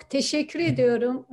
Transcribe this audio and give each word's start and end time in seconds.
teşekkür 0.00 0.60
ediyorum. 0.60 1.26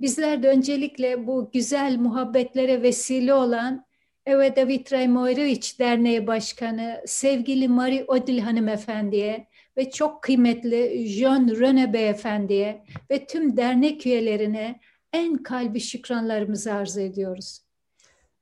Bizler 0.00 0.42
de 0.42 0.48
öncelikle 0.48 1.26
bu 1.26 1.50
güzel 1.52 1.98
muhabbetlere 1.98 2.82
vesile 2.82 3.34
olan 3.34 3.84
Eve 4.26 4.56
David 4.56 4.92
Raymoyroviç 4.92 5.78
Derneği 5.78 6.26
Başkanı 6.26 7.02
sevgili 7.06 7.68
Marie 7.68 8.04
Odil 8.04 8.38
hanımefendiye 8.38 9.48
ve 9.76 9.90
çok 9.90 10.22
kıymetli 10.22 11.08
John 11.08 11.48
Rene 11.48 11.92
beyefendiye 11.92 12.84
ve 13.10 13.26
tüm 13.26 13.56
dernek 13.56 14.06
üyelerine 14.06 14.80
en 15.12 15.42
kalbi 15.42 15.80
şükranlarımızı 15.80 16.74
arz 16.74 16.98
ediyoruz. 16.98 17.60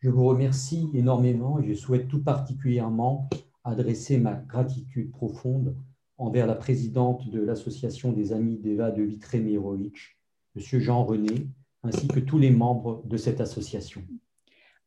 Je 0.02 0.10
vous 0.10 0.34
remercie 0.34 0.80
énormément 0.94 1.62
et 1.62 1.66
je 1.66 1.74
souhaite 1.74 2.08
tout 2.08 2.24
particulièrement 2.24 3.28
adresser 3.64 4.18
ma 4.18 4.44
gratitude 4.52 5.10
profonde 5.10 5.74
envers 6.18 6.46
la 6.46 6.54
présidente 6.54 7.28
de 7.30 7.40
l'Association 7.40 8.12
des 8.12 8.32
Amis 8.32 8.58
d'Eva 8.58 8.90
de 8.90 9.02
Vitré-Mirovic, 9.02 9.96
M. 10.56 10.80
Jean 10.80 11.04
René, 11.04 11.46
ainsi 11.82 12.08
que 12.08 12.20
tous 12.20 12.38
les 12.38 12.50
membres 12.50 13.02
de 13.04 13.16
cette 13.16 13.40
association. 13.40 14.02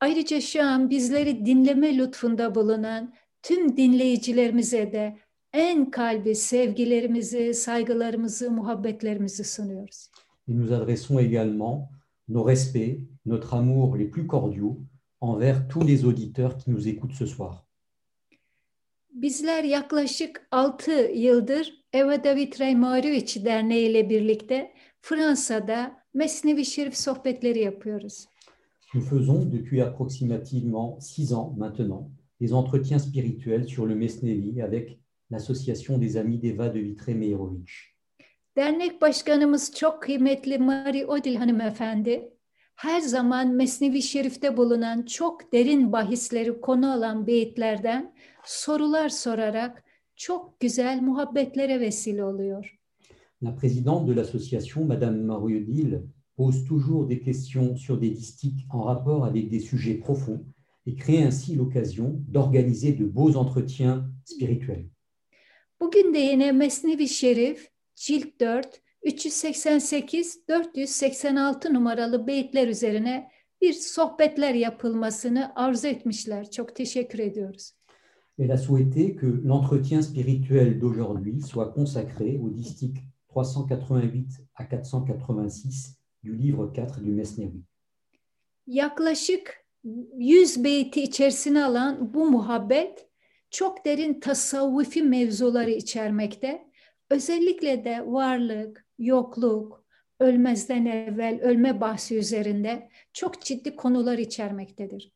Ayrıca 0.02 0.42
şu 0.42 0.64
an 0.64 0.90
bizleri 0.90 1.46
dinleme 1.46 1.98
lütfunda 1.98 2.56
bulunan 2.56 3.14
tüm 3.44 3.78
dinleyicilerimize 3.78 4.92
de 4.94 5.18
en 5.54 5.92
kalbi 5.92 6.36
sevgilerimizi, 6.36 7.54
saygılarımızı, 7.54 8.52
muhabbetlerimizi 8.52 9.44
sunuyoruz. 9.44 10.10
Et 10.48 10.56
nous 10.56 10.72
adressons 10.72 11.20
également 11.20 11.90
nos 12.28 12.48
respects, 12.48 13.00
notre 13.26 13.54
amour 13.54 13.98
les 13.98 14.10
plus 14.10 14.28
cordiaux 14.28 14.78
envers 15.22 15.68
tous 15.68 15.88
les 15.88 16.06
auditeurs 16.06 16.58
qui 16.58 16.72
nous 16.72 16.88
écoutent 16.88 17.14
ce 17.14 17.26
soir. 17.26 17.69
Bizler 19.22 19.64
yaklaşık 19.64 20.48
6 20.52 20.92
yıldır 21.16 21.86
Eva 21.94 22.24
David 22.24 22.60
Raymaroviç 22.60 23.46
Derneği 23.46 23.90
ile 23.90 24.10
birlikte 24.10 24.72
Fransa'da 25.02 25.92
Mesnevi 26.14 26.66
Şerif 26.66 26.98
sohbetleri 26.98 27.60
yapıyoruz. 27.60 28.26
Nous 28.94 29.10
faisons 29.10 29.52
depuis 29.52 29.82
approximativement 29.82 31.04
six 31.04 31.32
ans 31.32 31.58
maintenant 31.58 32.10
des 32.42 32.54
entretiens 32.54 33.00
spirituels 33.00 33.68
sur 33.68 33.90
le 33.90 33.96
Mesnevi 33.96 34.64
avec 34.64 35.00
l'Association 35.32 36.02
des 36.02 36.16
Amis 36.16 36.42
d'Eva 36.42 36.74
de 36.74 36.80
Vitré-Meyerovic. 36.80 37.70
Dernek 38.58 39.02
başkanımız 39.02 39.76
çok 39.76 40.02
kıymetli 40.02 40.58
Marie 40.58 41.06
Odil 41.06 41.36
hanımefendi 41.36 42.34
her 42.80 43.02
zaman 43.02 43.56
Mesnevi 43.56 44.02
Şerif'te 44.02 44.58
bulunan 44.58 45.02
çok 45.02 45.54
derin 45.54 45.92
bahisleri 45.92 46.62
konu 46.62 46.92
alan 46.92 47.28
beyitlerden 47.28 48.14
sorular 48.46 49.10
sorarak 49.10 49.84
çok 50.16 50.60
güzel 50.60 51.02
muhabbetlere 51.02 51.80
vesile 51.80 52.24
oluyor. 52.24 52.80
La 53.44 53.56
présidente 53.56 54.08
de 54.08 54.16
l'association, 54.16 54.86
Madame 54.86 55.26
Mariodil, 55.26 56.02
pose 56.38 56.66
toujours 56.68 57.10
des 57.10 57.20
questions 57.20 57.78
sur 57.78 58.02
des 58.02 58.16
distiques 58.16 58.66
en 58.70 58.84
rapport 58.84 59.26
avec 59.26 59.50
des 59.50 59.60
sujets 59.60 60.00
profonds 60.00 60.46
et 60.86 60.96
crée 60.96 61.24
ainsi 61.24 61.56
l'occasion 61.56 62.24
d'organiser 62.34 62.94
de 62.94 63.06
beaux 63.06 63.36
entretiens 63.36 64.10
spirituels. 64.26 64.86
Bugün 65.82 66.14
de 66.14 66.20
yine 66.20 66.52
Mesnevi 66.52 67.08
Şerif 67.08 67.72
cilt 67.96 68.40
4 68.40 68.82
388-486 69.04 71.74
numaralı 71.74 72.28
beyitler 72.28 72.68
üzerine 72.68 73.32
bir 73.62 73.74
sohbetler 73.74 74.54
yapılmasını 74.54 75.52
arzu 75.56 75.88
etmişler. 75.88 76.52
Çok 76.52 76.76
teşekkür 76.76 77.20
ediyoruz. 77.20 77.72
Elle 78.40 78.54
a 78.54 78.58
souhaité 78.58 79.16
que 79.16 79.44
l'entretien 79.44 80.02
spirituel 80.02 80.82
d'aujourd'hui 80.82 81.42
soit 81.42 81.74
consacré 81.76 82.40
au 82.40 82.50
distique 82.50 82.98
388 83.36 84.40
à 84.56 84.64
486 84.64 85.98
du 86.24 86.34
livre 86.34 86.76
4 86.76 87.06
du 87.06 87.12
Mesnevi. 87.12 87.62
Yaklaşık 88.68 89.66
100 89.84 90.64
beyti 90.64 91.04
içerisine 91.04 91.66
alan 91.66 92.14
bu 92.14 92.32
muhabbet 92.32 93.10
çok 93.52 93.86
derin 93.86 94.20
tasavvufi 94.20 95.04
mevzuları 95.04 95.72
içermekte. 95.72 96.70
Özellikle 97.10 97.86
de 97.86 98.04
varlık, 98.06 98.86
yokluk, 99.00 99.86
ölmezden 100.20 100.86
evvel 100.86 101.40
ölme 101.42 101.82
bahsi 101.82 102.18
üzerinde 102.18 102.90
çok 103.14 103.42
ciddi 103.42 103.76
konular 103.76 104.18
içermektedir. 104.18 105.12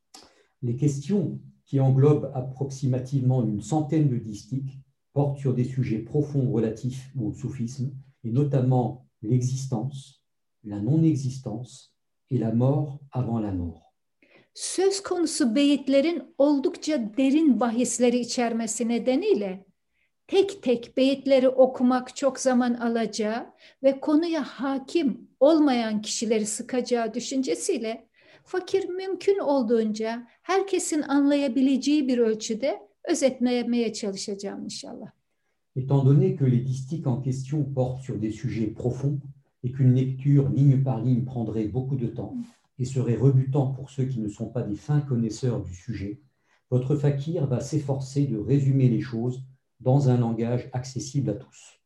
Les 0.62 0.80
questions 0.80 1.38
qui 1.66 1.80
englobent 1.80 2.30
approximativement 2.34 3.44
une 3.44 3.60
centaine 3.60 4.10
de 4.10 4.24
distiques 4.24 4.78
portent 5.14 5.40
sur 5.40 5.56
des 5.56 5.64
sujets 5.64 6.04
profonds 6.04 6.52
relatifs 6.52 7.12
au 7.20 7.32
soufisme 7.32 7.92
et 8.24 8.32
notamment 8.32 9.06
l'existence, 9.22 10.22
la 10.64 10.80
non-existence 10.80 11.94
et 12.30 12.38
la 12.38 12.52
mort 12.52 12.98
avant 13.12 13.42
la 13.42 13.52
mort. 13.52 13.84
Söz 14.54 15.00
konusu 15.00 15.54
beyitlerin 15.54 16.34
oldukça 16.38 17.16
derin 17.16 17.60
bahisleri 17.60 18.18
içermesi 18.18 18.88
nedeniyle 18.88 19.64
tek 20.26 20.62
tek 20.62 20.96
beyitleri 20.96 21.48
okumak 21.48 22.16
çok 22.16 22.40
zaman 22.40 22.74
alacağı 22.74 23.46
ve 23.82 24.00
konuya 24.00 24.42
hakim 24.42 25.28
olmayan 25.40 26.02
kişileri 26.02 26.46
sıkacağı 26.46 27.14
düşüncesiyle 27.14 28.08
fakir 28.44 28.88
mümkün 28.88 29.38
olduğunca 29.38 30.26
herkesin 30.42 31.02
anlayabileceği 31.02 32.08
bir 32.08 32.18
ölçüde 32.18 32.78
özetlemeye 33.04 33.92
çalışacağım 33.92 34.64
inşallah. 34.64 35.10
Étant 35.76 36.04
donné 36.04 36.36
que 36.36 36.50
les 36.50 36.66
distiques 36.66 37.06
en 37.06 37.22
question 37.22 37.64
portent 37.74 38.02
sur 38.02 38.20
des 38.22 38.32
sujets 38.32 38.72
profonds 38.74 39.18
et 39.64 39.72
qu'une 39.72 39.94
lecture 39.96 40.48
ligne 40.56 40.84
par 40.84 41.04
ligne 41.04 41.24
prendrait 41.24 41.72
beaucoup 41.72 41.96
de 41.96 42.06
temps 42.06 42.34
et 42.78 42.84
serait 42.84 43.16
rebutant 43.16 43.74
pour 43.74 43.90
ceux 43.90 44.04
qui 44.04 44.20
ne 44.20 44.28
sont 44.28 44.52
pas 44.52 44.62
des 44.62 44.76
fins 44.76 45.00
connaisseurs 45.00 45.60
du 45.62 45.74
sujet, 45.74 46.20
votre 46.70 46.96
fakir 46.96 47.46
va 47.46 47.60
s'efforcer 47.60 48.26
de 48.26 48.38
résumer 48.38 48.88
les 48.88 49.00
choses 49.00 49.42
dans 49.84 50.08
un 50.08 50.18
langage 50.18 50.68
accessible 50.72 51.30
à 51.30 51.38
tous. 51.38 51.80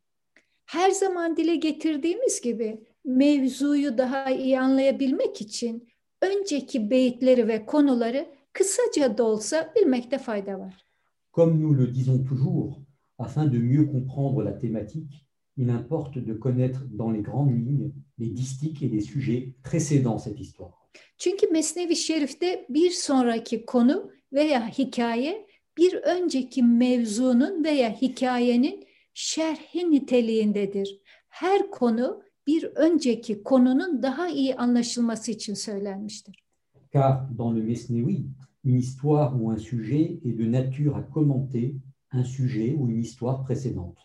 Her 0.66 0.90
zaman 0.90 1.36
dile 1.36 1.56
getirdiğimiz 1.56 2.40
gibi 2.40 2.80
mevzuyu 3.04 3.98
daha 3.98 4.30
iyi 4.30 4.60
anlayabilmek 4.60 5.40
için 5.40 5.88
önceki 6.22 6.90
beyitleri 6.90 7.48
ve 7.48 7.66
konuları 7.66 8.26
kısaca 8.52 9.18
da 9.18 9.24
olsa 9.24 9.72
bilmekte 9.76 10.18
fayda 10.18 10.58
var. 10.58 10.84
Comme 11.32 11.62
nous 11.62 11.78
le 11.78 11.94
disons 11.94 12.24
toujours, 12.24 12.80
afin 13.18 13.52
de 13.52 13.58
mieux 13.58 13.86
comprendre 13.86 14.44
la 14.44 14.58
thématique, 14.58 15.26
il 15.56 15.70
importe 15.70 16.18
de 16.18 16.34
connaître 16.34 16.80
dans 16.98 17.10
les 17.10 17.22
grandes 17.22 17.52
lignes 17.52 17.92
les 18.18 18.36
distiques 18.36 18.82
et 18.82 18.88
les 18.88 19.00
sujets 19.00 19.54
précédant 19.62 20.18
cette 20.18 20.40
histoire. 20.40 20.78
Çünkü 21.18 21.46
Mesnevi 21.46 21.96
Şerif'te 21.96 22.66
bir 22.68 22.90
sonraki 22.90 23.66
konu 23.66 24.10
veya 24.32 24.68
hikaye 24.68 25.46
bir 25.78 25.94
önceki 25.94 26.62
mevzunun 26.62 27.64
veya 27.64 27.92
hikayenin 27.92 28.84
şerhi 29.14 29.90
niteliğindedir. 29.90 31.00
Her 31.28 31.70
konu 31.70 32.22
bir 32.46 32.64
önceki 32.64 33.42
konunun 33.42 34.02
daha 34.02 34.28
iyi 34.28 34.56
anlaşılması 34.56 35.30
için 35.30 35.54
söylenmiştir. 35.54 36.44
Car 36.92 37.38
dans 37.38 37.56
le 37.56 37.62
Mesnevi, 37.62 38.26
une 38.64 38.78
histoire 38.78 39.34
ou 39.40 39.50
un 39.50 39.58
sujet 39.58 40.18
est 40.24 40.38
de 40.38 40.52
nature 40.52 40.96
à 40.96 41.02
commenter 41.14 41.74
un 42.12 42.24
sujet 42.24 42.74
ou 42.74 42.88
une 42.88 43.00
histoire 43.00 43.44
précédente. 43.44 43.98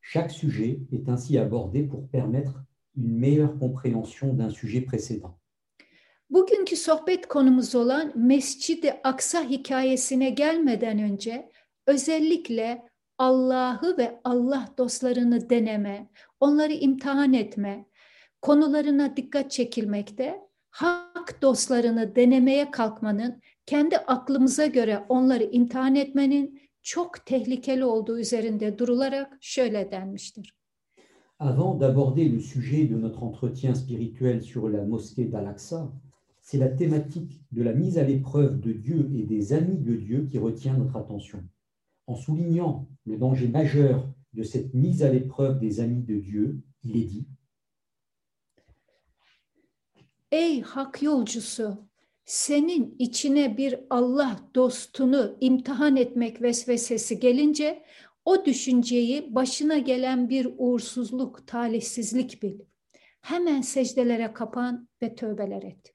Chaque 0.00 0.32
sujet 0.32 0.80
est 0.92 1.08
ainsi 1.08 1.38
abordé 1.38 1.88
pour 1.88 2.08
permettre 2.08 2.64
une 2.96 3.18
meilleure 3.18 3.58
compréhension 3.58 4.34
d'un 4.34 4.50
sujet 4.50 4.80
précédent. 4.80 5.38
Bugünkü 6.34 6.76
sohbet 6.76 7.28
konumuz 7.28 7.74
olan 7.74 8.12
Mescid-i 8.14 8.92
Aksa 9.04 9.44
hikayesine 9.44 10.30
gelmeden 10.30 10.98
önce 10.98 11.50
özellikle 11.86 12.88
Allah'ı 13.18 13.98
ve 13.98 14.20
Allah 14.24 14.68
dostlarını 14.78 15.50
deneme, 15.50 16.10
onları 16.40 16.72
imtihan 16.72 17.32
etme, 17.32 17.86
konularına 18.42 19.16
dikkat 19.16 19.50
çekilmekte, 19.50 20.40
hak 20.70 21.42
dostlarını 21.42 22.16
denemeye 22.16 22.70
kalkmanın, 22.70 23.40
kendi 23.66 23.98
aklımıza 23.98 24.66
göre 24.66 25.04
onları 25.08 25.44
imtihan 25.44 25.94
etmenin 25.94 26.60
çok 26.82 27.26
tehlikeli 27.26 27.84
olduğu 27.84 28.18
üzerinde 28.18 28.78
durularak 28.78 29.38
şöyle 29.40 29.90
denmiştir. 29.90 30.54
Avant 31.38 31.80
d'aborder 31.80 32.32
le 32.32 32.40
sujet 32.40 32.90
de 32.90 32.94
notre 32.94 33.20
entretien 33.26 33.74
spirituel 33.74 34.40
sur 34.40 34.72
la 34.72 34.84
mosquée 34.84 35.32
d'Al-Aqsa, 35.32 35.92
c'est 36.44 36.58
la 36.58 36.68
thématique 36.68 37.40
de 37.52 37.62
la 37.62 37.72
mise 37.72 37.96
à 37.96 38.04
l'épreuve 38.04 38.60
de 38.60 38.72
Dieu 38.72 39.10
et 39.14 39.22
des 39.22 39.54
amis 39.54 39.78
de 39.78 39.96
Dieu 39.96 40.28
qui 40.30 40.38
retient 40.38 40.76
notre 40.76 40.96
attention. 40.96 41.42
En 42.06 42.14
soulignant 42.14 42.86
le 43.06 43.16
danger 43.16 43.48
majeur 43.48 44.06
de 44.34 44.42
cette 44.42 44.74
mise 44.74 45.02
à 45.02 45.10
l'épreuve 45.10 45.58
des 45.58 45.80
amis 45.80 46.02
de 46.02 46.16
Dieu, 46.16 46.60
il 46.82 46.98
est 46.98 47.04
dit 47.04 47.26
Ey 50.30 50.62
hak 50.74 51.02
yolcusu, 51.02 51.68
senin 52.24 52.94
içine 52.98 53.56
bir 53.56 53.80
Allah 53.90 54.36
dostunu 54.54 55.36
imtihan 55.40 55.96
etmek 55.96 56.42
vesvesesi 56.42 57.20
gelince 57.20 57.82
o 58.24 58.44
düşünceyi 58.44 59.34
başına 59.34 59.78
gelen 59.78 60.28
bir 60.28 60.48
uğursuzluk, 60.58 61.46
talihsizlik 61.46 62.42
bil. 62.42 62.58
Hemen 63.20 63.60
secdelere 63.60 64.32
kapan 64.32 64.88
ve 65.02 65.14
tövbeler 65.14 65.62
et. 65.62 65.93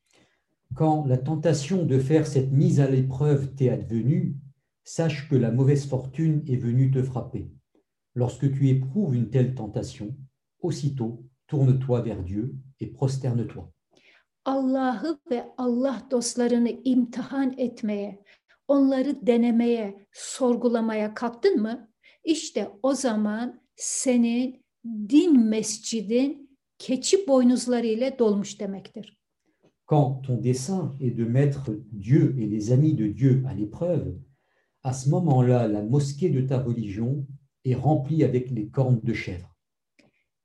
Quand 0.76 1.06
la 1.06 1.18
tentation 1.18 1.86
de 1.86 2.00
faire 2.00 2.28
cette 2.28 2.52
mise 2.52 2.80
à 2.80 2.90
l'épreuve 2.90 3.56
t'est 3.56 3.70
advenue, 3.70 4.36
sache 4.84 5.28
que 5.30 5.36
la 5.36 5.52
mauvaise 5.52 5.86
fortune 5.86 6.44
est 6.48 6.58
venue 6.58 6.92
te 6.92 7.04
frapper. 7.04 7.52
Lorsque 8.16 8.52
tu 8.52 8.70
éprouves 8.70 9.16
une 9.16 9.30
telle 9.30 9.56
tentation, 9.56 10.16
aussitôt 10.62 11.24
tourne-toi 11.48 12.02
vers 12.02 12.24
Dieu 12.24 12.56
et 12.80 12.88
prosterne-toi. 12.88 13.72
Allah'ı 14.46 15.20
ve 15.32 15.46
Allah 15.58 16.08
dostlarını 16.12 16.70
imtihan 16.84 17.54
etmeye, 17.58 18.24
onları 18.68 19.28
denemeye, 19.28 20.06
sorgulamaya 20.12 21.14
kalktın 21.14 21.62
mı? 21.62 21.90
İşte 22.24 22.72
o 22.84 22.94
zaman 22.94 23.62
senin 23.76 24.66
din 24.86 25.40
mescidin 25.40 26.58
keçi 26.78 27.28
boynuzları 27.28 27.88
ile 27.88 28.20
dolmuş 28.20 28.60
demektir. 28.60 29.19
Quand 29.90 30.22
ton 30.22 30.38
dessein 30.38 30.96
est 31.00 31.10
de 31.10 31.26
mettre 31.26 31.72
Dieu 31.92 32.36
et 32.38 32.46
les 32.46 32.72
amis 32.72 32.94
de 32.94 33.08
Dieu 33.08 33.44
à 33.48 33.56
l'épreuve, 33.56 34.20
à 34.84 34.94
ce 34.94 35.10
moment-là, 35.10 35.68
la 35.68 35.82
mosquée 35.82 36.30
de 36.30 36.42
ta 36.42 36.62
religion 36.62 37.26
est 37.66 37.74
remplie 37.74 38.24
avec 38.24 38.52
les 38.52 38.70
cornes 38.70 39.00
de 39.02 39.14
chèvre. 39.14 39.50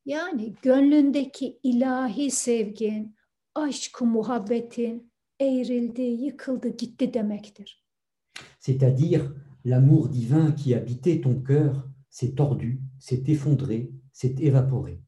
Yani 0.07 0.55
gönlündeki 0.63 1.59
ilahi 1.63 2.31
sevgin, 2.31 3.15
aşk 3.55 4.01
muhabbetin 4.01 5.13
eğrildi, 5.41 6.03
yıkıldı, 6.03 6.69
gitti 6.69 7.15
demektir. 7.15 7.85
C'est-à-dire 8.61 9.31
l'amour 9.65 10.09
divin 10.09 10.53
qui 10.53 10.75
habitait 10.75 11.21
ton 11.21 11.43
cœur 11.43 11.87
s'est 12.09 12.35
tordu, 12.35 12.81
s'est 12.99 13.25
effondré, 13.29 13.91
s'est 14.11 14.37
évaporé. 14.41 15.03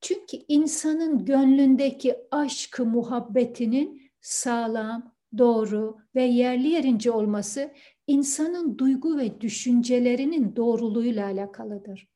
Çünkü 0.00 0.36
insanın 0.48 1.24
gönlündeki 1.24 2.16
aşkı 2.30 2.86
muhabbetinin 2.86 4.02
sağlam, 4.20 5.16
doğru 5.38 5.96
ve 6.14 6.22
yerli 6.22 6.68
yerince 6.68 7.10
olması 7.10 7.72
insanın 8.06 8.78
duygu 8.78 9.18
ve 9.18 9.40
düşüncelerinin 9.40 10.56
doğruluğuyla 10.56 11.26
alakalıdır. 11.26 12.08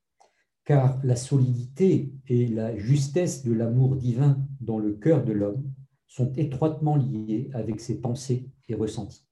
Car 0.69 1.05
la 1.05 1.17
solidité 1.17 2.11
et 2.29 2.57
la 2.57 2.77
justesse 2.77 3.45
de 3.45 3.59
l'amour 3.59 4.01
divin 4.01 4.37
dans 4.67 4.83
le 4.85 5.01
cœur 5.01 5.27
de 5.27 5.33
l'homme 5.33 5.65
sont 6.07 6.33
étroitement 6.37 6.97
liées 6.97 7.51
avec 7.55 7.81
ses 7.81 8.01
pensées 8.01 8.45
et 8.69 8.77
ressentis. 8.81 9.25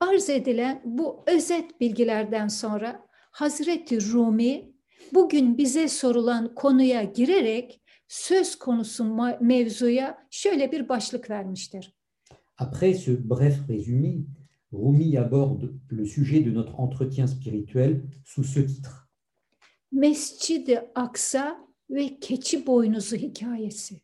Arz 0.00 0.30
edilen 0.30 0.82
bu 0.84 1.24
özet 1.26 1.80
bilgilerden 1.80 2.48
sonra 2.48 3.06
Hazreti 3.30 4.12
Rumi 4.12 4.73
bugün 5.14 5.58
bize 5.58 5.88
sorulan 5.88 6.54
konuya 6.54 7.02
girerek 7.02 7.80
söz 8.08 8.56
konusu 8.58 9.16
mevzuya 9.40 10.18
şöyle 10.30 10.72
bir 10.72 10.88
başlık 10.88 11.30
vermiştir. 11.30 11.94
Après 12.58 13.04
ce 13.04 13.30
bref 13.30 13.58
résumé, 13.68 14.24
Rumi 14.72 15.18
aborde 15.20 15.70
le 15.92 16.04
sujet 16.06 16.44
de 16.46 16.54
notre 16.54 16.74
entretien 16.80 17.26
spirituel 17.26 18.02
sous 18.24 18.54
ce 18.54 18.66
titre. 18.66 18.90
Mescid-i 19.92 20.80
Aksa 20.94 21.58
ve 21.90 22.20
keçi 22.20 22.66
boynuzu 22.66 23.16
hikayesi 23.16 24.00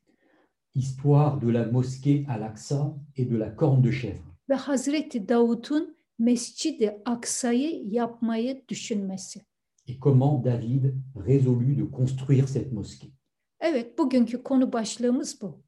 Histoire 0.75 1.41
de 1.41 1.55
la 1.55 1.65
mosquée 1.67 2.27
Al-Aqsa 2.29 2.95
et 3.17 3.31
de 3.31 3.37
la 3.37 3.51
corne 3.57 3.83
de 3.85 3.91
chèvre. 3.91 4.25
ve 4.49 4.55
Hazreti 4.55 5.29
Davut'un 5.29 5.97
Mescid-i 6.19 6.91
Aksa'yı 7.05 7.83
yapmayı 7.87 8.63
düşünmesi. 8.69 9.41
Et 9.91 9.99
comment 9.99 10.39
David 10.39 10.95
résolut 11.17 11.75
de 11.75 11.85
construire 11.85 12.49
cette 12.49 12.73
mosquée. 12.73 13.13
Evet, 13.61 13.99
bugünkü 13.99 14.43
konu 14.43 14.73
başlığımız 14.73 15.39
bu. 15.43 15.63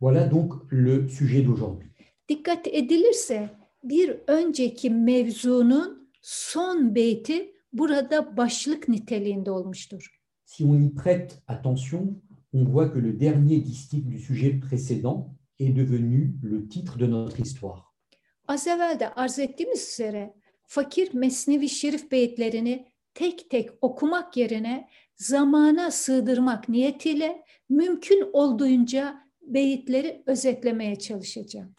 Voilà 0.00 0.30
donc 0.30 0.52
le 0.72 1.08
sujet 1.08 1.42
d'aujourd'hui. 1.46 1.90
Dikkat 2.28 2.66
edilirse 2.66 3.50
bir 3.84 4.16
önceki 4.26 4.90
mevzunun 4.90 6.10
son 6.22 6.94
beyti 6.94 7.52
burada 7.72 8.36
başlık 8.36 8.88
niteliğinde 8.88 9.50
olmuştur. 9.50 10.20
Si 10.44 10.64
on 10.64 10.82
y 10.82 10.94
prête 10.94 11.32
attention, 11.46 12.22
on 12.52 12.66
voit 12.66 12.92
que 12.92 13.02
le 13.02 13.20
dernier 13.20 13.64
distique 13.64 14.08
du 14.10 14.18
sujet 14.18 14.60
précédent 14.60 15.36
est 15.58 15.76
devenu 15.76 16.34
le 16.42 16.68
titre 16.68 16.98
de 16.98 17.10
notre 17.10 17.40
histoire. 17.40 17.82
Az 18.48 18.66
evvel 18.66 19.00
de 19.00 19.08
arz 19.08 19.38
ettiğimiz 19.38 19.88
üzere 19.92 20.34
fakir 20.66 21.14
Mesnevi 21.14 21.68
Şerif 21.68 22.10
beyitlerini 22.10 22.86
tek 23.16 23.50
tek 23.50 23.70
okumak 23.80 24.36
yerine 24.36 24.88
zamana 25.16 25.90
sığdırmak 25.90 26.68
niyetiyle 26.68 27.44
mümkün 27.68 28.30
olduğunca 28.32 29.26
beyitleri 29.42 30.22
özetlemeye 30.26 30.96
çalışacağım. 30.96 31.74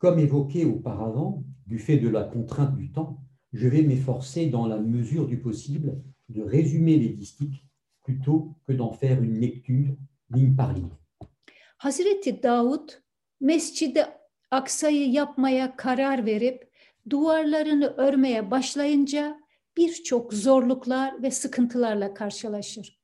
Comme 0.00 0.22
évoqué 0.22 0.66
auparavant, 0.66 1.44
du 1.66 1.78
fait 1.78 2.02
de 2.02 2.12
la 2.12 2.32
contrainte 2.32 2.78
du 2.78 2.92
temps, 2.92 3.16
je 3.52 3.70
vais 3.70 3.86
m'efforcer 3.86 4.52
dans 4.52 4.70
la 4.70 4.78
mesure 4.78 5.28
du 5.28 5.42
possible 5.42 6.02
de 6.28 6.42
résumer 6.42 7.00
les 7.00 7.18
distiques 7.20 7.64
plutôt 8.04 8.54
que 8.66 8.78
d'en 8.78 8.92
faire 8.92 9.22
une 9.22 9.40
lecture 9.40 9.96
ligne 10.34 10.56
par 10.56 10.72
ligne. 10.72 10.96
Hazreti 11.78 12.42
Davud 12.42 12.90
Mescid-i 13.40 14.02
Aksa'yı 14.50 15.10
yapmaya 15.10 15.76
karar 15.76 16.26
verip 16.26 16.70
duvarlarını 17.10 17.86
örmeye 17.86 18.50
başlayınca 18.50 19.45
birçok 19.76 20.34
zorluklar 20.34 21.22
ve 21.22 21.30
sıkıntılarla 21.30 22.14
karşılaşır. 22.14 23.00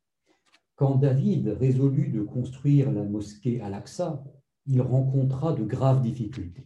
Quand 0.78 1.02
David 1.02 1.46
résolut 1.46 2.14
de 2.14 2.26
construire 2.34 2.94
la 2.94 3.04
mosquée 3.04 3.62
Al-Aqsa, 3.62 4.24
il 4.66 4.80
rencontra 4.80 5.56
de 5.56 5.62
graves 5.62 6.04
difficultés. 6.04 6.64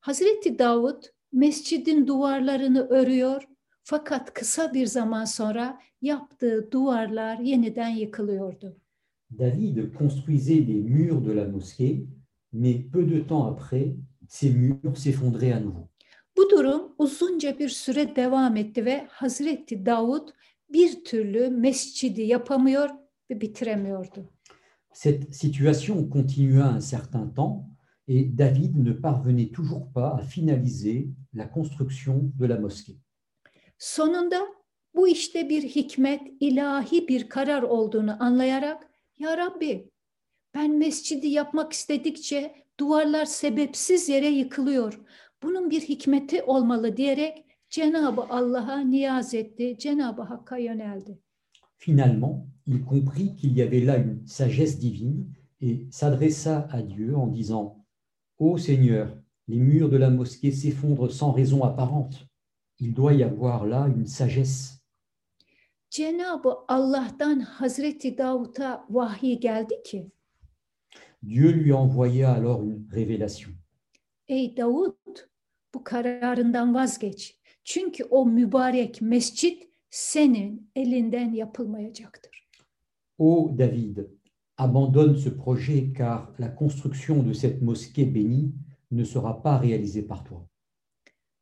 Hazreti 0.00 0.58
Davud 0.58 1.02
mescidin 1.32 2.06
duvarlarını 2.06 2.88
örüyor 2.88 3.48
fakat 3.82 4.34
kısa 4.34 4.74
bir 4.74 4.86
zaman 4.86 5.24
sonra 5.24 5.78
yaptığı 6.02 6.68
duvarlar 6.72 7.38
yeniden 7.38 7.88
yıkılıyordu. 7.88 8.76
David 9.38 9.94
construisait 9.98 10.68
les 10.68 10.82
murs 10.82 11.24
de 11.24 11.36
la 11.36 11.48
mosquée, 11.48 12.06
mais 12.52 12.90
peu 12.92 13.10
de 13.10 13.26
temps 13.26 13.46
après, 13.46 13.96
ces 14.28 14.50
murs 14.50 14.96
s'effondraient 14.96 15.52
à 15.52 15.60
nouveau. 15.60 15.88
Bu 16.36 16.50
durum 16.50 16.94
uzunca 16.98 17.58
bir 17.58 17.68
süre 17.68 18.16
devam 18.16 18.56
etti 18.56 18.84
ve 18.84 19.06
Hazreti 19.10 19.86
Davud 19.86 20.28
bir 20.72 21.04
türlü 21.04 21.48
mescidi 21.48 22.22
yapamıyor 22.22 22.90
ve 23.30 23.40
bitiremiyordu. 23.40 24.30
Cette 24.94 25.32
situation 25.32 26.10
continua 26.10 26.74
un 26.76 26.80
certain 26.80 27.34
temps 27.34 27.64
et 28.08 28.38
David 28.38 28.76
ne 28.76 28.92
parvenait 28.92 29.52
toujours 29.52 29.92
pas 29.94 30.18
à 30.18 30.22
finaliser 30.22 31.08
la 31.34 31.46
construction 31.54 32.32
de 32.38 32.48
la 32.48 32.58
mosquée. 32.58 32.96
Sonunda 33.78 34.40
bu 34.94 35.08
işte 35.08 35.48
bir 35.48 35.62
hikmet, 35.62 36.20
ilahi 36.40 37.08
bir 37.08 37.28
karar 37.28 37.62
olduğunu 37.62 38.22
anlayarak 38.22 38.88
Ya 39.18 39.36
Rabbi 39.36 39.90
ben 40.54 40.78
mescidi 40.78 41.28
yapmak 41.28 41.72
istedikçe 41.72 42.54
duvarlar 42.80 43.24
sebepsiz 43.24 44.08
yere 44.08 44.28
yıkılıyor. 44.28 45.00
Bunun 45.42 45.70
bir 45.70 45.80
hikmeti 45.80 46.42
olmalı 46.42 46.96
diyerek 46.96 47.44
Cenab-ı 47.70 48.22
Allah'a 48.22 48.78
niyaz 48.78 49.34
etti, 49.34 49.76
Cenab-ı 49.78 50.22
Hakk'a 50.22 50.58
yöneldi. 50.58 51.18
Finalement, 51.78 52.46
il 52.66 52.84
comprit 52.84 53.36
qu'il 53.36 53.56
y 53.56 53.62
avait 53.62 53.86
là 53.86 53.96
une 53.96 54.26
sagesse 54.26 54.78
divine 54.78 55.34
et 55.60 55.86
s'adressa 55.90 56.68
à 56.72 56.82
Dieu 56.82 57.16
en 57.16 57.26
disant 57.26 57.84
Ô 58.38 58.58
Seigneur, 58.58 59.08
les 59.48 59.58
murs 59.58 59.90
de 59.90 59.96
la 59.96 60.10
mosquée 60.10 60.52
s'effondrent 60.52 61.10
sans 61.10 61.32
raison 61.32 61.64
apparente. 61.64 62.26
Il 62.78 62.94
doit 62.94 63.14
y 63.14 63.22
avoir 63.22 63.66
là 63.66 63.88
une 63.88 64.06
sagesse. 64.06 64.78
Cenab-ı 65.90 66.50
Allah'tan 66.68 67.40
Hazreti 67.40 68.18
Davut'a 68.18 68.86
vahiy 68.90 69.40
geldi 69.40 69.74
ki, 69.84 70.12
Dieu 71.22 71.52
lui 71.52 71.72
envoya 71.72 72.32
alors 72.32 72.62
une 72.62 72.88
révélation. 72.90 73.50
Ey 74.28 74.54
Davut, 74.56 74.96
bu 75.74 75.84
kararından 75.84 76.74
vazgeç. 76.74 77.36
Çünkü 77.64 78.04
o 78.04 78.26
mübarek 78.26 79.02
mescit 79.02 79.68
senin 79.90 80.70
elinden 80.76 81.32
yapılmayacaktır. 81.32 82.48
Ô 83.18 83.58
David, 83.58 83.98
abandonne 84.58 85.18
ce 85.18 85.36
projet 85.36 85.96
car 85.98 86.40
la 86.40 86.56
construction 86.58 87.28
de 87.28 87.34
cette 87.34 87.62
mosquée 87.62 88.14
bénie 88.14 88.52
ne 88.90 89.04
sera 89.04 89.42
pas 89.42 89.60
réalisée 89.62 90.06
par 90.06 90.24
toi. 90.24 90.48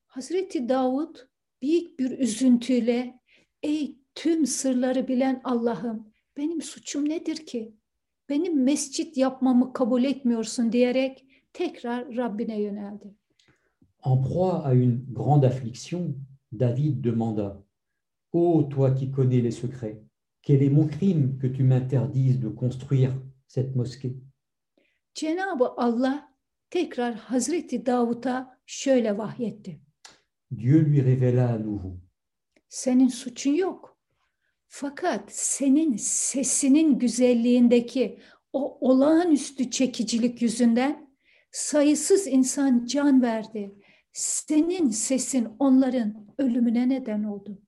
Hazreti 0.06 0.68
Davut 0.68 1.28
büyük 1.62 1.98
bir 1.98 2.18
üzüntüyle 2.18 3.20
ey 3.62 3.98
tüm 4.14 4.46
sırları 4.46 5.08
bilen 5.08 5.40
Allah'ım 5.44 6.12
benim 6.36 6.62
suçum 6.62 7.08
nedir 7.08 7.36
ki? 7.36 7.74
Benim 8.28 8.62
mescit 8.62 9.16
yapmamı 9.16 9.72
kabul 9.72 10.04
etmiyorsun 10.04 10.72
diyerek 10.72 11.26
tekrar 11.52 12.16
Rabbine 12.16 12.60
yöneldi. 12.60 13.14
En 14.02 14.16
proie 14.16 14.66
à 14.66 14.74
une 14.74 15.04
grande 15.12 15.44
affliction, 15.44 16.14
David 16.52 17.00
demanda 17.00 17.62
Ô 18.32 18.62
toi 18.62 18.92
qui 18.92 19.10
connais 19.10 19.40
les 19.40 19.50
secrets, 19.50 20.02
quel 20.42 20.62
est 20.62 20.70
mon 20.70 20.86
crime 20.86 21.38
que 21.38 21.46
tu 21.46 21.64
m'interdises 21.64 22.40
de 22.40 22.48
construire 22.48 23.12
cette 23.46 23.76
mosquée 23.76 24.16
Cenab-ı 25.14 25.64
Allah 25.76 26.28
tekrar 26.70 27.14
Hazreti 27.14 27.86
Davut'a 27.86 28.58
şöyle 28.66 29.18
vahyetti. 29.18 29.80
Dieu 30.50 30.80
lui 30.80 31.00
révéla 31.00 31.48
à 31.48 31.58
nouveau 31.58 31.96
Senin 32.68 33.08
suçun 33.08 33.54
yok. 33.54 33.98
Fakat 34.68 35.32
senin 35.32 35.96
sesinin 35.96 36.98
güzelliğindeki 36.98 38.18
o 38.52 38.78
olağanüstü 38.88 39.70
çekicilik 39.70 40.42
yüzünden 40.42 41.10
sayısız 41.52 42.26
insan 42.26 42.86
can 42.86 43.22
verdi. 43.22 43.79
Senin 44.12 44.90
sesin 44.90 45.48
onların 45.58 46.26
ölümüne 46.38 46.88
neden 46.88 47.24
oldu. 47.24 47.62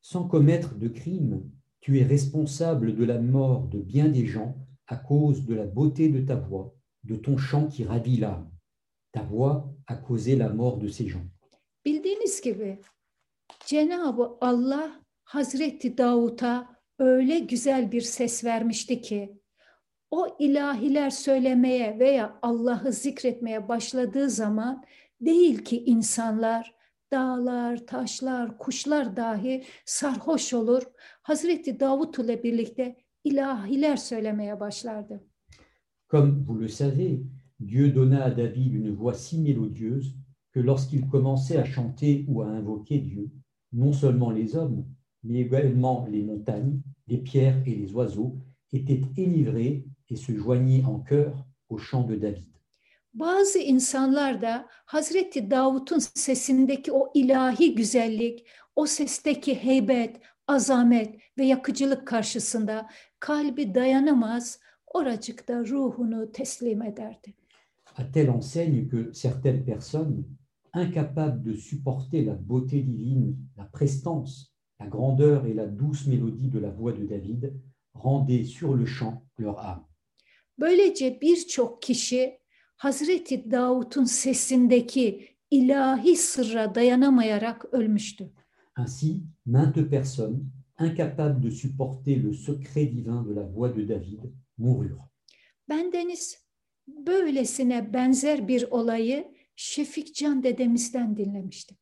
Sans 0.00 0.30
commettre 0.30 0.80
de 0.80 0.92
crime, 0.92 1.42
tu 1.80 1.96
es 1.96 2.08
responsable 2.08 2.98
de 2.98 3.08
la 3.08 3.20
mort 3.20 3.72
de 3.72 3.78
bien 3.88 4.14
des 4.14 4.26
gens 4.26 4.54
à 4.86 4.96
cause 4.96 5.46
de 5.46 5.54
la 5.54 5.66
beauté 5.66 6.08
de 6.08 6.26
ta 6.26 6.36
voix, 6.36 6.74
de 7.04 7.16
ton 7.16 7.38
chant 7.38 7.68
qui 7.68 7.84
ravit 7.84 8.20
l'âme. 8.20 8.50
Ta 9.12 9.22
voix 9.22 9.74
a 9.86 9.96
causé 9.96 10.36
la 10.36 10.48
mort 10.48 10.78
de 10.78 10.88
ces 10.88 11.08
gens. 11.08 11.26
Bildiğiniz 11.84 12.40
gibi 12.40 12.78
Cenab-ı 13.66 14.36
Allah 14.40 15.00
Hazreti 15.24 15.98
Davut'a 15.98 16.76
öyle 16.98 17.38
güzel 17.38 17.92
bir 17.92 18.00
ses 18.00 18.44
vermişti 18.44 19.00
ki 19.00 19.40
o 20.10 20.36
ilahiler 20.38 21.10
söylemeye 21.10 21.98
veya 21.98 22.38
Allah'ı 22.42 22.92
zikretmeye 22.92 23.68
başladığı 23.68 24.30
zaman 24.30 24.84
Comme 36.08 36.42
vous 36.42 36.54
le 36.54 36.68
savez, 36.68 37.22
Dieu 37.58 37.90
donna 37.90 38.24
à 38.24 38.30
David 38.30 38.74
une 38.74 38.90
voix 38.90 39.14
si 39.14 39.40
mélodieuse 39.40 40.14
que 40.52 40.60
lorsqu'il 40.60 41.06
commençait 41.06 41.56
à 41.56 41.64
chanter 41.64 42.24
ou 42.28 42.42
à 42.42 42.48
invoquer 42.48 42.98
Dieu, 42.98 43.30
non 43.72 43.92
seulement 43.92 44.30
les 44.30 44.56
hommes, 44.56 44.86
mais 45.22 45.40
également 45.40 46.06
les 46.10 46.22
montagnes, 46.22 46.80
les 47.08 47.18
pierres 47.18 47.60
et 47.66 47.74
les 47.74 47.92
oiseaux 47.92 48.38
étaient 48.72 49.02
enivrés 49.18 49.84
et 50.08 50.16
se 50.16 50.32
joignaient 50.32 50.84
en 50.84 51.00
chœur 51.00 51.46
au 51.68 51.78
chant 51.78 52.04
de 52.04 52.16
David. 52.16 52.55
Bazı 53.18 53.58
insanlar 53.58 54.42
da 54.42 54.66
Hazreti 54.70 55.50
Davut'un 55.50 55.98
sesindeki 55.98 56.92
o 56.92 57.10
ilahi 57.14 57.74
güzellik, 57.74 58.46
o 58.76 58.86
sesteki 58.86 59.54
heybet, 59.54 60.16
azamet 60.46 61.18
ve 61.38 61.44
yakıcılık 61.44 62.06
karşısında 62.06 62.86
kalbi 63.20 63.74
dayanamaz, 63.74 64.60
oracıkta 64.86 65.66
ruhunu 65.66 66.32
teslim 66.32 66.82
ederdi. 66.82 67.34
À 67.96 68.12
telle 68.12 68.30
enseigne 68.30 68.88
que 68.88 69.12
certaines 69.12 69.64
personnes, 69.64 70.24
incapables 70.74 71.44
de 71.44 71.56
supporter 71.56 72.26
la 72.26 72.34
beauté 72.48 72.82
divine, 72.82 73.36
la 73.56 73.64
prestance, 73.64 74.52
la 74.80 74.86
grandeur 74.86 75.46
et 75.46 75.56
la 75.56 75.66
douce 75.66 76.06
mélodie 76.06 76.50
de 76.50 76.60
la 76.62 76.70
voix 76.70 76.92
de 76.92 77.06
David, 77.06 77.52
rendaient 77.94 78.44
sur 78.44 78.76
le 78.76 78.86
chant 78.86 79.22
leur 79.38 79.58
âme. 79.58 79.84
Böylece 80.58 81.20
birçok 81.20 81.82
kişi 81.82 82.38
Hazreti 82.76 83.50
Davut'un 83.50 84.04
sesindeki 84.04 85.28
ilahi 85.50 86.16
sırra 86.16 86.74
dayanamayarak 86.74 87.64
ölmüştü. 87.72 88.32
Ainsi, 88.76 89.22
maintes 89.46 89.88
personnes, 89.90 90.42
incapables 90.80 91.42
de 91.42 91.50
supporter 91.50 92.24
le 92.24 92.32
secret 92.34 92.92
divin 92.92 93.24
de 93.24 93.34
la 93.34 93.42
voix 93.54 93.76
de 93.76 93.88
David, 93.88 94.18
moururent. 94.58 95.08
Bendeniz 95.68 96.38
böylesine 96.88 97.92
benzer 97.92 98.48
bir 98.48 98.66
olayı 98.70 99.36
Şefikcan 99.56 100.42
dedemizden 100.42 101.16
dinlemiştim. 101.16 101.76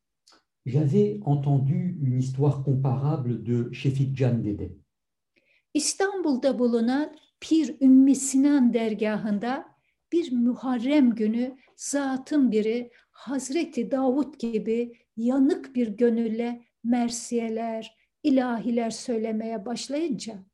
J'avais 0.67 1.21
entendu 1.27 1.73
une 1.73 2.19
histoire 2.19 2.65
comparable 2.65 3.47
de 3.47 3.75
Shefik 3.75 4.17
Can 4.17 4.45
Dede. 4.45 4.73
İstanbul'da 5.75 6.59
bulunan 6.59 7.17
Pir 7.41 7.81
Ümmü 7.81 8.15
Sinan 8.15 8.75
dergahında 8.75 9.74
bir 10.15 10.33
Muharrem 10.33 11.15
günü 11.15 11.57
zatın 11.77 12.53
biri 12.53 12.91
Hazreti 13.11 13.91
Davut 13.91 14.41
gibi 14.41 14.93
yanık 15.17 15.75
bir 15.75 15.89
gönülle 15.89 16.65
mersiyeler, 16.85 17.97
ilahiler 18.23 18.91
söylemeye 18.91 19.67
başlayınca 19.67 20.45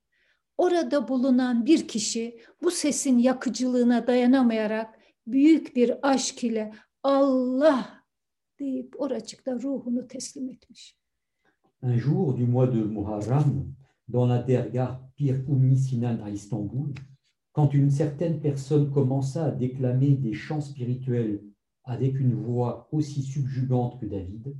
orada 0.58 1.08
bulunan 1.08 1.66
bir 1.66 1.88
kişi 1.88 2.40
bu 2.62 2.70
sesin 2.70 3.18
yakıcılığına 3.18 4.06
dayanamayarak 4.06 4.98
büyük 5.26 5.76
bir 5.76 6.10
aşk 6.10 6.44
ile 6.44 6.72
Allah 7.02 8.04
deyip 8.60 9.00
oracıkta 9.00 9.52
ruhunu 9.52 10.08
teslim 10.08 10.48
etmiş. 10.48 10.96
Un 11.82 11.96
jour 11.96 12.38
du 12.38 12.46
mois 12.46 12.74
de 12.74 12.82
Muharram, 12.82 13.74
dans 14.12 14.30
la 14.30 14.48
dergah 14.48 15.00
Pir 15.16 15.48
Ummi 15.48 15.76
à 16.24 16.30
Istanbul, 16.30 16.94
quand 17.52 17.74
une 17.74 17.90
certaine 17.90 18.40
personne 18.40 18.90
commença 18.90 19.46
à 19.46 19.50
déclamer 19.50 20.16
des 20.16 20.32
chants 20.32 20.60
spirituels 20.60 21.42
avec 21.84 22.18
une 22.20 22.34
voix 22.34 22.88
aussi 22.92 23.22
subjugante 23.22 24.00
que 24.00 24.06
David, 24.06 24.56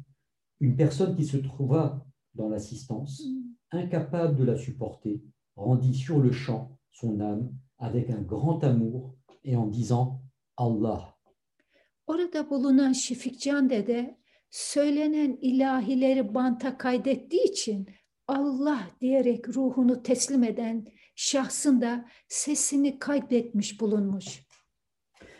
une 0.61 0.77
personne 0.77 1.15
qui 1.15 1.25
se 1.25 1.37
trouva 1.37 2.05
dans 2.35 2.49
l'assistance, 2.49 3.23
incapable 3.71 4.37
de 4.37 4.45
la 4.45 4.57
supporter, 4.57 5.23
rendit 5.57 5.95
sur 5.95 6.19
le 6.21 6.33
chant 6.33 6.79
son 6.91 7.21
âme 7.21 7.53
avec 7.79 8.11
un 8.11 8.21
grand 8.21 8.63
amour 8.65 9.15
et 9.45 9.57
en 9.57 9.67
disant 9.67 10.23
Allah. 10.57 11.17
Orada 12.07 12.51
bulunan 12.51 12.93
Şefikcan 12.93 13.71
dede 13.71 14.19
söylenen 14.51 15.39
ilahileri 15.41 16.35
banta 16.35 16.79
kaydettiği 16.79 17.45
için 17.45 17.89
Allah 18.29 18.81
diyerek 19.01 19.49
ruhunu 19.49 20.03
teslim 20.03 20.45
eden 20.45 20.87
sesini 22.29 22.99
bulunmuş. 23.81 24.47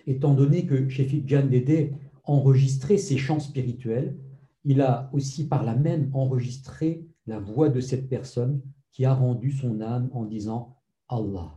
Étant 0.07 0.35
donné 0.35 0.67
que 0.67 0.89
Shefik 0.89 1.29
Jan 1.29 1.47
Dede 1.51 1.95
enregistrait 2.25 2.99
ses 2.99 3.19
chants 3.19 3.41
spirituels, 3.41 4.17
il 4.65 4.81
a 4.81 5.11
aussi 5.13 5.49
par 5.49 5.65
là 5.65 5.75
même 5.75 6.11
enregistré 6.15 7.07
la 7.27 7.39
voix 7.39 7.69
de 7.69 7.81
cette 7.81 8.09
personne 8.09 8.61
qui 8.93 9.05
a 9.05 9.15
rendu 9.15 9.53
son 9.53 9.81
âme 9.81 10.11
en 10.13 10.25
disant 10.25 10.77
Allah. 11.09 11.55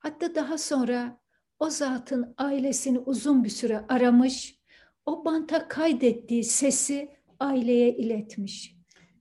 Hatta 0.00 0.34
daha 0.34 0.58
sonra 0.58 1.18
o 1.58 1.70
zatın 1.70 2.34
ailesini 2.36 2.98
uzun 2.98 3.44
bir 3.44 3.50
süre 3.50 3.84
aramış, 3.88 4.58
o 5.06 5.24
banta 5.24 5.68
kaydettiği 5.68 6.44
sesi 6.44 7.10
aileye 7.40 7.96
iletmiş. 7.96 8.78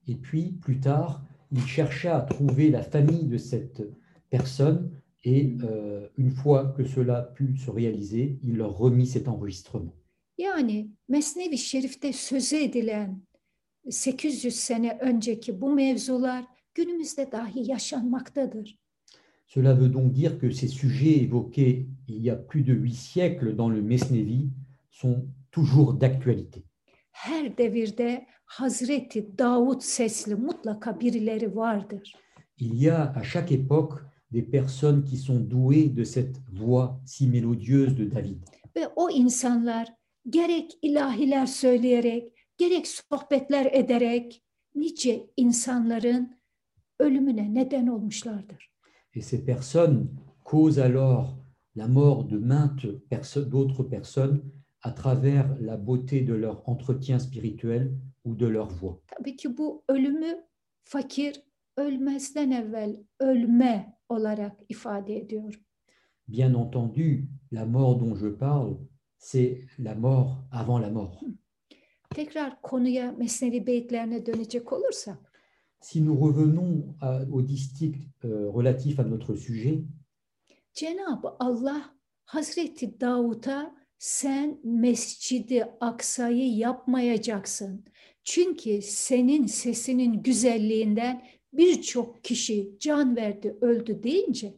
Et 0.07 0.21
puis, 0.21 0.59
plus 0.61 0.81
tard, 0.81 1.21
il 1.51 1.65
chercha 1.67 2.15
à 2.15 2.21
trouver 2.21 2.71
la 2.71 2.81
famille 2.81 3.27
de 3.27 3.37
cette 3.37 3.81
personne 4.29 4.91
et 5.23 5.57
euh, 5.63 6.07
une 6.17 6.31
fois 6.31 6.73
que 6.77 6.83
cela 6.85 7.21
put 7.21 7.57
se 7.57 7.71
réaliser, 7.71 8.39
il 8.43 8.57
leur 8.57 8.77
remit 8.77 9.07
cet 9.07 9.27
enregistrement. 9.27 9.93
Yani 10.37 10.91
Mesnevi 11.09 11.57
Şerif'te 11.57 12.13
sözü 12.13 12.55
edilen 12.55 13.21
800 13.85 14.55
sene 14.55 14.97
önceki 15.01 15.61
bu 15.61 15.73
mevzular 15.73 16.45
günümüzde 16.75 17.31
dahi 17.31 17.71
yaşanmaktadır. 17.71 18.79
Cela 19.47 19.79
veut 19.79 19.93
donc 19.93 20.13
dire 20.13 20.37
que 20.37 20.51
ces 20.51 20.67
sujets 20.67 21.23
évoqués 21.23 21.87
il 22.07 22.21
y 22.21 22.29
a 22.29 22.35
plus 22.35 22.63
de 22.63 22.73
huit 22.73 22.95
siècles 22.95 23.55
dans 23.55 23.69
le 23.69 23.81
Mesnevi 23.81 24.49
sont 24.91 25.25
toujours 25.51 25.93
d'actualité. 25.93 26.63
Her 27.11 27.57
devirde 27.57 28.25
Hazreti 28.59 29.27
Davut 29.37 29.81
sesli 29.81 30.35
mutlaka 30.35 30.99
birileri 30.99 31.55
vardır. 31.55 32.13
Il 32.57 32.75
y 32.75 32.89
a 32.89 33.13
à 33.15 33.23
chaque 33.23 33.51
époque 33.51 34.01
des 34.31 34.41
personnes 34.41 35.03
qui 35.03 35.17
sont 35.17 35.39
douées 35.39 35.89
de 35.89 36.03
cette 36.03 36.37
voix 36.53 36.99
si 37.05 37.27
mélodieuse 37.27 37.95
de 37.95 38.05
David. 38.05 38.37
Ve 38.75 38.87
o 38.95 39.09
insanlar 39.09 39.87
gerek 40.29 40.77
ilahiler 40.81 41.45
söyleyerek, 41.47 42.33
gerek 42.57 42.87
sohbetler 42.87 43.65
ederek 43.71 44.43
nice 44.75 45.27
insanların 45.37 46.37
ölümüne 46.99 47.53
neden 47.53 47.87
olmuşlardır? 47.87 48.71
Et 49.15 49.21
ces 49.23 49.45
personnes 49.45 50.07
causent 50.45 50.77
alors 50.79 51.37
la 51.75 51.87
mort 51.87 52.29
de 52.29 52.37
maintes 52.37 52.85
perso- 53.09 53.51
d'autres 53.51 53.83
personnes 53.89 54.41
à 54.83 54.91
travers 54.91 55.57
la 55.61 55.77
beauté 55.77 56.21
de 56.27 56.33
leur 56.33 56.69
entretien 56.69 57.19
spirituel 57.19 57.91
ou 58.25 58.35
de 58.35 58.47
leur 58.47 58.69
voix. 58.69 58.99
Tabii 59.07 59.35
ki 59.35 59.57
bu 59.57 59.83
ölümü 59.89 60.45
fakir 60.83 61.41
ölmezden 61.77 62.51
evvel 62.51 62.97
ölme 63.19 63.96
olarak 64.17 64.59
ifade 64.69 65.17
ediyor. 65.17 65.59
Bien 66.27 66.53
entendu, 66.53 67.27
la 67.51 67.65
mort 67.65 67.99
dont 67.99 68.15
je 68.15 68.27
parle, 68.27 68.77
c'est 69.17 69.61
la 69.79 69.95
mort 69.95 70.43
avant 70.51 70.81
la 70.81 70.89
mort. 70.89 71.19
Tekrar 72.15 72.61
konuya 72.61 73.11
Mesnevi 73.11 73.67
beyitlerine 73.67 74.25
dönecek 74.25 74.73
olursak, 74.73 75.17
Si 75.81 76.01
nous 76.01 76.19
revenons 76.19 76.95
à- 77.01 77.23
au 77.31 77.41
distique 77.47 77.95
euh, 78.25 78.49
relatif 78.51 78.99
à 78.99 79.03
notre 79.03 79.35
sujet, 79.35 79.83
Cenab-ı 80.73 81.27
Allah 81.39 81.93
Hazreti 82.25 82.99
Davut'a 82.99 83.75
sen 83.97 84.59
Mescidi 84.63 85.65
Aksa'yı 85.81 86.55
yapmayacaksın. 86.57 87.85
Çünkü 88.23 88.81
senin 88.81 89.45
sesinin 89.45 90.23
güzelliğinden 90.23 91.23
birçok 91.53 92.23
kişi 92.23 92.77
can 92.79 93.15
verdi, 93.15 93.57
öldü 93.61 94.03
deyince 94.03 94.53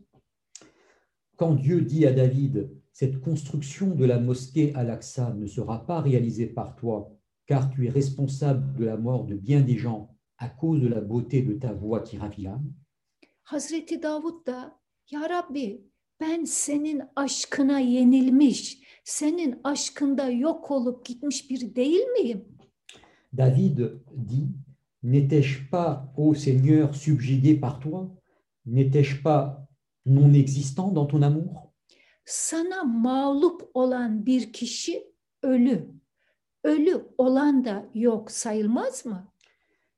quand 1.39 1.55
Dieu 1.55 1.81
dit 1.81 2.05
à 2.05 2.11
David, 2.11 2.69
cette 2.91 3.21
construction 3.21 3.95
de 3.95 4.05
la 4.05 4.19
mosquée 4.19 4.75
Al-Aqsa 4.75 5.33
ne 5.33 5.47
sera 5.47 5.85
pas 5.85 6.01
réalisée 6.01 6.47
par 6.47 6.75
toi, 6.75 7.17
car 7.47 7.71
tu 7.71 7.87
es 7.87 7.89
responsable 7.89 8.77
de 8.77 8.83
la 8.83 8.97
mort 8.97 9.25
de 9.25 9.35
bien 9.35 9.61
des 9.61 9.77
gens 9.77 10.13
à 10.37 10.49
cause 10.49 10.81
de 10.81 10.87
la 10.87 10.99
beauté 10.99 11.41
de 11.41 11.53
ta 11.53 11.71
voix 11.71 12.01
qui 12.01 12.17
ravit 12.17 12.41
l'âme, 12.43 12.73
Hazreti 13.43 13.97
Davut 13.97 14.45
da 14.45 14.79
Ya 15.11 15.29
Rabbi 15.29 15.81
ben 16.19 16.43
senin 16.43 17.01
aşkına 17.15 17.79
yenilmiş, 17.79 18.79
senin 19.03 19.59
aşkında 19.63 20.29
yok 20.29 20.71
olup 20.71 21.05
gitmiş 21.05 21.49
biri 21.49 21.75
değil 21.75 22.07
miyim? 22.19 22.45
David 23.37 23.79
dit, 24.29 24.47
N'étais-je 25.03 25.69
pas, 25.69 26.11
ô 26.17 26.35
Seigneur, 26.35 26.95
subjugué 26.95 27.55
par 27.55 27.79
toi 27.79 28.09
N'étais-je 28.65 29.21
pas 29.21 29.67
non 30.05 30.33
existant 30.33 30.91
dans 30.91 31.05
ton 31.05 31.21
amour 31.21 31.73
Sana 32.25 32.83
mağlup 32.83 33.69
olan 33.73 34.25
bir 34.25 34.53
kişi 34.53 35.03
ölü. 35.43 35.89
Ölü 36.63 37.07
olan 37.17 37.65
da 37.65 37.89
yok 37.93 38.31
sayılmaz 38.31 39.05
mı? 39.05 39.31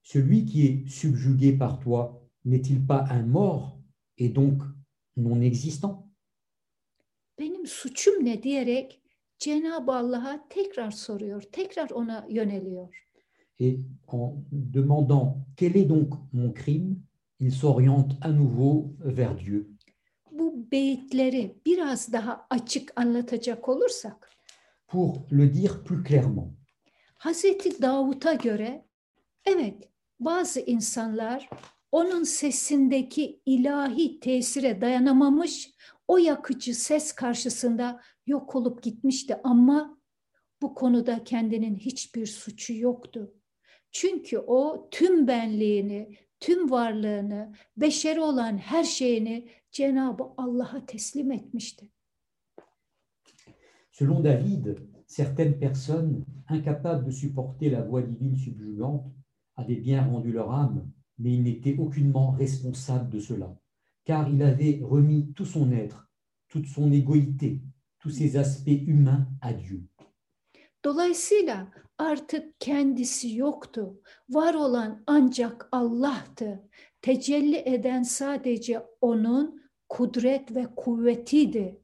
Celui 0.03 0.45
qui 0.45 0.65
est 0.65 0.89
subjugué 0.89 1.57
par 1.57 1.79
toi 1.79 2.21
n'est-il 2.45 2.87
pas 2.87 3.05
un 3.11 3.23
mort 3.23 3.79
et 4.17 4.29
donc 4.29 4.61
non 5.17 5.41
existant 5.41 6.11
Benim 7.39 7.65
suçum 7.65 8.25
ne 8.25 8.43
diyerek 8.43 9.01
Cenab-ı 9.39 9.91
Allah'a 9.91 10.47
tekrar 10.49 10.91
soruyor, 10.91 11.41
tekrar 11.41 11.89
ona 11.89 12.27
yöneliyor. 12.29 13.07
Et 13.59 13.79
en 14.07 14.43
demandant 14.51 15.45
quel 15.55 15.77
est 15.77 15.85
donc 15.85 16.13
mon 16.33 16.51
crime, 16.51 17.01
il 17.39 17.51
s'oriente 17.51 18.11
à 18.21 18.31
nouveau 18.31 18.95
vers 18.99 19.35
Dieu. 19.35 19.69
Bu 20.31 20.71
beyitleri 20.71 21.61
biraz 21.65 22.13
daha 22.13 22.47
açık 22.49 22.91
anlatacak 22.95 23.69
olursak, 23.69 24.29
Pour 24.87 25.25
le 25.31 25.53
dire 25.53 25.83
plus 25.83 26.03
clairement, 26.03 26.53
Hazreti 27.15 27.81
Davut'a 27.81 28.33
göre 28.33 28.85
evet 29.45 29.89
bazı 30.19 30.59
insanlar 30.59 31.49
onun 31.91 32.23
sesindeki 32.23 33.41
ilahi 33.45 34.19
tesire 34.19 34.81
dayanamamış, 34.81 35.71
o 36.07 36.17
yakıcı 36.17 36.75
ses 36.75 37.11
karşısında 37.11 38.01
yok 38.27 38.55
olup 38.55 38.83
gitmişti 38.83 39.35
ama 39.43 39.97
bu 40.61 40.75
konuda 40.75 41.23
kendinin 41.23 41.75
hiçbir 41.75 42.25
suçu 42.25 42.73
yoktu. 42.73 43.33
Selon 53.91 54.21
David, 54.21 54.77
certaines 55.05 55.59
personnes 55.59 56.25
incapables 56.47 57.05
de 57.05 57.11
supporter 57.11 57.69
la 57.69 57.81
voix 57.81 58.01
divine 58.01 58.37
subjugante 58.37 59.05
avaient 59.55 59.75
bien 59.75 60.03
rendu 60.03 60.31
leur 60.31 60.51
âme, 60.51 60.89
mais 61.19 61.33
il 61.33 61.43
n'était 61.43 61.77
aucunement 61.77 62.31
responsable 62.31 63.09
de 63.09 63.19
cela, 63.19 63.55
car 64.05 64.29
il 64.29 64.41
avait 64.41 64.79
remis 64.81 65.31
tout 65.33 65.45
son 65.45 65.71
être, 65.71 66.09
toute 66.47 66.67
son 66.67 66.91
égoïté, 66.91 67.61
tous 67.99 68.09
ses 68.09 68.37
aspects 68.37 68.69
humains 68.87 69.27
à 69.41 69.53
Dieu. 69.53 69.83
Dolayısıyla 70.85 71.71
artık 71.97 72.61
kendisi 72.61 73.35
yoktu. 73.35 74.01
Var 74.29 74.53
olan 74.53 75.03
ancak 75.07 75.69
Allah'tı. 75.71 76.69
Tecelli 77.01 77.63
eden 77.65 78.03
sadece 78.03 78.85
onun 79.01 79.61
kudret 79.89 80.55
ve 80.55 80.67
kuvvetiydi. 80.75 81.81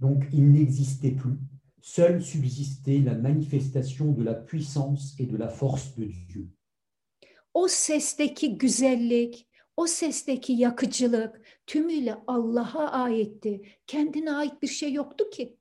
Donc 0.00 0.24
il 0.32 0.52
n'existait 0.52 1.16
plus, 1.16 1.38
seule 1.82 2.20
subsistait 2.20 3.04
la 3.04 3.14
manifestation 3.14 4.12
de 4.12 4.24
la 4.24 4.34
puissance 4.34 5.20
et 5.20 5.32
de 5.32 5.38
la 5.38 5.48
force 5.48 5.96
de 5.96 6.06
Dieu. 6.28 6.48
O 7.54 7.68
sesteki 7.68 8.58
güzellik, 8.58 9.48
o 9.76 9.86
sesteki 9.86 10.52
yakıcılık 10.52 11.42
tümüyle 11.66 12.14
Allah'a 12.26 12.90
aitti. 12.90 13.62
Kendine 13.86 14.32
ait 14.32 14.62
bir 14.62 14.68
şey 14.68 14.92
yoktu 14.92 15.30
ki. 15.30 15.56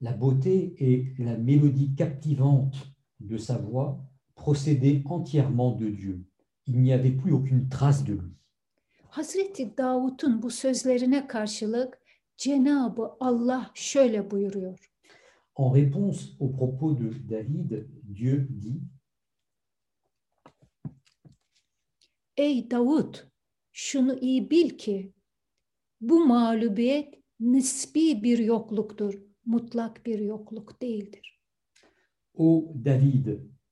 La 0.00 0.12
beauté 0.12 0.74
et 0.78 1.14
la 1.18 1.38
mélodie 1.38 1.94
captivante 1.94 2.74
de 3.20 3.38
sa 3.38 3.56
voix 3.56 3.98
procédaient 4.34 5.02
entièrement 5.06 5.72
de 5.72 5.88
Dieu. 5.88 6.24
Il 6.66 6.80
n'y 6.80 6.92
avait 6.92 7.12
plus 7.12 7.32
aucune 7.32 7.68
trace 7.68 8.04
de 8.04 8.14
lui. 8.14 8.32
Hazreti 9.10 9.66
Davut'un 9.76 10.42
bu 10.42 10.50
sözlerine 10.50 11.26
karşılık 11.26 11.98
Cenabı 12.36 13.10
Allah 13.20 13.70
şöyle 13.74 14.30
buyuruyor. 14.30 14.92
En 15.54 15.72
réponse 15.72 16.36
aux 16.38 16.52
propos 16.52 16.94
de 16.94 17.10
David, 17.30 17.86
Dieu 18.14 18.48
dit 18.50 18.82
Ey 22.36 22.70
Davut, 22.70 23.26
şunu 23.72 24.18
iyi 24.20 24.50
bil 24.50 24.70
ki 24.78 25.12
bu 26.00 26.26
mağlubiyet 26.26 27.14
nispi 27.40 28.22
bir 28.22 28.38
yokluktur, 28.38 29.22
mutlak 29.46 30.06
bir 30.06 30.18
yokluk 30.18 30.82
değildir. 30.82 31.40
Ô 32.34 32.72
David, 32.84 33.26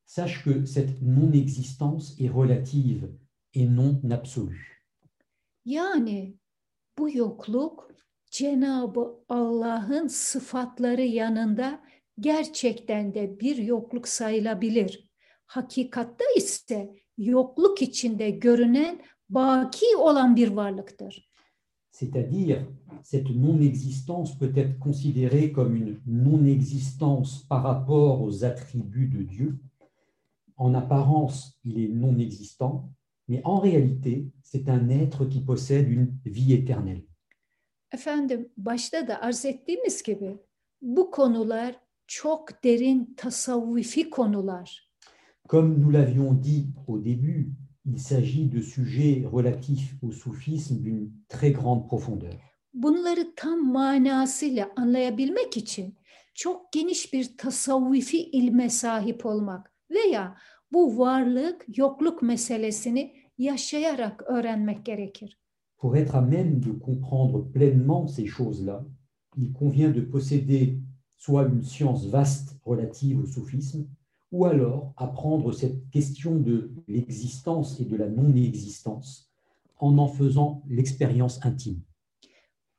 sache 0.06 0.42
que 0.44 0.66
cette 0.66 1.02
non-existence 1.02 2.18
est 2.18 2.30
relative 2.30 3.08
et 3.54 3.66
non 3.66 4.10
absolue. 4.10 4.74
Yani 5.64 6.36
bu 6.98 7.16
yokluk 7.16 7.90
Cenabı 8.30 9.24
Allah'ın 9.28 10.06
sıfatları 10.06 11.02
yanında 11.02 11.80
gerçekten 12.20 13.14
de 13.14 13.40
bir 13.40 13.56
yokluk 13.56 14.08
sayılabilir. 14.08 15.08
Hakikatta 15.46 16.24
ise 16.36 16.94
yokluk 17.18 17.82
içinde 17.82 18.30
görünen 18.30 19.02
baki 19.28 19.96
olan 19.96 20.36
bir 20.36 20.48
varlıktır. 20.48 21.33
C'est-à-dire, 21.94 22.66
cette 23.04 23.30
non-existence 23.30 24.36
peut 24.36 24.52
être 24.56 24.80
considérée 24.80 25.52
comme 25.52 25.76
une 25.76 26.00
non-existence 26.06 27.44
par 27.48 27.62
rapport 27.62 28.20
aux 28.20 28.44
attributs 28.44 29.06
de 29.06 29.22
Dieu. 29.22 29.58
En 30.56 30.74
apparence, 30.74 31.56
il 31.62 31.78
est 31.78 31.88
non-existant, 31.88 32.90
mais 33.28 33.40
en 33.44 33.60
réalité, 33.60 34.26
c'est 34.42 34.68
un 34.68 34.88
être 34.88 35.24
qui 35.24 35.40
possède 35.40 35.88
une 35.88 36.12
vie 36.26 36.52
éternelle. 36.52 37.04
Efendim 37.92 38.48
başta 38.56 39.08
da 39.08 39.22
arz 39.22 39.44
ettiğimiz 39.44 40.02
gibi 40.02 40.36
bu 40.82 41.10
konular 41.10 41.74
çok 42.06 42.64
derin 42.64 43.14
tasavvufi 43.16 44.10
konular. 44.10 44.90
Comme 45.48 45.78
nous 45.78 45.92
l'avions 45.92 46.42
dit 46.42 46.66
au 46.86 46.98
début, 46.98 47.52
il 47.86 47.98
s'agit 47.98 48.46
de 48.46 48.60
sujets 48.60 49.26
relatifs 49.26 49.94
au 50.02 50.10
soufisme 50.10 50.82
d'une 50.82 51.10
très 51.28 51.52
grande 51.52 51.86
profondeur. 51.86 52.34
Bunları 52.74 53.34
tam 53.36 53.72
manasıyla 53.72 54.70
anlayabilmek 54.76 55.56
için 55.56 55.94
çok 56.34 56.72
geniş 56.72 57.12
bir 57.12 57.36
tasavvufi 57.38 58.30
ilme 58.30 58.70
sahip 58.70 59.26
olmak 59.26 59.72
veya 59.90 60.36
bu 60.72 60.98
varlık 60.98 61.78
yokluk 61.78 62.22
meselesini 62.22 63.14
yaşayarak 63.38 64.22
öğrenmek 64.22 64.86
gerekir. 64.86 65.38
Pour 65.78 65.96
être 65.96 66.14
à 66.16 66.22
même 66.22 66.60
de 66.60 66.72
comprendre 66.78 67.52
pleinement 67.52 68.08
ces 68.08 68.26
choses-là, 68.26 68.86
il 69.36 69.52
convient 69.52 69.94
de 69.94 70.10
posséder 70.10 70.78
soit 71.16 71.46
une 71.46 71.62
science 71.62 72.06
vaste 72.12 72.60
relative 72.64 73.20
au 73.20 73.26
soufisme, 73.26 73.86
ou 74.34 74.46
alors 74.46 74.92
apprendre 74.96 75.52
cette 75.52 75.88
question 75.90 76.34
de 76.34 76.72
l'existence 76.88 77.78
et 77.78 77.84
de 77.84 77.96
la 77.96 78.08
non-existence 78.08 79.30
en 79.78 79.96
en 79.96 80.08
faisant 80.08 80.62
l'expérience 80.68 81.38
intime. 81.44 81.82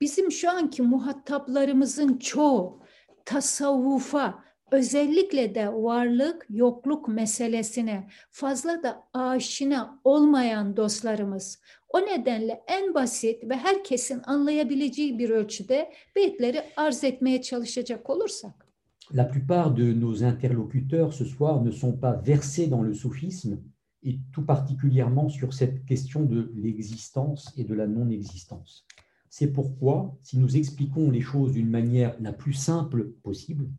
Bizim 0.01 0.31
şu 0.31 0.51
anki 0.51 0.81
muhataplarımızın 0.81 2.17
çoğu 2.17 2.79
tasavvufa 3.25 4.43
özellikle 4.71 5.55
de 5.55 5.73
varlık 5.73 6.45
yokluk 6.49 7.07
meselesine 7.07 8.09
fazla 8.31 8.83
da 8.83 9.03
aşina 9.13 9.99
olmayan 10.03 10.77
dostlarımız. 10.77 11.61
O 11.89 12.01
nedenle 12.01 12.63
en 12.67 12.93
basit 12.93 13.43
ve 13.49 13.55
herkesin 13.55 14.21
anlayabileceği 14.25 15.19
bir 15.19 15.29
ölçüde 15.29 15.93
beyitleri 16.15 16.63
arz 16.77 17.03
etmeye 17.03 17.41
çalışacak 17.41 18.09
olursak. 18.09 18.64
La 19.11 19.25
plupart 19.25 19.73
de 19.73 19.93
nos 19.93 20.23
interlocuteurs 20.23 21.13
ce 21.13 21.25
soir 21.25 21.61
ne 21.61 21.71
sont 21.71 21.93
pas 21.93 22.13
versés 22.13 22.67
dans 22.67 22.81
le 22.81 22.93
soufisme 22.93 23.59
et 24.03 24.19
tout 24.31 24.43
particulièrement 24.43 25.29
sur 25.29 25.53
cette 25.53 25.85
question 25.85 26.23
de 26.23 26.51
l'existence 26.55 27.53
et 27.57 27.63
de 27.63 27.73
la 27.73 27.87
non-existence. 27.87 28.85
C'est 29.29 29.51
pourquoi, 29.51 30.17
si 30.23 30.37
nous 30.39 30.57
expliquons 30.57 31.11
les 31.11 31.21
choses 31.21 31.53
d'une 31.53 31.69
manière 31.69 32.15
la 32.19 32.33
plus 32.33 32.53
simple 32.53 33.11
possible, 33.23 33.69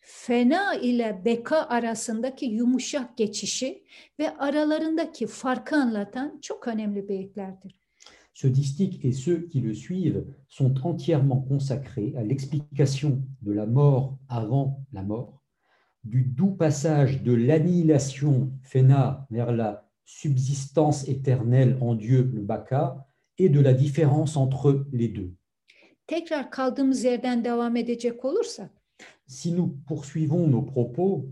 fena 0.00 0.74
ile 0.74 1.22
beka 1.24 1.56
arasındaki 1.56 2.46
yumuşak 2.46 3.16
geçişi 3.16 3.84
ve 4.18 4.36
aralarındaki 4.36 5.26
farkı 5.26 5.76
anlatan 5.76 6.38
çok 6.42 6.68
önemli 6.68 7.08
beyitlerdir. 7.08 7.78
ce 8.38 8.46
distique 8.46 9.04
et 9.04 9.10
ceux 9.10 9.48
qui 9.50 9.60
le 9.60 9.74
suivent 9.74 10.24
sont 10.48 10.72
entièrement 10.86 11.40
consacrés 11.40 12.14
à 12.16 12.22
l'explication 12.22 13.20
de 13.42 13.50
la 13.50 13.66
mort 13.66 14.16
avant 14.28 14.84
la 14.92 15.02
mort, 15.02 15.42
du 16.04 16.22
doux 16.22 16.52
passage 16.52 17.24
de 17.24 17.32
l'annihilation 17.32 18.52
Fena 18.62 19.26
vers 19.32 19.50
la 19.50 19.90
subsistance 20.04 21.08
éternelle 21.08 21.78
en 21.80 21.96
Dieu, 21.96 22.30
le 22.32 22.42
Baka, 22.42 23.08
et 23.38 23.48
de 23.48 23.58
la 23.58 23.72
différence 23.72 24.36
entre 24.36 24.86
les 24.92 25.08
deux. 25.08 25.34
Tekrar 26.06 26.50
kaldığımız 26.50 27.04
yerden 27.04 27.44
devam 27.44 27.76
edecek 27.76 28.24
olursak, 28.24 28.77
Si 29.28 29.52
nous 29.52 29.76
poursuivons 29.86 30.46
nos 30.46 30.62
propos, 30.62 31.24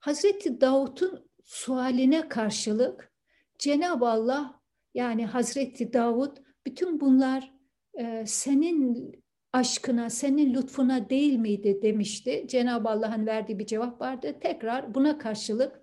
Hazreti 0.00 0.60
Davut'un 0.60 1.28
sualine 1.44 2.28
karşılık 2.28 3.12
Cenab-ı 3.58 4.08
Allah 4.08 4.60
yani 4.94 5.26
Hazreti 5.26 5.92
Davut 5.92 6.38
bütün 6.66 7.00
bunlar 7.00 7.52
e, 7.98 8.24
senin 8.26 9.12
aşkına, 9.52 10.10
senin 10.10 10.54
lütfuna 10.54 11.10
değil 11.10 11.38
miydi 11.38 11.78
demişti. 11.82 12.44
Cenab-ı 12.48 12.88
Allah'ın 12.88 13.26
verdiği 13.26 13.58
bir 13.58 13.66
cevap 13.66 14.00
vardı. 14.00 14.36
Tekrar 14.40 14.94
buna 14.94 15.18
karşılık 15.18 15.80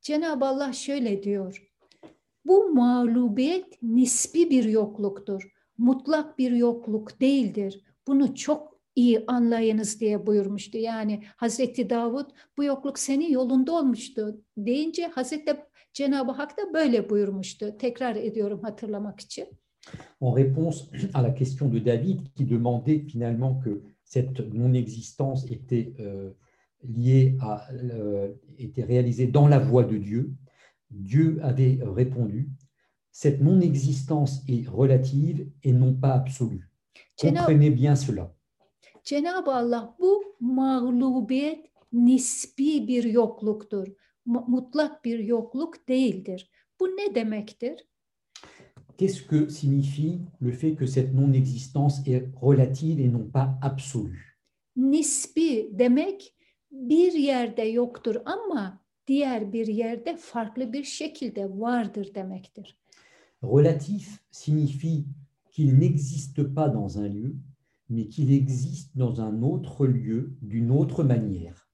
Cenab-ı 0.00 0.44
Allah 0.44 0.72
şöyle 0.72 1.22
diyor. 1.22 1.72
Bu 2.44 2.72
mağlubiyet 2.72 3.82
nispi 3.82 4.50
bir 4.50 4.64
yokluktur. 4.64 5.52
Mutlak 5.78 6.38
bir 6.38 6.52
yokluk 6.52 7.20
değildir. 7.20 7.84
Bunu 8.06 8.34
çok 8.34 8.78
iyi 8.96 9.24
anlayınız 9.26 10.00
diye 10.00 10.26
buyurmuştu. 10.26 10.78
Yani 10.78 11.22
Hazreti 11.36 11.90
Davud 11.90 12.30
bu 12.56 12.64
yokluk 12.64 12.98
senin 12.98 13.30
yolunda 13.30 13.72
olmuştu 13.72 14.40
deyince 14.56 15.06
Hazreti 15.06 15.56
Cenab-ı 15.92 16.32
Hak 16.32 16.58
da 16.58 16.74
böyle 16.74 17.10
buyurmuştu. 17.10 17.78
Tekrar 17.78 18.16
ediyorum 18.16 18.60
hatırlamak 18.62 19.20
için. 19.20 19.46
en 20.20 20.32
réponse 20.36 20.88
à 21.14 21.22
la 21.22 21.34
question 21.34 21.68
de 21.68 21.84
David 21.84 22.20
qui 22.36 22.44
demandait 22.44 23.00
finalement 23.00 23.60
que 23.64 23.82
cette 24.04 24.38
non-existence 24.54 25.50
était 25.50 25.92
euh, 25.98 26.30
liée 26.84 27.36
à, 27.40 27.68
euh, 27.72 28.32
était 28.58 28.84
réalisée 28.84 29.26
dans 29.26 29.48
la 29.48 29.58
voie 29.58 29.84
de 29.84 29.96
Dieu, 29.96 30.30
Dieu 30.90 31.40
avait 31.42 31.80
répondu 31.82 32.50
cette 33.12 33.42
non-existence 33.42 34.42
est 34.48 34.66
relative 34.66 35.46
et 35.62 35.72
non 35.72 35.92
pas 35.92 36.14
absolue. 36.14 36.71
Comprenez 37.22 37.70
bien 37.76 37.94
cela. 37.94 38.34
Cenab-ı 39.04 39.54
Allah 39.54 39.96
bu 40.00 40.22
mağlubiyet 40.40 41.66
nispi 41.92 42.88
bir 42.88 43.04
yokluktur. 43.04 43.88
Mu- 44.26 44.44
Mutlak 44.48 45.04
bir 45.04 45.18
yokluk 45.18 45.88
değildir. 45.88 46.50
Bu 46.80 46.86
ne 46.86 47.14
demektir? 47.14 47.88
Qu'est-ce 48.98 49.26
que 49.26 49.48
signifie 49.50 50.18
le 50.40 50.52
fait 50.52 50.76
que 50.78 50.86
cette 50.86 51.14
non-existence 51.14 52.06
est 52.06 52.24
relative 52.42 53.00
et 53.00 53.12
non 53.12 53.30
pas 53.32 53.58
absolue 53.62 54.18
Nispi 54.76 55.70
demek 55.72 56.34
bir 56.70 57.12
yerde 57.12 57.62
yoktur 57.62 58.16
ama 58.26 58.80
diğer 59.06 59.52
bir 59.52 59.66
yerde 59.66 60.16
farklı 60.16 60.72
bir 60.72 60.84
şekilde 60.84 61.60
vardır 61.60 62.14
demektir. 62.14 62.78
Relatif 63.44 64.08
signifie 64.30 65.04
qu'il 65.52 65.78
n'existe 65.78 66.42
pas 66.54 66.68
dans 66.68 66.98
un 66.98 67.08
lieu, 67.08 67.36
mais 67.88 68.08
qu'il 68.08 68.32
existe 68.32 68.96
dans 68.96 69.20
un 69.20 69.42
autre 69.42 69.86
lieu 69.86 70.36
d'une 70.42 70.70
autre 70.70 71.04
manière. 71.04 71.68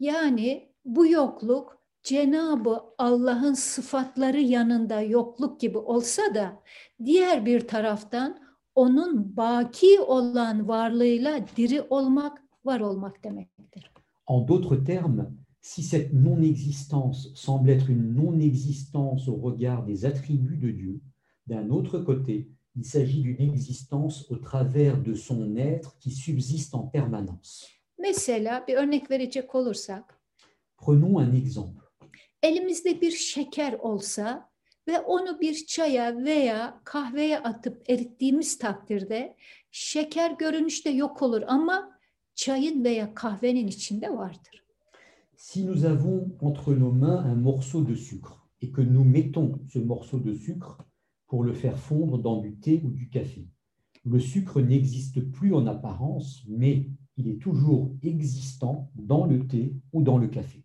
Yani 0.00 0.72
bu 0.84 1.06
yokluk 1.06 1.76
Cenabı 2.02 2.80
Allah'ın 2.98 3.54
sıfatları 3.54 4.40
yanında 4.40 5.00
yokluk 5.00 5.60
gibi 5.60 5.78
olsa 5.78 6.22
da 6.34 6.62
diğer 7.04 7.46
bir 7.46 7.60
taraftan 7.60 8.38
onun 8.74 9.36
baki 9.36 10.00
olan 10.00 10.68
varlığıyla 10.68 11.40
diri 11.56 11.82
olmak, 11.90 12.42
var 12.64 12.80
olmak 12.80 13.24
demektir. 13.24 13.92
En 14.26 14.48
d'autres 14.48 14.84
termes, 14.84 15.26
si 15.60 15.82
cette 15.82 16.12
non-existence 16.12 17.28
semble 17.34 17.70
être 17.70 17.90
une 17.90 18.14
non-existence 18.14 19.28
au 19.28 19.36
regard 19.36 19.86
des 19.86 20.04
attributs 20.04 20.58
de 20.58 20.70
Dieu, 20.70 21.00
d'un 21.48 21.70
autre 21.70 22.04
côté, 22.04 22.48
il 22.76 22.84
s'agit 22.84 23.22
d'une 23.22 23.40
existence 23.52 24.30
au 24.30 24.36
travers 24.36 24.96
de 25.02 25.14
son 25.14 25.56
être 25.56 25.98
qui 25.98 26.10
subsiste 26.10 26.74
en 26.74 26.86
permanence. 26.90 27.66
Mesela 27.98 28.64
bir 28.68 28.74
örnek 28.74 29.10
verecek 29.10 29.54
olursak, 29.54 30.20
Prenons 30.76 31.16
un 31.20 31.32
exemple. 31.34 31.80
elimizde 32.42 33.00
bir 33.00 33.10
şeker 33.10 33.72
olsa 33.72 34.50
ve 34.88 35.00
onu 35.00 35.40
bir 35.40 35.66
çaya 35.66 36.16
veya 36.24 36.80
kahveye 36.84 37.38
atıp 37.38 37.90
erittiğimiz 37.90 38.58
takdirde 38.58 39.36
şeker 39.70 40.30
görünüşte 40.30 40.90
yok 40.90 41.22
olur 41.22 41.42
ama 41.46 41.98
çayın 42.34 42.84
veya 42.84 43.14
kahvenin 43.14 43.66
içinde 43.66 44.16
vardır. 44.16 44.64
Si 45.36 45.66
nous 45.66 45.84
avons 45.84 46.22
entre 46.42 46.80
nos 46.80 46.92
mains 46.94 47.24
un 47.24 47.38
morceau 47.38 47.88
de 47.88 47.94
sucre 47.96 48.32
et 48.62 48.72
que 48.72 48.82
nous 48.82 49.04
mettons 49.04 49.58
ce 49.72 49.78
morceau 49.78 50.24
de 50.24 50.34
sucre 50.34 50.85
pour 51.26 51.44
le 51.44 51.52
faire 51.52 51.78
fondre 51.78 52.18
dans 52.18 52.40
du 52.40 52.56
thé 52.56 52.80
ou 52.84 52.90
du 52.90 53.08
café, 53.08 53.46
le 54.04 54.20
sucre 54.20 54.60
n'existe 54.60 55.20
plus 55.32 55.54
en 55.54 55.66
apparence, 55.66 56.44
mais 56.48 56.86
il 57.16 57.28
est 57.28 57.40
toujours 57.40 57.90
existant 58.02 58.90
dans 58.94 59.26
le 59.26 59.46
thé 59.46 59.74
ou 59.92 60.02
dans 60.02 60.18
le 60.18 60.28
café. 60.28 60.62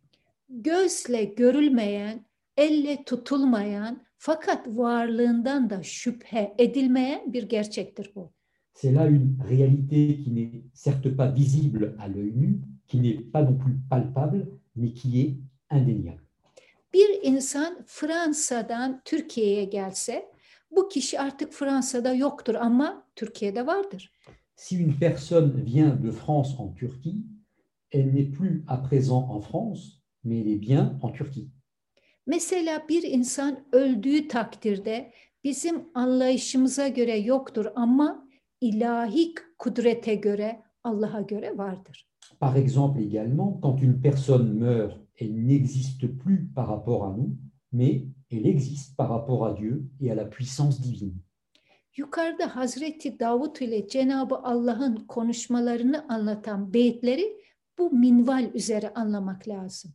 Gözle 0.50 1.34
görülmeyen, 1.36 2.26
elle 2.58 3.04
tutulmayan 3.06 4.02
fakat 4.17 4.67
varlığından 4.67 5.69
da 5.69 5.84
şüphe 5.84 6.54
edilmeyen 6.58 7.34
bir 7.34 7.43
gerçektir 7.50 8.12
bu. 8.15 8.32
C'est 8.74 8.91
là 8.91 9.08
une 9.08 9.38
réalité 9.50 10.17
qui 10.24 10.32
n'est 10.32 10.63
certes 10.74 11.15
pas 11.17 11.32
visible 11.32 11.95
à 12.00 12.08
l'œil 12.08 12.34
nu, 12.36 12.62
qui 12.88 13.00
n'est 13.00 13.32
pas 13.32 13.43
non 13.43 13.58
plus 13.58 13.78
palpable, 13.89 14.47
mais 14.76 14.93
qui 14.93 15.21
est 15.21 15.38
indéniable. 15.69 16.24
Bir 16.93 17.34
insan 17.34 17.78
Fransa'dan 17.86 19.02
Türkiye'ye 19.06 19.63
gelse 19.63 20.24
bu 20.71 20.89
kişi 20.89 21.19
artık 21.19 21.53
Fransa'da 21.53 22.13
yoktur 22.13 22.55
ama 22.55 23.07
Türkiye'de 23.15 23.67
vardır. 23.67 24.12
Si 24.55 24.84
une 24.84 24.99
personne 24.99 25.65
vient 25.65 26.03
de 26.03 26.12
France 26.12 26.55
en 26.60 26.75
Turquie, 26.75 27.25
elle 27.91 28.13
n'est 28.13 28.31
plus 28.31 28.63
à 28.67 28.77
présent 28.89 29.27
en 29.29 29.41
France, 29.41 30.01
mais 30.23 30.39
elle 30.39 30.51
est 30.53 30.62
bien 30.62 30.99
en 31.01 31.13
Turquie. 31.13 31.47
Mesela 32.27 32.86
bir 32.89 33.03
insan 33.03 33.60
öldüğü 33.71 34.27
takdirde 34.27 35.13
bizim 35.43 35.84
anlayışımıza 35.93 36.88
göre 36.88 37.17
yoktur 37.17 37.65
ama 37.75 38.27
ilahi 38.62 39.34
kudrete 39.60 40.15
göre 40.15 40.62
Allah'a 40.84 41.21
göre 41.21 41.57
vardır. 41.57 42.07
Par 42.39 42.55
exemple 42.55 43.01
également, 43.01 43.62
quand 43.62 43.81
une 43.81 44.01
personne 44.01 44.53
meurt, 44.53 44.97
elle 45.15 45.47
n'existe 45.47 46.07
plus 46.17 46.53
par 46.55 46.67
rapport 46.67 47.03
à 47.05 47.17
nous, 47.17 47.38
mais 47.71 48.03
elle 48.32 48.48
existe 48.48 48.96
par 48.98 49.10
rapport 49.10 49.46
à 49.46 49.54
Dieu 49.54 49.84
et 50.02 50.12
à 50.12 50.15
la 50.15 50.26
puissance 50.26 50.82
divine. 50.82 51.17
Yukarıda 51.98 52.56
Hazreti 52.56 53.20
Davut 53.20 53.62
ile 53.62 53.88
Cenabı 53.88 54.36
Allah'ın 54.36 54.96
konuşmalarını 54.96 56.06
anlatan 56.10 56.74
beyitleri 56.74 57.38
bu 57.80 57.91
minval 57.91 58.52
üzere 58.54 58.94
anlamak 58.94 59.48
lazım. 59.48 59.91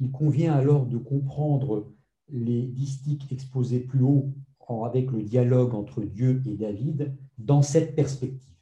Il 0.00 0.12
convient 0.12 0.54
alors 0.54 0.90
de 0.90 0.98
comprendre 0.98 1.84
les 2.28 2.76
distiques 2.76 3.32
exposés 3.32 3.86
plus 3.86 4.04
haut 4.04 4.32
avec 4.68 5.12
le 5.12 5.22
dialogue 5.22 5.74
entre 5.74 6.02
Dieu 6.02 6.42
et 6.46 6.60
David 6.60 7.12
dans 7.38 7.72
cette 7.72 7.94
perspective. 7.96 8.56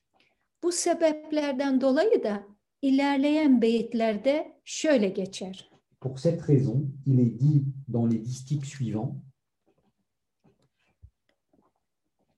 Bu 0.63 0.73
sebeplerden 0.73 1.81
dolayı 1.81 2.25
da 2.25 2.43
ilerleyen 2.83 3.63
beyitlerde 3.63 4.61
şöyle 4.65 5.09
geçer. 5.09 5.74
Pour 6.05 6.19
cette 6.19 6.43
raison, 6.43 6.87
il 7.07 7.19
est 7.19 7.31
dit 7.31 7.65
dans 7.89 8.05
les 8.05 8.19
distiques 8.19 8.67
suivants 8.67 9.17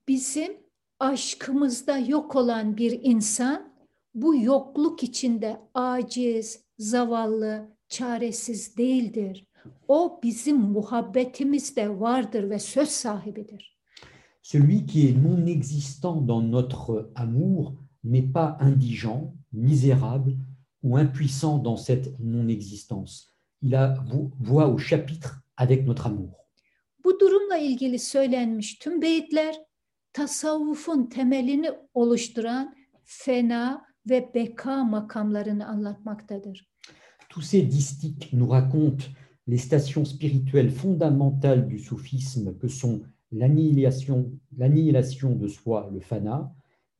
Bizim 0.07 0.51
aşkımızda 0.99 1.97
yok 1.97 2.35
olan 2.35 2.77
bir 2.77 2.99
insan 3.03 3.73
bu 4.15 4.35
yokluk 4.35 5.03
içinde 5.03 5.61
aciz, 5.73 6.63
zavallı, 6.79 7.77
çaresiz 7.89 8.77
değildir. 8.77 9.47
O 9.87 10.19
bizim 10.23 10.57
muhabbetimizde 10.57 11.99
vardır 11.99 12.49
ve 12.49 12.59
söz 12.59 12.89
sahibidir. 12.89 13.77
Celui 14.43 14.85
qui 14.85 15.09
est 15.09 15.23
non 15.23 15.45
existant 15.45 16.27
dans 16.27 16.51
notre 16.51 17.11
amour 17.15 17.73
n'est 18.03 18.31
pas 18.33 18.57
indigent, 18.61 19.33
misérable 19.51 20.37
ou 20.83 20.97
impuissant 20.97 21.63
dans 21.63 21.85
cette 21.85 22.19
non-existence. 22.19 23.33
Il 23.33 23.36
a 23.73 23.95
vo- 24.11 24.31
voix 24.39 24.67
au 24.67 24.77
chapitre 24.77 25.41
avec 25.57 25.85
notre 25.87 26.07
amour. 26.07 26.33
Bu 27.03 27.19
durumla 27.19 27.57
ilgili 27.57 27.99
söylenmiş 27.99 28.75
tüm 28.75 29.01
beyitler 29.01 29.55
tasavvufun 30.13 31.05
temelini 31.09 31.69
oluşturan 31.93 32.75
fena 33.03 33.85
ve 34.09 34.31
beka 34.33 34.83
makamlarını 34.83 35.67
anlatmaktadır. 35.67 36.67
Tous 37.29 37.41
ces 37.51 37.71
distiques 37.71 38.33
nous 38.33 38.49
racontent 38.51 39.05
les 39.47 39.57
stations 39.61 40.05
spirituelles 40.05 40.71
fondamentales 40.75 41.69
du 41.69 41.79
soufisme 41.79 42.57
que 42.59 42.67
sont 42.69 43.01
l'annihilation, 43.31 44.31
l'annihilation 44.57 45.35
de 45.41 45.47
soi, 45.47 45.89
le 45.93 45.99
fana, 45.99 46.53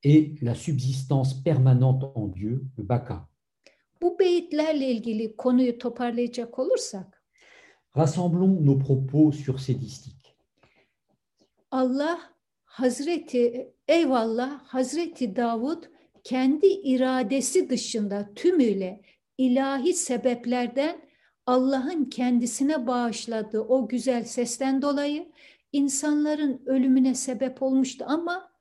et 0.03 0.35
la 0.41 0.55
subsistance 0.55 1.43
permanente 1.43 2.03
en 2.15 2.27
Dieu, 2.27 2.65
le 2.77 2.83
baka. 2.83 3.27
Bu 4.01 4.19
beyitlerle 4.19 4.87
ilgili 4.87 5.35
konuyu 5.35 5.77
toparlayacak 5.77 6.59
olursak 6.59 7.23
Rassemblons 7.97 8.59
nos 8.61 8.79
propos 8.79 9.31
sur 9.31 9.59
ces 9.59 9.81
distiques. 9.81 10.33
Allah 11.71 12.19
Hazreti 12.65 13.71
eyvallah 13.87 14.59
Hazreti 14.63 15.35
Davud 15.35 15.83
kendi 16.23 16.67
iradesi 16.67 17.69
dışında 17.69 18.33
tümüyle 18.35 19.01
ilahi 19.37 19.93
sebeplerden 19.93 21.01
Allah'ın 21.45 22.05
kendisine 22.05 22.87
bağışladığı 22.87 23.61
o 23.61 23.87
güzel 23.87 24.23
sesten 24.23 24.81
dolayı 24.81 25.31
insanların 25.71 26.61
ölümüne 26.65 27.15
sebep 27.15 27.61
olmuştu 27.61 28.05
ama 28.07 28.51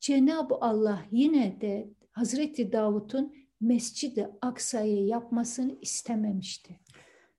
Cenab-ı 0.00 0.54
Allah 0.54 1.04
yine 1.10 1.60
de 1.60 1.90
Hazreti 2.10 2.72
Davud'un 2.72 3.34
Mescid-i 3.64 4.26
Aksa'yı 4.42 5.06
yapmasını 5.06 5.76
istememişti. 5.82 6.80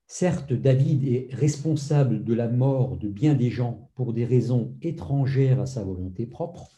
Certes, 0.08 0.64
David 0.64 1.04
est 1.04 1.42
responsable 1.42 2.28
de 2.28 2.38
la 2.38 2.48
mort 2.48 2.98
de 3.02 3.16
bien 3.16 3.40
des 3.40 3.52
gens 3.52 3.90
pour 3.96 4.14
des 4.14 4.26
raisons 4.26 4.76
étrangères 4.82 5.60
à 5.60 5.66
sa 5.66 5.84
volonté 5.84 6.26
propre, 6.26 6.70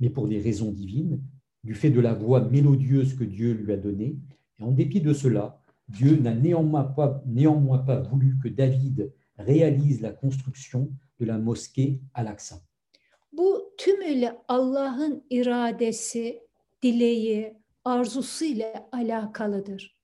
mais 0.00 0.10
pour 0.10 0.28
des 0.28 0.38
raisons 0.38 0.72
divines, 0.72 1.20
du 1.64 1.74
fait 1.74 1.90
de 1.90 2.00
la 2.00 2.14
voix 2.14 2.40
mélodieuse 2.50 3.14
que 3.14 3.24
Dieu 3.24 3.52
lui 3.52 3.72
a 3.72 3.76
donnée. 3.76 4.16
Et 4.58 4.62
en 4.62 4.72
dépit 4.72 5.00
de 5.00 5.12
cela, 5.12 5.60
Dieu 5.88 6.16
n'a 6.16 6.34
néanmoins 6.34 6.84
pas, 6.84 7.22
néanmoins 7.26 7.78
pas 7.78 8.00
voulu 8.00 8.38
que 8.42 8.48
David 8.48 9.12
réalise 9.38 10.00
la 10.00 10.12
construction 10.12 10.90
de 11.20 11.26
la 11.26 11.38
mosquée 11.38 12.00
Al-Aqsa. 12.14 12.56
Bu 13.32 13.72
tümüyle 13.78 14.36
Allah'ın 14.48 15.24
iradesi, 15.30 16.40
dileği, 16.82 17.63
arzusu 17.84 18.44
ile 18.44 18.88
alakalıdır. 18.92 19.94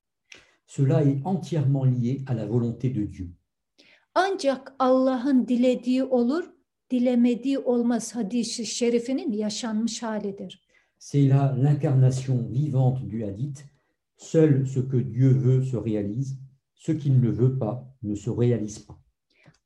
Cela 0.66 1.02
est 1.02 1.18
entièrement 1.24 1.84
lié 1.84 2.24
à 2.26 2.36
la 2.36 2.46
volonté 2.46 2.94
de 2.94 3.12
Dieu. 3.12 3.28
Ancak 4.14 4.74
Allah'ın 4.78 5.48
dilediği 5.48 6.04
olur, 6.04 6.44
dilemediği 6.90 7.58
olmaz 7.58 8.14
hadisi 8.14 8.66
şerifinin 8.66 9.32
yaşanmış 9.32 10.02
halidir. 10.02 10.62
C'est 10.98 11.28
là 11.28 11.56
l'incarnation 11.62 12.52
vivante 12.52 13.10
du 13.10 13.26
hadith. 13.26 13.60
Seul 14.16 14.66
ce 14.66 14.80
que 14.80 15.14
Dieu 15.14 15.44
veut 15.44 15.64
se 15.64 15.76
réalise, 15.76 16.38
ce 16.74 16.92
qu'il 16.92 17.20
ne 17.20 17.30
veut 17.30 17.58
pas 17.58 17.84
ne 18.02 18.14
se 18.14 18.30
réalise 18.30 18.86
pas. 18.86 18.96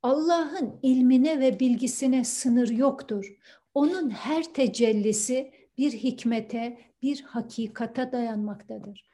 Allah'ın 0.02 0.74
ilmine 0.82 1.40
ve 1.40 1.60
bilgisine 1.60 2.24
sınır 2.24 2.68
yoktur. 2.68 3.36
Onun 3.74 4.10
her 4.10 4.54
tecellisi 4.54 5.50
bir 5.78 5.92
hikmete, 5.92 6.78
bir 7.02 7.22
hakikata 7.22 8.12
dayanmaktadır. 8.12 9.04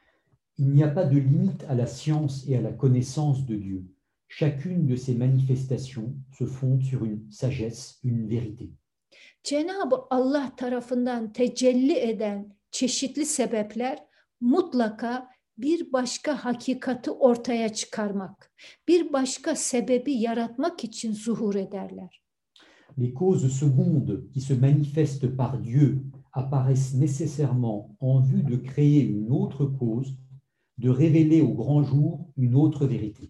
Il 0.57 0.75
n'y 0.75 0.83
a 0.83 0.93
pas 0.93 1.11
de 1.11 1.17
limite 1.17 1.63
à 1.69 1.77
la 1.77 1.87
science 1.87 2.47
et 2.47 2.57
à 2.57 2.61
la 2.61 2.77
connaissance 2.77 3.47
de 3.47 3.55
Dieu. 3.55 3.83
Chacune 4.27 4.87
de 4.87 4.95
ces 4.95 5.15
manifestations 5.15 6.13
se 6.37 6.45
fonde 6.45 6.83
sur 6.83 7.03
une 7.05 7.31
sagesse, 7.31 7.99
une 8.03 8.27
vérité. 8.27 8.69
Cenab-ı 9.43 9.95
Allah 10.09 10.51
tarafından 10.57 11.33
tecelli 11.33 11.93
eden 11.93 12.55
çeşitli 12.71 13.25
sebepler 13.25 13.99
mutlaka 14.41 15.29
bir 15.57 15.93
başka 15.93 16.45
hakikati 16.45 17.11
ortaya 17.11 17.73
çıkarmak, 17.73 18.51
bir 18.87 19.13
başka 19.13 19.55
sebebi 19.55 20.13
yaratmak 20.13 20.83
için 20.83 21.13
zuhur 21.13 21.55
ederler. 21.55 22.21
Les 22.97 23.13
causes 23.19 23.59
secondes 23.59 24.31
qui 24.33 24.41
se 24.41 24.53
manifestent 24.53 25.37
par 25.37 25.63
Dieu 25.63 26.03
apparaissent 26.33 26.95
nécessairement 26.95 27.95
en 27.99 28.19
vue 28.21 28.43
de 28.43 28.55
créer 28.55 29.01
une 29.03 29.31
autre 29.31 29.65
cause, 29.65 30.17
de 30.77 30.89
révéler 30.89 31.41
au 31.41 31.53
grand 31.53 31.83
jour 31.83 32.27
une 32.37 32.55
autre 32.55 32.85
vérité. 32.87 33.29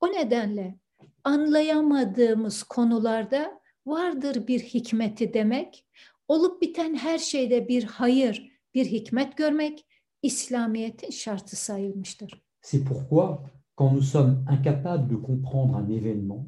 O 0.00 0.06
nedenle 0.06 0.78
anlayamadığımız 1.24 2.62
konularda 2.62 3.60
vardır 3.86 4.46
bir 4.46 4.60
hikmeti 4.60 5.34
demek, 5.34 5.86
olup 6.28 6.62
biten 6.62 6.94
her 6.94 7.18
şeyde 7.18 7.68
bir 7.68 7.84
hayır, 7.84 8.50
bir 8.74 8.86
hikmet 8.86 9.36
görmek 9.36 9.86
İslamiyet'in 10.22 11.10
şartı 11.10 11.56
sayılmıştır. 11.56 12.44
C'est 12.62 12.84
pourquoi, 12.84 13.38
quand 13.76 13.92
nous 13.92 14.10
sommes 14.12 14.44
incapables 14.48 15.10
de 15.10 15.16
comprendre 15.16 15.76
un 15.76 15.88
événement, 15.88 16.46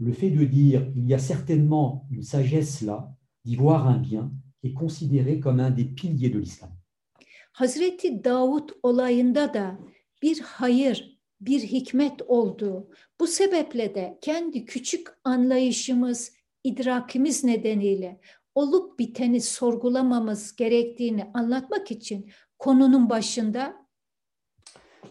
le 0.00 0.12
fait 0.12 0.30
de 0.30 0.44
dire 0.44 0.92
il 0.96 1.08
y 1.08 1.14
a 1.14 1.18
certainement 1.18 2.06
une 2.10 2.22
sagesse 2.22 2.82
là, 2.86 3.16
d'y 3.44 3.56
voir 3.56 3.86
un 3.86 4.02
bien, 4.02 4.32
est 4.64 4.74
considéré 4.74 5.40
comme 5.40 5.60
un 5.60 5.70
des 5.70 5.84
piliers 5.94 6.30
de 6.30 6.38
l'islam. 6.38 6.70
Hazreti 7.52 8.24
Davut 8.24 8.72
olayında 8.82 9.54
da 9.54 9.78
bir 10.22 10.40
hayır, 10.40 11.18
bir 11.40 11.60
hikmet 11.60 12.22
olduğu, 12.26 12.90
bu 13.20 13.26
sebeple 13.26 13.94
de 13.94 14.18
kendi 14.20 14.64
küçük 14.64 15.06
anlayışımız, 15.24 16.32
idrakimiz 16.64 17.44
nedeniyle 17.44 18.20
olup 18.54 18.98
biteni 18.98 19.40
sorgulamamız 19.40 20.56
gerektiğini 20.56 21.24
anlatmak 21.34 21.90
için 21.90 22.30
konunun 22.58 23.10
başında 23.10 23.88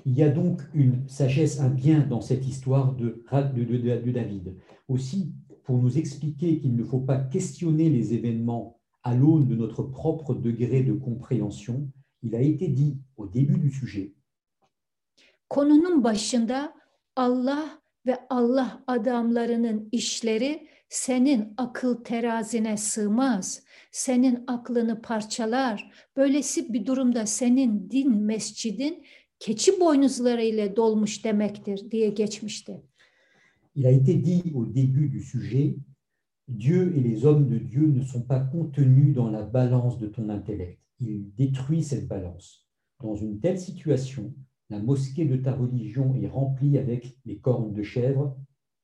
Il 0.05 0.17
y 0.17 0.23
a 0.23 0.35
donc 0.35 0.61
une 0.73 1.07
sagesse, 1.09 1.59
un 1.59 1.75
bien 1.77 2.09
dans 2.09 2.27
cette 2.27 2.45
histoire 2.45 2.95
de, 2.97 3.23
de, 3.55 3.65
de- 3.65 4.05
de 4.05 4.11
David. 4.15 4.47
Aussi, 4.87 5.33
pour 5.65 5.77
nous 5.83 5.97
expliquer 5.97 6.61
qu'il 6.61 6.75
ne 6.77 6.83
faut 6.83 7.05
pas 7.05 7.29
questionner 7.29 7.89
les 7.89 8.13
événements 8.13 8.76
à 9.07 9.13
l'aune 9.15 9.47
de 9.47 9.55
notre 9.55 9.83
propre 9.83 10.33
degré 10.33 10.83
de 10.83 10.93
compréhension, 10.93 11.89
il 12.23 12.35
a 12.35 12.41
été 12.41 12.67
dit 12.67 12.97
au 13.15 13.25
début 13.27 13.57
du 13.57 13.71
sujet 13.71 14.13
konunun 15.49 16.03
başında 16.03 16.73
Allah 17.15 17.81
ve 18.05 18.17
Allah 18.29 18.83
adamlarının 18.87 19.89
işleri 19.91 20.67
senin 20.89 21.53
akıl 21.57 22.03
terazine 22.03 22.77
sığmaz. 22.77 23.63
Senin 23.91 24.43
aklını 24.47 25.01
parçalar. 25.01 25.91
Böylesi 26.17 26.73
bir 26.73 26.85
durumda 26.85 27.25
senin 27.25 27.89
din 27.91 28.15
mescidin 28.15 29.03
keçi 29.39 29.79
boynuzlarıyla 29.79 30.75
dolmuş 30.75 31.25
demektir 31.25 31.91
diye 31.91 32.09
geçmişti. 32.09 32.81
Il 33.75 33.85
a 33.85 33.91
été 33.91 34.23
dit 34.25 34.55
au 34.55 34.65
début 34.65 35.11
du 35.13 35.19
sujet, 35.19 35.75
Dieu 36.47 36.93
et 36.95 37.01
les 37.01 37.25
hommes 37.25 37.47
de 37.47 37.57
Dieu 37.57 37.87
ne 37.87 38.03
sont 38.03 38.21
pas 38.21 38.39
contenus 38.39 39.13
dans 39.13 39.29
la 39.29 39.43
balance 39.43 39.99
de 39.99 40.07
ton 40.07 40.29
intellect. 40.29 40.79
Il 40.99 41.33
détruit 41.35 41.83
cette 41.83 42.07
balance. 42.07 42.67
Dans 43.01 43.15
une 43.15 43.39
telle 43.39 43.59
situation, 43.59 44.33
la 44.69 44.79
mosquée 44.79 45.25
de 45.25 45.35
ta 45.37 45.53
religion 45.53 46.15
est 46.15 46.27
remplie 46.27 46.77
avec 46.77 47.17
les 47.25 47.37
cornes 47.37 47.73
de 47.73 47.83
chèvre, 47.83 48.37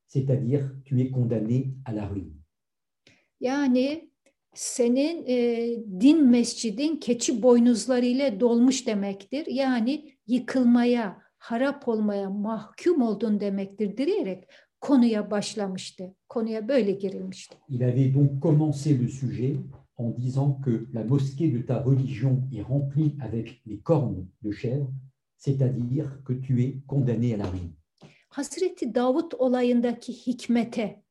c'est-à-dire 0.08 0.72
tu 0.86 1.02
es 1.02 1.10
condamné 1.10 1.74
à 1.86 1.94
la 1.94 2.06
ruine. 2.06 2.34
Yani 3.42 4.10
senin 4.54 5.24
e, 5.28 5.78
din 6.02 6.30
mescidin 6.30 6.96
keçi 6.96 7.44
boynuzlarıyla 7.44 8.40
dolmuş 8.40 8.88
demektir. 8.88 9.46
Yani 9.46 10.16
yıkılmaya, 10.28 11.18
harap 11.38 11.88
olmaya 11.88 12.30
mahkum 12.30 13.02
oldun 13.02 13.40
demektir 13.40 13.98
diyerek 13.98 14.44
konuya 14.84 15.32
başlamıştı. 15.32 16.16
Konuya 16.30 16.68
böyle 16.68 16.92
girilmişti. 16.92 17.58
Il 17.70 17.84
avait 17.84 18.14
donc 18.14 18.42
commencé 18.42 19.02
le 19.02 19.08
sujet 19.08 19.56
en 19.98 20.18
disant 20.18 20.62
que 20.66 20.88
la 20.94 21.04
mosquée 21.04 21.54
de 21.54 21.66
ta 21.66 21.84
religion 21.84 22.42
est 22.52 22.64
remplie 22.64 23.16
avec 23.22 23.62
les 23.66 23.80
cornes 23.80 24.28
de 24.44 24.52
chèvre, 24.52 24.92
c'est-à-dire 25.38 26.24
que 26.26 26.34
tu 26.34 26.64
es 26.64 26.76
condamné 26.88 27.34
à 27.34 27.38
la 27.38 27.46
ruine. 27.46 27.74
Hazreti 28.30 28.96
Davut 28.96 29.34
olayındaki 29.38 30.14
hikmete, 30.14 31.04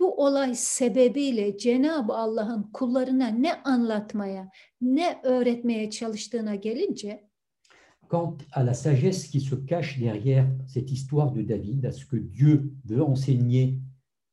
bu 0.00 0.24
olay 0.24 0.54
sebebiyle 0.54 1.58
Cenab-ı 1.58 2.12
Allah'ın 2.12 2.62
kullarına 2.72 3.26
ne 3.26 3.62
anlatmaya, 3.62 4.50
ne 4.80 5.20
öğretmeye 5.24 5.90
çalıştığına 5.90 6.54
gelince 6.54 7.25
Quant 8.08 8.36
à 8.52 8.62
la 8.62 8.74
sagesse 8.74 9.26
qui 9.26 9.40
se 9.40 9.54
cache 9.54 9.98
derrière 9.98 10.46
cette 10.66 10.90
histoire 10.92 11.32
de 11.32 11.42
David, 11.42 11.86
à 11.86 11.92
ce 11.92 12.06
que 12.06 12.16
Dieu 12.16 12.72
veut 12.84 13.02
enseigner 13.02 13.80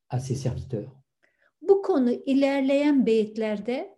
à 0.08 0.20
ses 0.20 0.36
serviteurs, 0.36 0.92
bu 1.62 1.82
konu 1.82 2.22
ilerleyen 2.26 3.06
beyitlerde 3.06 3.88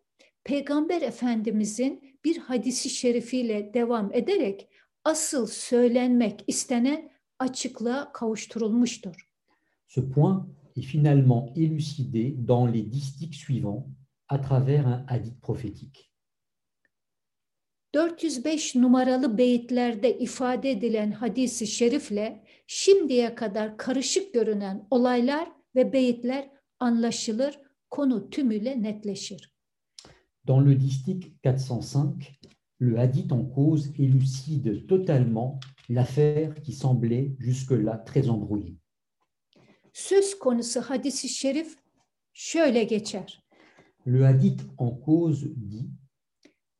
Peygamber 0.44 1.02
Efendimizin 1.02 2.00
bir 2.24 2.36
hadisi 2.38 2.90
şerifiyle 2.90 3.74
devam 3.74 4.12
ederek 4.12 4.68
asıl 5.04 5.46
söylenmek 5.46 6.44
istenen 6.46 7.10
açıklığa 7.38 8.12
kavuşturulmuştur. 8.12 9.30
Ce 9.88 10.00
point 10.10 10.46
est 10.76 10.86
finalement 10.86 11.52
élucidé 11.56 12.34
dans 12.48 12.74
les 12.74 12.92
distiques 12.92 13.34
suivants 13.34 13.86
à 14.28 14.38
travers 14.38 14.86
un 14.86 15.04
hadith 15.08 15.40
prophétique. 15.40 16.05
405 17.96 18.74
numaralı 18.74 19.38
beyitlerde 19.38 20.18
ifade 20.18 20.70
edilen 20.70 21.12
hadisi 21.12 21.66
şerifle 21.66 22.44
şimdiye 22.66 23.34
kadar 23.34 23.78
karışık 23.78 24.34
görünen 24.34 24.86
olaylar 24.90 25.48
ve 25.74 25.92
beyitler 25.92 26.50
anlaşılır, 26.78 27.58
konu 27.90 28.30
tümüyle 28.30 28.82
netleşir. 28.82 29.54
Dans 30.46 30.68
le 30.68 30.80
distique 30.80 31.30
405, 31.44 32.40
le 32.82 32.98
hadith 32.98 33.32
en 33.32 33.54
cause 33.54 33.90
élucide 33.98 34.86
totalement 34.86 35.60
l'affaire 35.90 36.54
qui 36.64 36.72
semblait 36.72 37.36
jusque-là 37.38 38.04
très 38.04 38.28
embrouillée. 38.28 38.76
Söz 39.92 40.38
konusu 40.38 40.80
hadisi 40.80 41.28
şerif 41.28 41.76
şöyle 42.32 42.84
geçer. 42.84 43.44
Le 44.06 44.24
hadith 44.24 44.62
en 44.78 45.00
cause 45.06 45.46
dit 45.46 46.05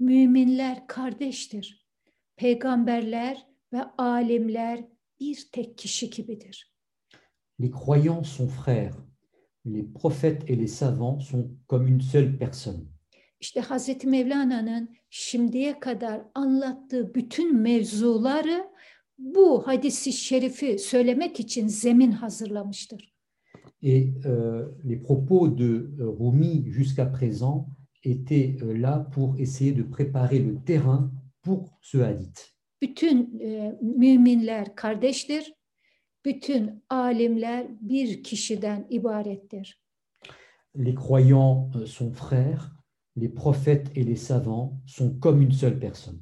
Müminler 0.00 0.86
kardeştir. 0.86 1.86
Peygamberler 2.36 3.46
ve 3.72 3.82
alimler 3.98 4.84
bir 5.20 5.48
tek 5.52 5.78
kişi 5.78 6.10
gibidir. 6.10 6.76
Les 7.60 7.70
croyants 7.70 8.28
sont 8.28 8.50
frères, 8.50 8.94
les 9.64 9.84
prophètes 9.94 10.50
et 10.50 10.56
les 10.56 10.66
savants 10.66 11.20
sont 11.20 11.50
comme 11.68 11.88
une 11.88 12.00
seule 12.00 12.38
personne. 12.38 12.86
İşte 13.40 13.60
Hazreti 13.60 14.06
Mevlana'nın 14.06 14.96
şimdiye 15.10 15.80
kadar 15.80 16.22
anlattığı 16.34 17.14
bütün 17.14 17.56
mevzuları 17.56 18.68
bu 19.18 19.66
hadisi 19.66 20.12
şerifi 20.12 20.78
söylemek 20.78 21.40
için 21.40 21.68
zemin 21.68 22.10
hazırlamıştır. 22.10 23.16
Et 23.82 24.26
euh, 24.26 24.68
les 24.84 25.02
propos 25.02 25.58
de 25.58 25.64
euh, 25.64 26.18
Rumi 26.18 26.72
jusqu'à 26.72 27.12
présent 27.12 27.66
étaient 28.06 28.56
euh, 28.62 28.72
là 28.72 29.06
pour 29.12 29.36
essayer 29.38 29.72
de 29.72 29.82
préparer 29.82 30.38
le 30.38 30.54
terrain 30.64 31.10
pour 31.42 31.78
ce 31.80 31.98
hadith. 31.98 32.54
Bütün 32.82 33.40
e, 33.40 33.78
müminler 33.82 34.74
kardeştir. 34.74 35.52
Bütün 36.24 36.84
alimler 36.90 37.66
bir 37.80 38.22
kişiden 38.22 38.86
ibarettir. 38.90 39.80
Les 40.74 40.94
croyants 40.94 41.70
euh, 41.74 41.86
sont 41.86 42.12
frères, 42.12 42.76
les 43.16 43.34
prophètes 43.34 43.90
et 43.94 44.04
les 44.04 44.16
savants 44.16 44.72
sont 44.86 45.20
comme 45.20 45.42
une 45.42 45.52
seule 45.52 45.78
personne. 45.80 46.20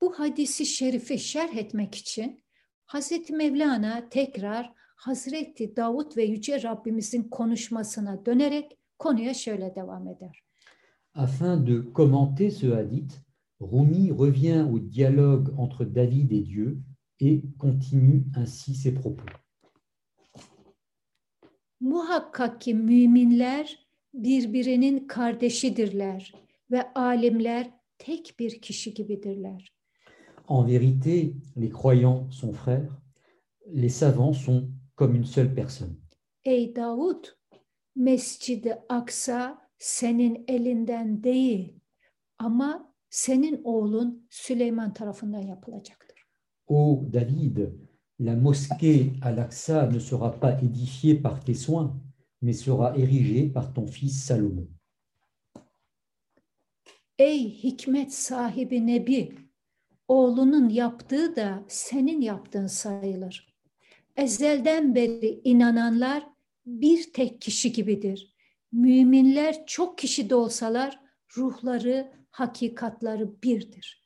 Bu 0.00 0.12
hadisi 0.18 0.66
şerifi 0.66 1.18
şerh 1.18 1.56
etmek 1.56 1.94
için 1.94 2.44
Hazreti 2.84 3.32
Mevlana 3.32 4.08
tekrar 4.08 4.72
Hazreti 4.96 5.76
Davut 5.76 6.16
ve 6.16 6.24
Yüce 6.24 6.62
Rabbimizin 6.62 7.22
konuşmasına 7.22 8.26
dönerek 8.26 8.78
konuya 8.98 9.34
şöyle 9.34 9.74
devam 9.74 10.08
eder. 10.08 10.42
Afin 11.14 11.56
de 11.58 11.80
commenter 11.80 12.50
ce 12.50 12.66
hadith, 12.66 13.22
Rumi 13.60 14.10
revient 14.10 14.66
au 14.72 14.78
dialogue 14.78 15.54
entre 15.58 15.84
David 15.84 16.32
et 16.32 16.40
Dieu 16.40 16.80
et 17.20 17.42
continue 17.58 18.24
ainsi 18.34 18.74
ses 18.74 18.92
propos. 18.92 19.26
Muhakkak 21.80 22.60
ki 22.60 22.74
müminler 22.74 23.86
birbirinin 24.14 25.06
kardeşidirler 25.06 26.32
ve 26.70 26.92
alimler 26.94 27.70
tek 27.98 28.34
bir 28.38 28.60
kişi 28.60 28.94
gibidirler. 28.94 29.72
En 30.48 30.66
vérité, 30.66 31.34
les 31.56 31.70
croyants 31.70 32.30
sont 32.30 32.52
frères, 32.52 33.02
les 33.66 33.88
savants 33.88 34.32
sont 34.32 34.70
comme 34.96 35.14
une 35.14 35.24
seule 35.24 35.54
personne. 35.54 35.96
Ey 36.44 36.76
Davud, 36.76 37.24
Mescid-i 37.96 38.72
Aksa 38.88 39.58
senin 39.82 40.44
elinden 40.48 41.22
değil 41.22 41.80
ama 42.38 42.94
senin 43.10 43.60
oğlun 43.64 44.26
Süleyman 44.30 44.94
tarafından 44.94 45.40
yapılacaktır. 45.40 46.24
Ô 46.66 47.12
David, 47.12 47.58
la 48.20 48.36
mosquée 48.36 49.10
Al-Aqsa 49.22 49.90
ne 49.90 50.00
sera 50.00 50.40
pas 50.40 50.62
édifiée 50.62 51.22
par 51.22 51.44
tes 51.44 51.54
soins, 51.54 51.92
mais 52.42 52.64
sera 52.64 52.96
érigée 52.96 53.52
par 53.52 53.74
ton 53.74 53.86
fils 53.86 54.24
Salomon. 54.24 54.68
Ey 57.18 57.62
hikmet 57.62 58.14
sahibi 58.14 58.86
Nebi, 58.86 59.34
oğlunun 60.08 60.68
yaptığı 60.68 61.36
da 61.36 61.64
senin 61.68 62.20
yaptığın 62.20 62.66
sayılır. 62.66 63.54
Ezelden 64.16 64.94
beri 64.94 65.40
inananlar 65.44 66.28
bir 66.66 67.12
tek 67.12 67.40
kişi 67.40 67.72
gibidir. 67.72 68.31
Müminler 68.72 69.66
çok 69.66 69.98
kişi 69.98 70.30
de 70.30 70.34
olsalar 70.34 71.00
ruhları, 71.36 72.12
hakikatları 72.30 73.42
birdir. 73.42 74.02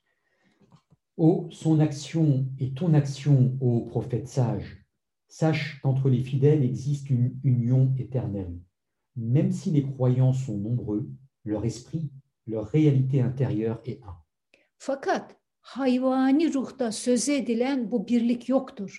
Ô 1.17 1.49
son 1.51 1.79
action 1.79 2.45
et 2.59 2.75
ton 2.75 2.93
action, 2.93 3.57
ô 3.61 3.87
prophète 3.87 4.27
sage, 4.27 4.85
sache 5.27 5.79
qu'entre 5.81 6.09
les 6.09 6.23
fidèles 6.23 6.63
existe 6.63 7.09
une 7.09 7.39
union 7.43 7.95
éternelle. 7.97 8.59
Même 9.15 9.51
si 9.51 9.71
les 9.71 9.83
croyants 9.83 10.33
sont 10.33 10.57
nombreux, 10.57 11.09
leur 11.43 11.65
esprit, 11.65 12.11
leur 12.45 12.67
réalité 12.67 13.21
intérieure 13.21 13.81
est 13.85 14.03
un. 14.03 14.17
Fakat 14.77 15.27
hayvani 15.75 16.53
ruhta 16.53 16.91
söz 16.91 17.29
edilen 17.29 17.91
bu 17.91 18.07
birlik 18.07 18.49
yoktur. 18.49 18.91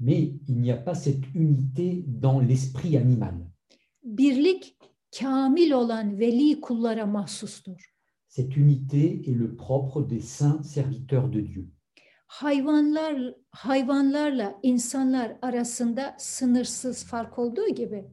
Mais 0.00 0.34
il 0.48 0.60
n'y 0.60 0.72
a 0.72 0.76
pas 0.76 0.94
cette 0.94 1.34
unité 1.34 2.04
dans 2.06 2.40
l'esprit 2.40 2.96
animal. 2.96 3.34
Birlik 4.06 4.76
kamil 5.20 5.70
olan 5.70 6.18
veli 6.18 6.60
kullara 6.60 7.06
mahsustur. 7.06 7.92
Cette 8.28 8.56
unité 8.56 9.30
est 9.30 9.38
le 9.38 9.56
propre 9.56 10.10
des 10.10 10.20
saints 10.20 10.62
serviteurs 10.62 11.28
de 11.28 11.40
Dieu. 11.40 11.66
Hayvanlar 12.26 13.34
hayvanlarla 13.50 14.58
insanlar 14.62 15.36
arasında 15.42 16.16
sınırsız 16.18 17.04
fark 17.04 17.38
olduğu 17.38 17.68
gibi 17.74 18.04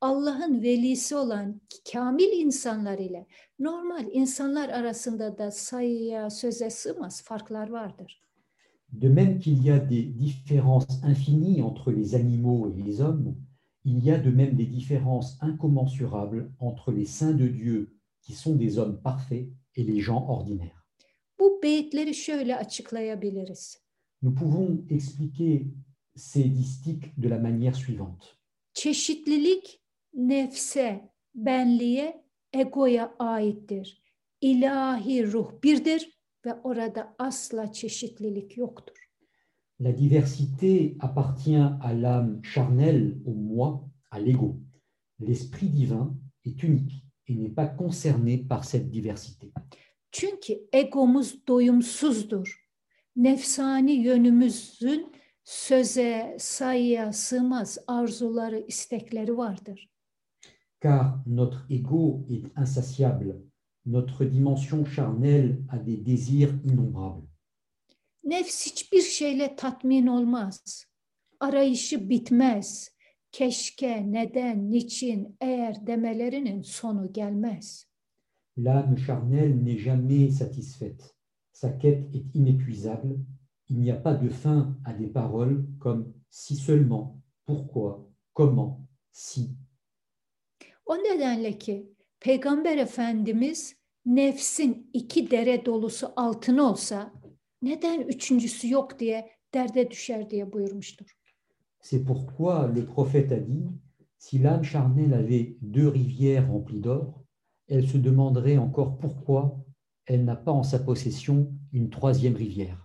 Allah'ın 0.00 0.62
velisi 0.62 1.16
olan 1.16 1.60
kamil 1.92 2.32
insanlar 2.32 2.98
ile 2.98 3.26
normal 3.58 4.08
insanlar 4.12 4.68
arasında 4.68 5.38
da 5.38 5.50
sayıya 5.50 6.30
söze 6.30 6.70
sığmaz 6.70 7.22
farklar 7.22 7.68
vardır. 7.68 8.22
De 8.92 9.08
même 9.08 9.40
qu'il 9.40 9.64
y 9.64 9.72
a 9.72 9.90
des 9.90 10.04
différences 10.18 11.04
infinies 11.04 11.62
entre 11.62 11.92
les 11.92 12.14
animaux 12.14 12.70
et 12.70 12.86
les 12.86 13.00
hommes, 13.00 13.34
il 13.86 14.04
y 14.04 14.10
a 14.10 14.18
de 14.18 14.30
même 14.30 14.56
des 14.56 14.66
différences 14.66 15.38
incommensurables 15.40 16.52
entre 16.58 16.90
les 16.90 17.06
saints 17.06 17.36
de 17.42 17.46
Dieu, 17.46 17.96
qui 18.20 18.32
sont 18.32 18.56
des 18.56 18.78
hommes 18.78 19.00
parfaits, 19.00 19.48
et 19.76 19.84
les 19.84 20.00
gens 20.00 20.26
ordinaires. 20.28 20.84
Bu 21.38 21.60
beyitleri 21.62 22.14
şöyle 22.14 22.56
açıklayabiliriz. 22.56 23.78
Nous 24.22 24.34
pouvons 24.34 24.84
expliquer 24.90 25.66
ces 26.14 26.44
distiques 26.44 27.20
de 27.20 27.28
la 27.28 27.38
manière 27.38 27.76
suivante. 27.76 28.26
Çeşitlilik 28.74 29.82
nefse, 30.14 31.10
benliğe, 31.34 32.24
egoya 32.52 33.14
aittir. 33.18 34.02
İlahi 34.40 35.32
ruh 35.32 35.62
birdir 35.62 36.18
ve 36.46 36.54
orada 36.54 37.14
asla 37.18 37.72
çeşitlilik 37.72 38.56
yoktur. 38.56 39.05
La 39.78 39.92
diversité 39.92 40.96
appartient 41.00 41.54
à 41.80 41.92
l'âme 41.92 42.40
charnelle, 42.42 43.20
au 43.26 43.34
moi, 43.34 43.84
à 44.10 44.18
l'ego. 44.18 44.58
L'esprit 45.18 45.68
divin 45.68 46.16
est 46.44 46.62
unique 46.62 47.04
et 47.26 47.34
n'est 47.34 47.54
pas 47.54 47.66
concerné 47.66 48.38
par 48.38 48.64
cette 48.64 48.90
diversité. 48.90 49.52
Çünkü 50.10 50.52
egomuz 50.72 51.46
doyumsuzdur. 51.46 52.66
Nefsani 53.16 53.92
yönümüzün 53.92 55.12
söze, 55.44 56.36
sayıya 56.38 57.12
sığmaz 57.12 57.78
arzuları, 57.86 58.64
istekleri 58.68 59.36
vardır. 59.36 59.90
Car 60.82 61.14
notre 61.26 61.74
ego 61.74 62.26
est 62.30 62.44
insatiable, 62.58 63.36
notre 63.86 64.24
dimension 64.24 64.84
charnelle 64.84 65.58
a 65.68 65.78
des 65.78 65.96
désirs 65.96 66.54
innombrables. 66.64 67.35
Nefs 68.26 68.66
hiçbir 68.66 69.02
şeyle 69.02 69.56
tatmin 69.56 70.06
olmaz. 70.06 70.84
Arayışı 71.40 72.10
bitmez. 72.10 72.96
Keşke, 73.32 74.12
neden, 74.12 74.70
niçin, 74.70 75.36
eğer 75.40 75.86
demelerinin 75.86 76.62
sonu 76.62 77.12
gelmez. 77.12 77.86
L'âme 78.58 78.96
charnelle 78.96 79.64
n'est 79.64 79.78
jamais 79.78 80.30
satisfaite. 80.30 81.14
Sa 81.52 81.68
quête 81.68 82.14
est 82.14 82.34
inépuisable. 82.34 83.16
Il 83.68 83.80
n'y 83.80 83.92
a 83.92 84.02
pas 84.02 84.14
de 84.14 84.28
fin 84.28 84.76
à 84.84 84.92
des 84.92 85.12
paroles 85.12 85.66
comme 85.80 86.14
si 86.30 86.56
seulement, 86.56 87.22
pourquoi, 87.44 88.08
comment, 88.32 88.88
si. 89.12 89.50
O 90.86 90.94
nedenle 90.94 91.58
ki 91.58 91.92
Peygamber 92.20 92.76
Efendimiz 92.76 93.76
nefsin 94.06 94.90
iki 94.92 95.30
dere 95.30 95.66
dolusu 95.66 96.12
altın 96.16 96.58
olsa 96.58 97.12
neden 97.62 98.00
üçüncüsü 98.00 98.70
yok 98.70 98.98
diye 98.98 99.30
derde 99.54 99.90
düşer 99.90 100.30
diye 100.30 100.52
buyurmuştur. 100.52 101.06
C'est 101.82 102.04
pourquoi 102.04 102.66
le 102.76 102.84
prophète 102.84 103.32
a 103.32 103.38
dit, 103.38 103.68
si 104.18 104.38
l'âme 104.38 104.64
charnelle 104.64 105.14
avait 105.14 105.56
deux 105.62 105.88
rivières 105.88 106.50
remplies 106.50 106.80
d'or, 106.80 107.24
elle 107.68 107.86
se 107.86 107.98
demanderait 107.98 108.58
encore 108.58 108.98
pourquoi 108.98 109.66
elle 110.06 110.24
n'a 110.24 110.36
pas 110.36 110.52
en 110.52 110.62
sa 110.62 110.78
possession 110.78 111.52
une 111.72 111.90
troisième 111.90 112.36
rivière. 112.36 112.78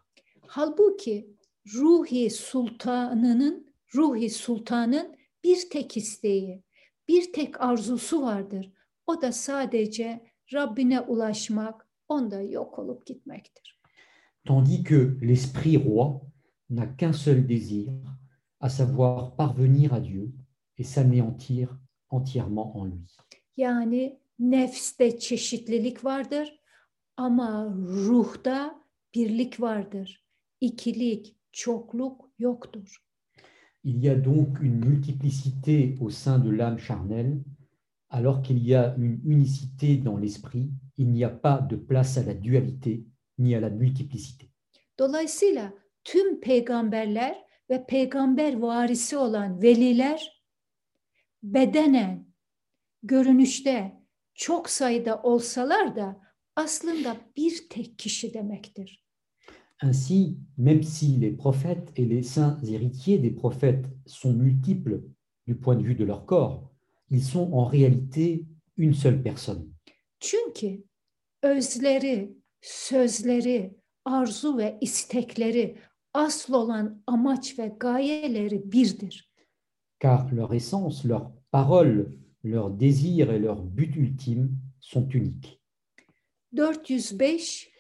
Halbuki 0.47 1.37
ruhi 1.65 2.29
sultanının, 2.29 3.65
ruhi 3.95 4.29
sultanın 4.29 5.15
bir 5.43 5.69
tek 5.69 5.97
isteği, 5.97 6.63
bir 7.07 7.33
tek 7.33 7.61
arzusu 7.61 8.21
vardır. 8.21 8.71
O 9.07 9.21
da 9.21 9.31
sadece 9.31 10.25
Rabbine 10.53 11.01
ulaşmak, 11.01 11.87
onda 12.07 12.41
yok 12.41 12.79
olup 12.79 13.05
gitmektir. 13.05 13.80
Tandis 14.45 14.83
que 14.83 15.17
l'esprit 15.21 15.77
roi 15.77 16.21
n'a 16.69 16.87
qu'un 16.87 17.13
seul 17.13 17.45
désir, 17.45 17.93
à 18.59 18.69
savoir 18.69 19.35
parvenir 19.35 19.93
à 19.93 19.99
Dieu 19.99 20.31
et 20.77 20.83
s'anéantir 20.83 21.79
entièrement 22.09 22.77
en 22.77 22.85
lui. 22.85 23.05
Yani 23.57 24.19
nefste 24.39 25.19
çeşitlilik 25.19 26.05
vardır 26.05 26.59
ama 27.17 27.75
ruhta 27.75 28.81
birlik 29.15 29.61
vardır. 29.61 30.25
İkilik, 30.61 31.37
çokluk 31.51 32.31
yoktur. 32.39 32.97
Il 33.83 34.03
y 34.03 34.09
a 34.09 34.15
donc 34.15 34.59
une 34.61 34.79
multiplicité 34.85 35.97
au 35.99 36.09
sein 36.11 36.39
de 36.39 36.51
l'âme 36.51 36.77
charnelle, 36.77 37.43
alors 38.09 38.41
qu'il 38.43 38.59
y 38.59 38.75
a 38.75 38.95
une 38.95 39.19
unicité 39.25 39.97
dans 39.97 40.17
l'esprit, 40.17 40.69
il 40.97 41.11
n'y 41.11 41.23
a 41.23 41.29
pas 41.29 41.61
de 41.61 41.75
place 41.75 42.17
à 42.17 42.23
la 42.23 42.35
dualité 42.35 43.05
ni 43.43 43.55
à 43.55 43.61
la 43.61 43.69
multiplicité. 43.69 44.47
Dolayısıyla 44.99 45.73
tüm 46.03 46.41
peygamberler 46.41 47.37
ve 47.69 47.85
peygamber 47.85 48.57
varisi 48.57 49.17
olan 49.17 49.61
veliler 49.61 50.43
bedenen, 51.43 52.27
görünüşte 53.03 54.01
çok 54.33 54.69
sayıda 54.69 55.21
olsalar 55.21 55.95
da 55.95 56.21
aslında 56.55 57.17
bir 57.37 57.69
tek 57.69 57.99
kişi 57.99 58.33
demektir. 58.33 59.01
Ainsi, 59.83 60.37
même 60.57 60.83
si 60.83 61.21
les 61.21 61.37
prophètes 61.37 61.89
et 61.95 62.09
les 62.09 62.23
saints 62.23 62.63
héritiers 62.63 63.23
des 63.23 63.35
prophètes 63.35 63.85
sont 64.05 64.33
multiples 64.33 65.01
du 65.47 65.55
point 65.55 65.79
de 65.79 65.83
vue 65.83 65.95
de 65.95 66.05
leur 66.05 66.25
corps, 66.25 66.69
ils 67.09 67.23
sont 67.23 67.51
en 67.53 67.65
réalité 67.65 68.45
une 68.77 68.93
seule 68.93 69.23
personne. 69.23 69.67
Çünkü 70.19 70.83
özleri, 71.43 72.40
sözleri, 72.61 73.77
arzu 74.05 74.57
ve 74.57 74.77
istekleri, 74.81 75.77
asıl 76.13 76.53
olan 76.53 77.03
amaç 77.07 77.59
ve 77.59 77.75
gayeleri 77.79 78.71
birdir. 78.71 79.31
Car 80.03 80.31
leur 80.31 80.53
essence, 80.53 81.09
leurs 81.09 81.31
paroles, 81.51 82.07
leurs 82.45 82.79
désirs 82.79 83.29
et 83.29 83.41
leur 83.41 83.63
but 83.77 83.95
ultime 83.95 84.49
sont 84.79 85.15
uniques. 85.15 85.59
405 86.55 87.71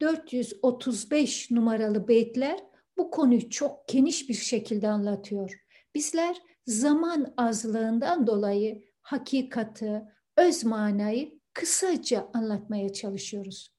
435 0.00 1.50
numaralı 1.50 2.08
beytler 2.08 2.58
bu 2.96 3.10
konuyu 3.10 3.50
çok 3.50 3.88
geniş 3.88 4.28
bir 4.28 4.34
şekilde 4.34 4.88
anlatıyor. 4.88 5.64
Bizler 5.94 6.36
zaman 6.66 7.34
azlığından 7.36 8.26
dolayı 8.26 8.84
hakikati, 9.00 10.02
öz 10.36 10.64
manayı 10.64 11.40
kısaca 11.52 12.30
anlatmaya 12.34 12.92
çalışıyoruz. 12.92 13.71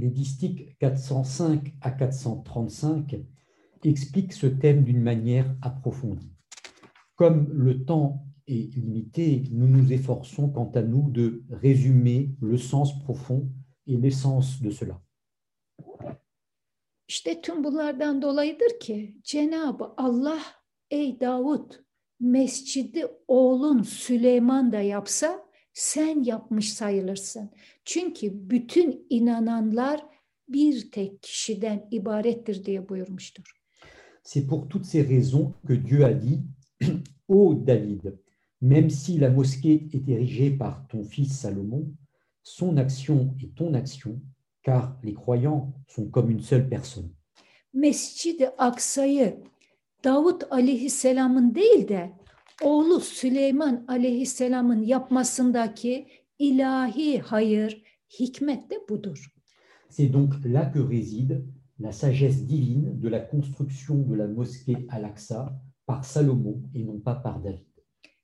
Les 0.00 0.08
distiques 0.08 0.78
405 0.78 1.74
à 1.82 1.90
435 1.90 3.20
expliquent 3.84 4.32
ce 4.32 4.46
thème 4.46 4.82
d'une 4.82 5.02
manière 5.02 5.54
approfondie. 5.60 6.32
Comme 7.16 7.52
le 7.52 7.84
temps 7.84 8.24
est 8.46 8.74
limité, 8.74 9.44
nous 9.50 9.68
nous 9.68 9.92
efforçons 9.92 10.48
quant 10.48 10.70
à 10.74 10.80
nous 10.80 11.10
de 11.10 11.44
résumer 11.50 12.34
le 12.40 12.56
sens 12.56 12.98
profond 13.00 13.50
et 13.86 13.98
l'essence 13.98 14.62
de 14.62 14.70
cela. 14.70 15.02
Sen 25.72 26.22
yapmış 26.22 26.72
sayılırsın. 26.72 27.50
Çünkü 27.84 28.50
bütün 28.50 29.06
inananlar 29.10 30.06
bir 30.48 30.90
tek 30.90 31.22
kişiden 31.22 31.88
ibarettir 31.90 32.64
diye 32.64 32.88
buyurmuştur. 32.88 33.60
C'est 34.24 34.48
pour 34.48 34.68
toutes 34.68 34.86
ces 34.86 35.08
raisons 35.08 35.52
que 35.66 35.74
Dieu 35.74 36.04
a 36.04 36.22
dit 36.22 36.40
Ô 37.28 37.54
David, 37.54 38.18
même 38.60 38.90
si 38.90 39.18
la 39.18 39.30
mosquée 39.30 39.88
est 39.92 40.08
érigée 40.08 40.58
par 40.58 40.86
ton 40.88 41.04
fils 41.04 41.32
Salomon, 41.32 41.94
son 42.42 42.76
action 42.76 43.34
est 43.40 43.54
ton 43.54 43.74
action, 43.74 44.20
car 44.62 44.98
les 45.02 45.14
croyants 45.14 45.72
sont 45.88 46.10
comme 46.10 46.30
une 46.30 46.42
seule 46.42 46.68
personne. 46.68 47.10
Mescid-i 47.72 48.48
Aksa'yı 48.58 49.36
Davut 50.04 50.44
aleyhisselamın 50.50 51.54
değil 51.54 51.88
de 51.88 52.12
oğlu 52.62 53.00
Süleyman 53.00 53.84
aleyhisselamın 53.88 54.82
yapmasındaki 54.82 56.06
ilahi 56.38 57.18
hayır, 57.18 57.82
hikmet 58.20 58.70
de 58.70 58.76
budur. 58.88 59.34
C'est 59.90 60.12
donc 60.12 60.32
là 60.44 60.72
que 60.72 60.78
réside 60.90 61.44
la 61.80 61.92
sagesse 61.92 62.46
divine 62.48 63.00
de 63.02 63.10
la 63.10 63.30
construction 63.30 63.96
de 64.10 64.14
la 64.18 64.26
mosquée 64.26 64.86
Al-Aqsa 64.90 65.52
par 65.86 66.04
Salomon 66.04 66.62
et 66.74 66.84
non 66.84 67.00
pas 67.00 67.22
par 67.22 67.44
David. 67.44 67.66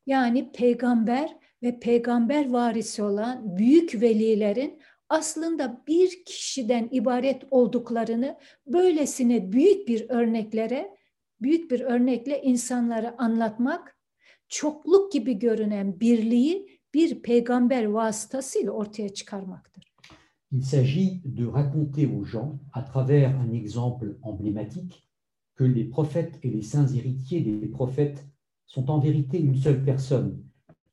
Yani 0.06 0.52
peygamber 0.52 1.36
ve 1.62 1.80
peygamber 1.80 2.50
varisi 2.50 3.02
olan 3.02 3.56
büyük 3.56 4.00
velilerin 4.02 4.80
aslında 5.08 5.82
bir 5.86 6.24
kişiden 6.24 6.88
ibaret 6.90 7.42
olduklarını 7.50 8.38
böylesine 8.66 9.52
büyük 9.52 9.88
bir 9.88 10.10
örneklere, 10.10 10.96
büyük 11.40 11.70
bir 11.70 11.80
örnekle 11.80 12.42
insanlara 12.42 13.14
anlatmak, 13.18 13.95
çokluk 14.48 15.12
gibi 15.12 15.38
görünen 15.38 16.00
birliği 16.00 16.80
bir 16.94 17.22
peygamber 17.22 17.84
vasıtasıyla 17.84 18.72
ortaya 18.72 19.08
çıkarmaktır. 19.08 19.84
Il 20.52 20.62
s'agit 20.62 21.24
de 21.24 21.44
raconter 21.44 22.06
aux 22.06 22.24
gens, 22.24 22.58
à 22.72 22.84
travers 22.84 23.34
un 23.34 23.52
exemple 23.52 24.16
emblématique, 24.22 25.06
que 25.56 25.64
les 25.64 25.90
prophètes 25.90 26.38
et 26.42 26.50
les 26.50 26.62
saints 26.62 26.94
héritiers 26.94 27.40
des 27.40 27.70
prophètes 27.70 28.24
sont 28.66 28.90
en 28.90 29.00
vérité 29.00 29.38
une 29.38 29.56
seule 29.56 29.84
personne. 29.84 30.44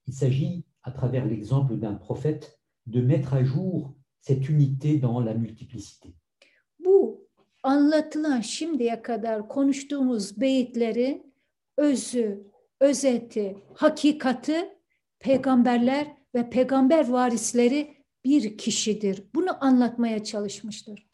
Il 0.07 0.13
s'agit, 0.13 0.65
à 0.83 0.91
travers 0.91 1.25
l'exemple 1.25 1.77
d'un 1.77 1.93
prophète, 1.93 2.59
de 2.87 3.01
mettre 3.01 3.33
à 3.33 3.43
jour 3.43 3.93
cette 4.19 4.49
unité 4.49 4.97
dans 4.97 5.19
la 5.19 5.33
multiplicité. 5.33 6.13
Bu 6.79 7.27
anlatılan 7.63 8.41
şimdiye 8.41 9.01
kadar 9.01 9.47
konuştuğumuz 9.47 10.41
beyitlerin 10.41 11.33
özü, 11.77 12.52
özeti, 12.83 13.57
hakikati 13.73 14.69
peygamberler 15.19 16.07
ve 16.35 16.49
peygamber 16.49 17.09
varisleri 17.09 17.97
bir 18.25 18.57
kişidir. 18.57 19.23
Bunu 19.35 19.65
anlatmaya 19.65 20.23
çalışmıştır. 20.23 21.07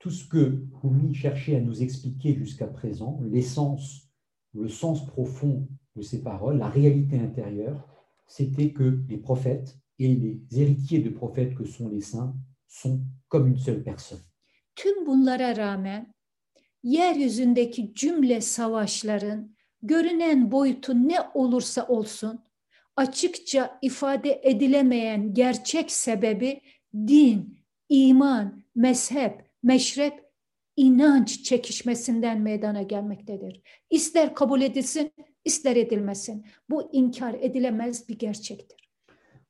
Tout 0.00 0.14
ce 0.14 0.28
que 0.28 0.58
Rumi 0.84 1.14
cherchait 1.14 1.56
à 1.56 1.60
nous 1.60 1.82
expliquer 1.82 2.34
jusqu'à 2.34 2.66
présent, 2.66 3.20
l'essence, 3.32 4.08
le 4.54 4.68
sens 4.68 5.06
profond 5.06 5.68
de 5.96 6.02
ces 6.02 6.22
paroles, 6.24 6.58
la 6.58 6.68
réalité 6.68 7.18
intérieure, 7.18 7.80
c'était 8.26 8.72
que 8.72 9.04
les 9.08 9.18
prophètes 9.18 9.76
et 9.98 10.08
les 10.16 10.60
héritiers 10.60 11.02
de 11.04 11.10
prophètes 11.10 11.54
que 11.54 11.64
sont 11.64 11.88
les 11.88 12.00
saints 12.00 12.34
sont 12.68 13.00
comme 13.28 13.46
une 13.46 13.58
seule 13.58 13.82
personne. 13.82 14.22
Tüm 14.76 15.06
bunlara 15.06 15.56
rağmen 15.56 16.14
yeryüzündeki 16.82 17.94
cümle 17.94 18.40
savaşların 18.40 19.54
görünen 19.82 20.52
boyutu 20.52 20.94
ne 20.94 21.16
olursa 21.34 21.86
olsun 21.86 22.40
açıkça 22.96 23.78
ifade 23.82 24.40
edilemeyen 24.42 25.34
gerçek 25.34 25.90
sebebi 25.90 26.60
din, 26.94 27.58
iman, 27.88 28.62
mezhep, 28.74 29.44
meşrep, 29.62 30.22
inanç 30.76 31.42
çekişmesinden 31.42 32.40
meydana 32.40 32.82
gelmektedir. 32.82 33.62
İster 33.90 34.34
kabul 34.34 34.60
edilsin, 34.60 35.12
ister 35.44 35.76
edilmesin. 35.76 36.46
Bu 36.70 36.92
inkar 36.92 37.34
edilemez 37.34 38.08
bir 38.08 38.18
gerçektir. 38.18 38.78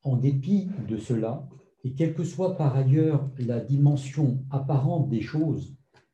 En 0.03 0.23
dépit 0.23 0.67
de 0.89 0.97
cela, 0.97 1.49
et 1.83 1.95
quelle 1.97 2.13
que 2.13 2.23
soit 2.23 2.57
par 2.57 2.75
ailleurs 2.75 3.21
la 3.39 3.69
dimension 3.69 4.45
apparente 4.51 5.09
des 5.11 5.21
choses, 5.21 5.73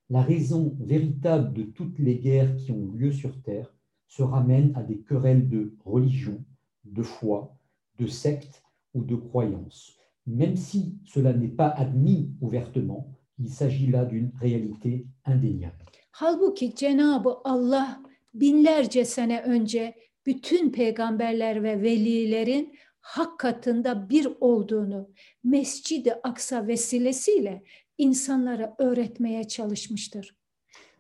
la 0.10 0.22
raison 0.22 0.78
véritable 0.80 1.54
de 1.56 1.64
toutes 1.74 2.00
les 2.00 2.20
guerres 2.20 2.56
qui 2.58 2.72
ont 2.72 2.94
lieu 3.00 3.12
sur 3.12 3.42
Terre 3.42 3.79
se 4.10 4.24
ramène 4.24 4.74
à 4.76 4.84
des 4.84 5.00
querelles 5.00 5.48
de 5.48 5.78
religion, 5.86 6.44
de 6.84 7.04
foi, 7.04 7.56
de 8.00 8.08
sectes 8.08 8.62
ou 8.94 9.04
de 9.04 9.16
croyance. 9.16 9.96
Même 10.26 10.56
si 10.56 11.00
cela 11.06 11.32
n'est 11.32 11.56
pas 11.56 11.70
admis 11.70 12.32
ouvertement, 12.42 13.16
il 13.40 13.50
s'agit 13.50 13.88
là 13.88 14.06
d'une 14.06 14.32
réalité 14.42 15.08
indéniable. 15.26 15.86
Halbuki 16.12 16.76
Cenabı 16.76 17.30
Allah 17.44 18.02
binlerce 18.34 19.06
sene 19.06 19.42
önce 19.42 19.96
bütün 20.26 20.72
peygamberler 20.72 21.64
ve 21.64 21.82
velilerin 21.82 22.74
hak 23.00 23.40
katında 23.40 24.10
bir 24.10 24.28
olduğunu 24.40 25.10
Mescid-i 25.44 26.14
Aksa 26.14 26.68
vesilesiyle 26.68 27.64
insanlara 27.98 28.76
öğretmeye 28.80 29.44
çalışmıştır. 29.44 30.39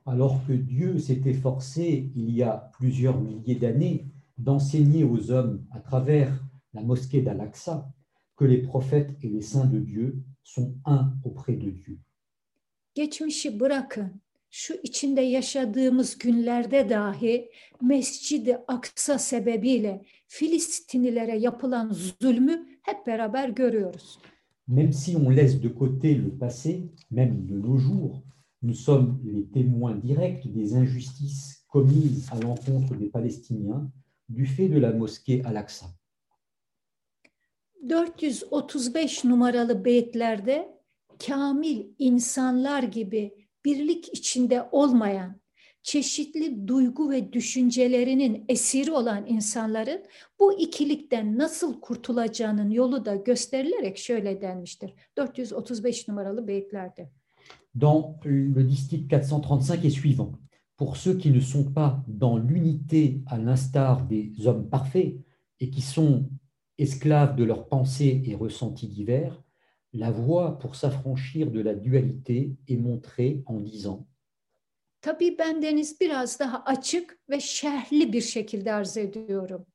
Alors 0.09 0.43
que 0.47 0.53
Dieu 0.53 0.97
s'est 0.97 1.21
efforcé 1.25 2.11
il 2.15 2.31
y 2.31 2.41
a 2.41 2.71
plusieurs 2.79 3.21
milliers 3.21 3.53
d'années 3.53 4.07
d'enseigner 4.39 5.03
aux 5.03 5.29
hommes 5.29 5.63
à 5.69 5.79
travers 5.79 6.31
la 6.73 6.81
mosquée 6.81 7.21
d'Al-Aqsa 7.21 7.87
que 8.35 8.45
les 8.45 8.61
prophètes 8.63 9.11
et 9.21 9.29
les 9.29 9.41
saints 9.41 9.67
de 9.67 9.77
Dieu 9.77 10.23
sont 10.43 10.73
un 10.85 11.13
auprès 11.23 11.57
de 11.57 11.69
Dieu. 11.69 11.99
Geçmişi 12.95 13.59
bırakın. 13.59 14.21
Şu 14.49 14.73
içinde 14.83 15.21
yaşadığımız 15.21 16.17
günlerde 16.17 16.89
dahi 16.89 17.49
Mescid-i 17.81 18.57
Aksa 18.67 19.19
sebebiyle 19.19 20.05
Filistinlilere 20.27 21.37
yapılan 21.37 21.91
zulmü 21.91 22.67
hep 22.81 23.07
beraber 23.07 23.49
görüyoruz. 23.49 24.19
Même 24.67 24.93
si 24.93 25.17
on 25.17 25.35
laisse 25.35 25.63
de 25.63 25.69
côté 25.69 26.15
le 26.15 26.37
passé, 26.39 26.89
même 27.11 27.47
de 27.47 27.55
nos 27.61 27.77
jours, 27.77 28.23
nous 28.61 28.73
sommes 28.73 29.19
les 29.23 29.45
témoins 29.45 29.95
directs 29.95 30.47
des 30.47 30.75
injustices 30.75 31.65
commises 31.67 32.27
à 32.31 32.39
l'encontre 32.39 32.95
des 32.95 33.09
Palestiniens 33.09 33.89
du 34.27 34.45
fait 34.45 34.67
de 34.67 34.79
la 34.79 34.91
mosquée 34.91 35.41
Al-Aqsa. 35.45 35.85
435 37.89 39.23
numaralı 39.23 39.85
beyitlerde 39.85 40.79
kamil 41.27 41.85
insanlar 41.99 42.83
gibi 42.83 43.47
birlik 43.65 44.13
içinde 44.13 44.69
olmayan, 44.71 45.41
çeşitli 45.81 46.67
duygu 46.67 47.11
ve 47.11 47.33
düşüncelerinin 47.33 48.45
esiri 48.49 48.91
olan 48.91 49.25
insanların 49.27 50.05
bu 50.39 50.59
ikilikten 50.59 51.37
nasıl 51.37 51.81
kurtulacağının 51.81 52.69
yolu 52.69 53.05
da 53.05 53.15
gösterilerek 53.15 53.97
şöyle 53.97 54.41
denmiştir. 54.41 54.93
435 55.17 56.07
numaralı 56.07 56.47
beyitlerde. 56.47 57.11
Dans 57.75 58.19
le 58.25 58.63
distique 58.63 59.07
435 59.07 59.85
et 59.85 59.89
suivant, 59.89 60.33
pour 60.77 60.97
ceux 60.97 61.15
qui 61.15 61.29
ne 61.29 61.39
sont 61.39 61.71
pas 61.71 62.03
dans 62.07 62.37
l'unité 62.37 63.21
à 63.27 63.37
l'instar 63.37 64.05
des 64.05 64.31
hommes 64.47 64.69
parfaits 64.69 65.15
et 65.59 65.69
qui 65.69 65.81
sont 65.81 66.29
esclaves 66.77 67.35
de 67.35 67.43
leurs 67.43 67.67
pensées 67.67 68.23
et 68.25 68.35
ressentis 68.35 68.87
divers, 68.87 69.43
la 69.93 70.11
voie 70.11 70.57
pour 70.59 70.75
s'affranchir 70.75 71.51
de 71.51 71.59
la 71.59 71.75
dualité 71.75 72.55
est 72.67 72.77
montrée 72.77 73.43
en 73.45 73.59
disant 73.59 74.07
Tabii 75.01 75.37
bendeniz 75.37 76.01
biraz 76.01 76.39
daha 76.39 76.63
açık 76.65 77.19
ve 77.29 77.39
şerhli 77.39 78.13
bir 78.13 78.21
şekilde 78.21 78.73
arz 78.73 78.97
ediyorum. 78.97 79.65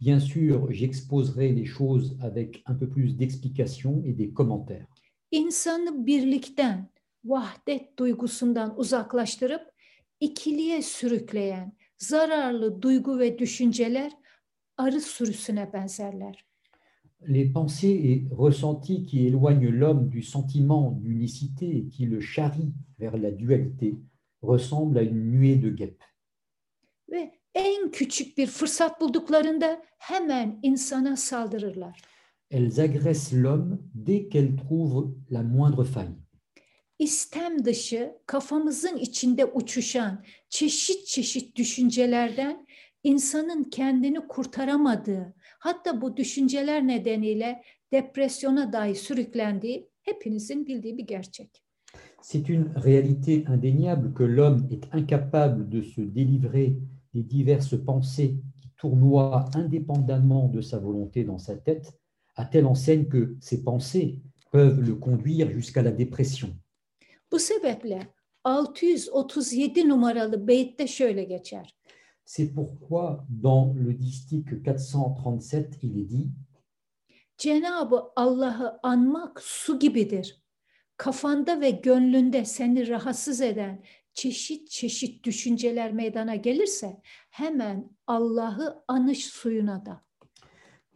Bien 0.00 0.18
sûr, 0.18 0.72
j'exposerai 0.72 1.56
les 1.56 1.66
choses 1.66 2.16
avec 2.22 2.62
un 2.66 2.74
peu 2.74 2.88
plus 2.90 3.18
d'explications 3.18 4.02
et 4.04 4.18
des 4.18 4.34
commentaires. 4.34 4.86
İnsanı 5.30 6.06
birlikten, 6.06 6.91
vahdet 7.24 7.98
duygusundan 7.98 8.78
uzaklaştırıp 8.78 9.72
ikiliye 10.20 10.82
sürükleyen 10.82 11.72
zararlı 11.98 12.82
duygu 12.82 13.18
ve 13.18 13.38
düşünceler 13.38 14.12
arı 14.76 15.00
sürüsüne 15.00 15.72
benzerler. 15.72 16.46
Les 17.28 17.52
pensées 17.52 18.12
et 18.12 18.28
ressentis 18.32 19.06
qui 19.06 19.26
éloignent 19.26 19.70
l'homme 19.70 20.10
du 20.10 20.22
sentiment 20.22 20.90
d'unicité 20.90 21.66
et 21.76 21.88
qui 21.88 22.06
le 22.06 22.20
charrient 22.20 22.74
vers 22.98 23.16
la 23.16 23.30
dualité 23.30 23.94
ressemblent 24.42 24.98
à 24.98 25.02
une 25.02 25.30
nuée 25.30 25.56
de 25.56 25.70
guêpes. 25.70 26.02
Ve 27.08 27.30
en 27.54 27.90
küçük 27.90 28.38
bir 28.38 28.46
fırsat 28.46 29.00
bulduklarında 29.00 29.82
hemen 29.98 30.58
insana 30.62 31.16
saldırırlar. 31.16 32.00
Elles 32.50 32.78
agressent 32.78 33.32
l'homme 33.32 33.78
dès 33.94 34.28
qu'elles 34.28 34.56
trouvent 34.56 35.14
la 35.30 35.42
moindre 35.42 35.84
faille. 35.84 36.21
İstem 37.02 37.64
dışı 37.64 38.12
kafamızın 38.26 38.96
içinde 38.96 39.44
uçuşan 39.44 40.24
çeşit 40.48 41.06
çeşit 41.06 41.56
düşüncelerden 41.56 42.66
insanın 43.04 43.64
kendini 43.64 44.28
kurtaramadığı, 44.28 45.34
hatta 45.58 46.00
bu 46.00 46.16
düşünceler 46.16 46.86
nedeniyle 46.86 47.62
depresyona 47.92 48.72
dahi 48.72 48.94
sürüklendiği 48.94 49.88
hepinizin 50.02 50.66
bildiği 50.66 50.98
bir 50.98 51.06
gerçek. 51.06 51.62
C'est 52.22 52.48
une 52.48 52.66
réalité 52.76 53.44
indéniable 53.46 54.14
que 54.14 54.24
l'homme 54.36 54.68
est 54.70 54.84
incapable 54.92 55.72
de 55.72 55.82
se 55.82 56.00
délivrer 56.00 56.76
des 57.14 57.30
diverses 57.30 57.84
pensées 57.86 58.36
qui 58.60 58.68
tournoient 58.76 59.50
indépendamment 59.54 60.52
de 60.54 60.62
sa 60.62 60.78
volonté 60.78 61.26
dans 61.26 61.42
sa 61.46 61.56
tête, 61.56 61.98
à 62.36 62.44
telle 62.44 62.66
enseigne 62.66 63.08
que 63.08 63.36
ces 63.40 63.64
pensées 63.64 64.20
peuvent 64.52 64.80
le 64.80 64.94
conduire 64.94 65.50
jusqu'à 65.50 65.82
la 65.82 65.90
dépression. 65.90 66.61
Bu 67.32 67.38
sebeple 67.38 68.02
637 68.44 69.88
numaralı 69.88 70.48
beytte 70.48 70.86
şöyle 70.86 71.24
geçer. 71.24 71.76
C'est 72.26 72.54
pourquoi 72.54 73.26
dans 73.42 73.76
le 73.76 73.98
distique 73.98 74.64
437, 74.64 75.78
il 75.82 75.98
est 75.98 76.10
dit 76.10 76.28
Cenabı 77.38 78.02
Allah'ı 78.16 78.78
anmak 78.82 79.40
su 79.42 79.78
gibidir. 79.78 80.42
Kafanda 80.96 81.60
ve 81.60 81.70
gönlünde 81.70 82.44
seni 82.44 82.88
rahatsız 82.88 83.40
eden 83.40 83.84
çeşit 84.14 84.70
çeşit 84.70 85.24
düşünceler 85.24 85.92
meydana 85.92 86.34
gelirse 86.34 87.00
hemen 87.30 87.90
Allah'ı 88.06 88.84
anış 88.88 89.26
suyuna 89.26 89.86
da. 89.86 90.02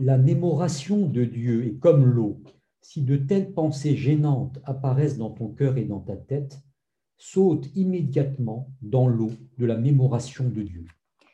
La 0.00 0.16
mémoration 0.16 1.14
de 1.14 1.34
Dieu 1.34 1.62
est 1.62 1.80
comme 1.80 2.04
l'eau. 2.16 2.55
Si 2.88 3.02
de 3.02 3.16
telles 3.16 3.52
pensées 3.52 3.96
gênantes 3.96 4.60
apparaissent 4.64 5.18
dans 5.18 5.32
ton 5.32 5.48
cœur 5.48 5.76
et 5.76 5.84
dans 5.84 5.98
ta 5.98 6.16
tête, 6.16 6.60
saute 7.18 7.66
immédiatement 7.74 8.70
dans 8.80 9.08
l'eau 9.08 9.32
de 9.58 9.66
la 9.66 9.76
mémoration 9.76 10.48
de 10.48 10.62
Dieu. 10.62 10.86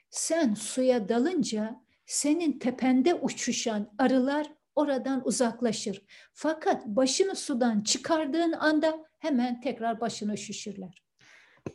Sen 0.09 0.55
suya 0.55 1.09
dalınca 1.09 1.81
senin 2.07 2.59
tepende 2.59 3.15
uçuşan 3.15 3.91
arılar 3.99 4.47
oradan 4.75 5.27
uzaklaşır. 5.27 6.03
Fakat 6.33 6.87
başını 6.87 7.37
sudan 7.37 7.81
çıkardığın 7.81 8.53
anda 8.53 9.05
hemen 9.19 9.61
tekrar 9.61 10.01
başına 10.01 10.35
üşüşürler. 10.35 11.03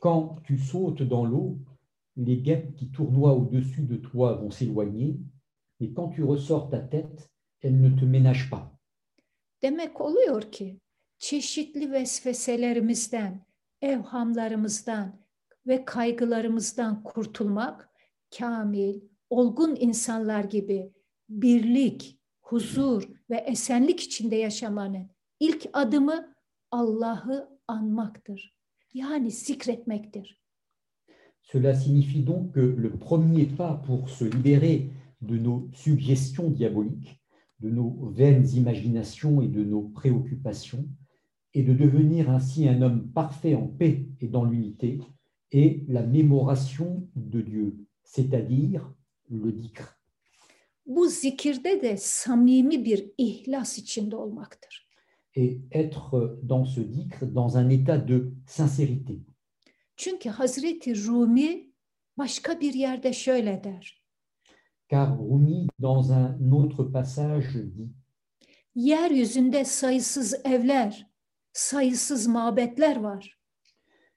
Quand 0.02 0.44
tu 0.44 0.58
sautes 0.58 1.10
dans 1.10 1.32
l'eau, 1.32 1.58
les 2.18 2.44
guêpes 2.44 2.76
qui 2.76 2.92
tournoient 2.92 3.36
au-dessus 3.36 3.90
de 3.90 4.02
toi 4.02 4.42
vont 4.42 4.52
s'éloigner, 4.52 5.18
et 5.80 5.94
quand 5.94 6.16
tu 6.16 6.24
ressors 6.24 6.70
ta 6.72 6.80
tête, 6.80 7.30
elles 7.62 7.82
ne 7.82 7.90
te 8.00 8.06
ménagent 8.06 8.50
pas. 8.50 8.77
Demek 9.62 10.02
oluyor 10.02 10.52
ki 10.52 10.80
çeşitli 11.20 11.92
vesveselerimizden, 11.92 13.46
evhamlarımızdan 13.82 15.20
ve 15.68 15.86
kaygılarımızdan 15.86 17.04
kurtulmak 17.04 17.90
kamil, 18.38 19.02
olgun 19.30 19.76
insanlar 19.80 20.44
gibi 20.44 20.94
birlik, 21.30 22.20
huzur 22.42 23.10
ve 23.30 23.38
esenlik 23.38 24.00
içinde 24.00 24.36
yaşamanın 24.36 25.10
ilk 25.40 25.66
adımı 25.74 26.36
Allah'ı 26.72 27.60
anmaktır. 27.68 28.58
Yani 28.94 29.32
zikretmektir. 29.32 30.42
Cela 31.52 31.74
signifie 31.74 32.28
donc 32.28 32.54
que 32.54 32.62
le 32.62 32.90
premier 33.00 33.56
pas 33.58 33.86
pour 33.86 34.10
se 34.10 34.26
libérer 34.26 34.90
de 35.22 35.44
nos 35.44 35.74
suggestions 35.76 36.60
diaboliques, 36.60 37.17
de 37.60 37.70
nos 37.70 38.12
vaines 38.12 38.48
imaginations 38.56 39.42
et 39.42 39.48
de 39.48 39.64
nos 39.64 39.82
préoccupations, 39.82 40.88
et 41.54 41.64
de 41.64 41.74
devenir 41.74 42.30
ainsi 42.30 42.68
un 42.68 42.82
homme 42.82 43.10
parfait 43.12 43.56
en 43.56 43.68
paix 43.68 44.06
et 44.22 44.28
dans 44.28 44.46
l'unité, 44.46 45.00
est 45.52 45.84
la 45.88 46.04
mémoration 46.04 47.08
de 47.16 47.42
Dieu, 47.42 47.78
c'est-à-dire 48.04 48.94
le 49.30 49.52
dikr. 49.52 49.98
Bu 50.86 51.10
zikirde 51.10 51.82
de 51.84 51.98
samimi 51.98 52.86
bir 52.86 53.12
ihlas 53.18 53.78
içinde 53.78 54.16
olmaktır. 54.16 54.88
Et 55.36 55.62
être 55.72 56.40
dans 56.44 56.66
ce 56.66 56.80
dikr 56.80 57.26
dans 57.26 57.58
un 57.58 57.70
état 57.70 57.98
de 57.98 58.32
sincérité. 58.48 59.20
Çünkü 59.98 60.30
Hazreti 60.30 61.06
Rumi 61.06 61.72
başka 62.18 62.62
bir 62.62 62.74
yerde 62.74 63.14
şöyle 63.14 63.64
der. 63.64 64.07
Car 64.90 65.18
Rumi, 65.18 65.68
dans 65.80 66.12
un 66.12 66.52
autre 66.52 66.84
passage, 66.84 67.56
dit 67.56 67.90
Yeryüzünde 68.76 69.66
sayısız 69.66 70.36
evler, 70.46 71.08
sayısız 71.54 72.28
mabetler 72.28 73.00
var. 73.00 73.38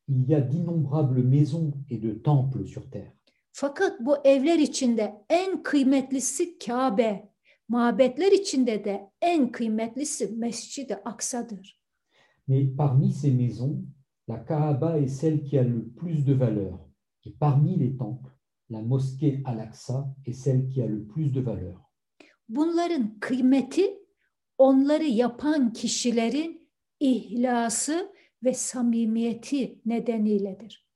Il 0.09 0.29
y 0.29 0.35
a 0.35 0.41
d'innombrables 0.41 1.25
maisons 1.25 1.75
et 1.91 2.03
de 2.03 2.23
temples 2.23 2.66
sur 2.66 2.91
terre. 2.91 3.12
Fakat 3.53 4.01
bu 4.01 4.16
evler 4.25 4.59
içinde 4.59 5.25
en 5.29 5.62
kıymetlisi 5.62 6.59
Kabe, 6.59 7.31
Mabetler 7.68 8.33
içinde 8.33 8.85
de 8.85 9.11
en 9.23 9.53
kıymetlisi 9.53 10.27
Mescid-i 10.37 10.95
Aksa'dır. 10.95 11.81
Mais 12.49 12.77
parmi 12.77 13.12
ces 13.12 13.33
maisons, 13.33 13.85
la 14.29 14.45
Kaaba 14.45 14.99
est 14.99 15.21
celle 15.21 15.45
qui 15.45 15.59
a 15.59 15.62
le 15.62 15.89
plus 15.97 16.27
de 16.27 16.35
valeur. 16.35 16.79
Et 17.27 17.35
parmi 17.41 17.79
les 17.79 17.97
temples, 17.97 18.39
la 18.71 18.81
mosquée 18.81 19.43
Al-Aqsa 19.45 20.14
est 20.27 20.33
celle 20.33 20.68
qui 20.68 20.83
a 20.83 20.87
le 20.87 21.05
plus 21.05 21.31
de 21.31 21.41
valeur. 21.41 21.91
Bunların 22.49 23.18
kıymeti 23.21 23.87
onları 24.59 25.05
yapan 25.05 25.73
kişilerin 25.73 26.68
ihlası 27.01 28.12
ve 28.45 28.55
samimiyeti 28.55 29.81
nedeniyledir. 29.87 30.87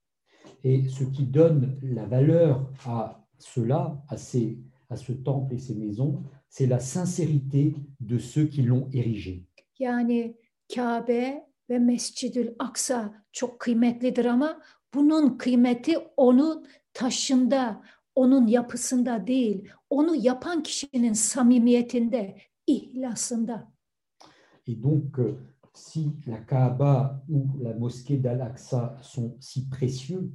Et 0.65 0.89
ce 0.89 1.05
qui 1.05 1.27
donne 1.35 1.79
la 1.83 2.07
valeur 2.07 2.73
à 2.87 3.27
cela, 3.39 4.05
à, 4.09 4.17
ces, 4.17 4.59
à 4.89 4.97
ce 4.97 5.13
temple 5.13 5.55
et 5.55 5.59
ces 5.59 5.75
maisons, 5.75 6.23
c'est 6.49 6.67
la 6.67 6.81
sincérité 6.81 7.75
de 8.01 8.19
ceux 8.19 8.47
qui 8.47 8.63
l'ont 8.63 8.89
érigé. 8.93 9.47
Yani 9.79 10.37
Kabe 10.69 11.45
ve 11.71 11.79
Mescidül 11.79 12.55
Aksa 12.59 13.25
çok 13.33 13.61
kıymetlidir 13.61 14.25
ama 14.25 14.61
bunun 14.95 15.39
kıymeti 15.39 15.99
onun 16.17 16.67
taşında, 16.95 17.83
onun 18.15 18.47
yapısında 18.47 19.27
değil, 19.27 19.69
onu 19.91 20.15
yapan 20.17 20.63
kişinin 20.63 21.13
samimiyetinde, 21.13 22.37
ihlasında. 22.67 23.75
Et 24.67 24.83
donc, 24.83 25.19
euh, 25.19 25.35
si 25.75 26.07
la 26.27 26.47
Kaaba 26.47 27.23
ou 27.29 27.47
la 27.63 27.75
mosquée 27.75 28.17
d'Al-Aqsa 28.17 28.99
sont 29.03 29.37
si 29.41 29.69
précieux, 29.69 30.31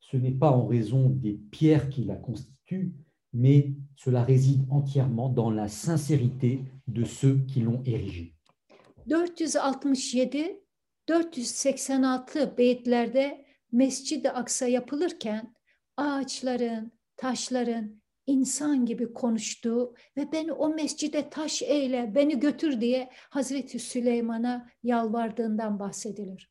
ce 0.00 0.16
n'est 0.16 0.38
pas 0.38 0.50
en 0.50 0.66
raison 0.66 1.10
des 1.10 1.34
pierres 1.50 1.90
qui 1.90 2.04
la 2.04 2.16
constituent, 2.16 2.94
mais 3.32 3.74
cela 3.96 4.22
réside 4.22 4.64
entièrement 4.70 5.28
dans 5.28 5.50
la 5.50 5.68
sincérité 5.68 6.64
de 6.86 7.04
ceux 7.04 7.44
qui 7.46 7.60
l'ont 7.60 7.82
érigée. 7.84 8.34
467 9.08 10.64
486 11.06 12.56
beyitlerde 12.56 13.44
Mescid-i 13.72 14.30
Aksa 14.30 14.66
yapılırken 14.66 15.54
ağaçların, 15.96 16.92
taşların 17.16 18.02
insan 18.26 18.86
gibi 18.86 19.12
konuştuğu 19.12 19.94
ve 20.16 20.32
beni 20.32 20.52
o 20.52 20.74
mescide 20.74 21.30
taş 21.30 21.62
eyle, 21.62 22.12
beni 22.14 22.40
götür 22.40 22.80
diye 22.80 23.10
Hazreti 23.30 23.78
Süleyman'a 23.78 24.68
yalvardığından 24.82 25.78
bahsedilir. 25.78 26.50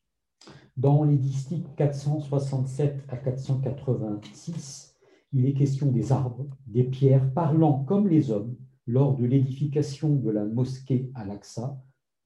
Dans 0.76 1.06
les 1.08 1.22
distiques 1.22 1.76
467 1.76 3.12
à 3.12 3.16
486, 3.16 4.94
il 5.32 5.46
est 5.46 5.54
question 5.54 5.92
des 5.92 6.12
arbres, 6.12 6.46
des 6.66 6.90
pierres 6.90 7.32
parlant 7.34 7.84
comme 7.84 8.08
les 8.08 8.30
hommes 8.30 8.56
lors 8.86 9.16
de 9.16 9.24
l'édification 9.24 10.16
de 10.16 10.30
la 10.30 10.44
mosquée 10.44 11.10
à 11.14 11.24
l'Aqsa, 11.24 11.76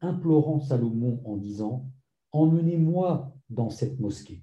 implorant 0.01 0.61
Salomon 0.61 1.21
en 1.25 1.37
disant 1.37 1.85
Emmenez-moi 2.33 3.33
dans 3.51 3.71
cette 3.71 4.01
mosquée. 4.01 4.43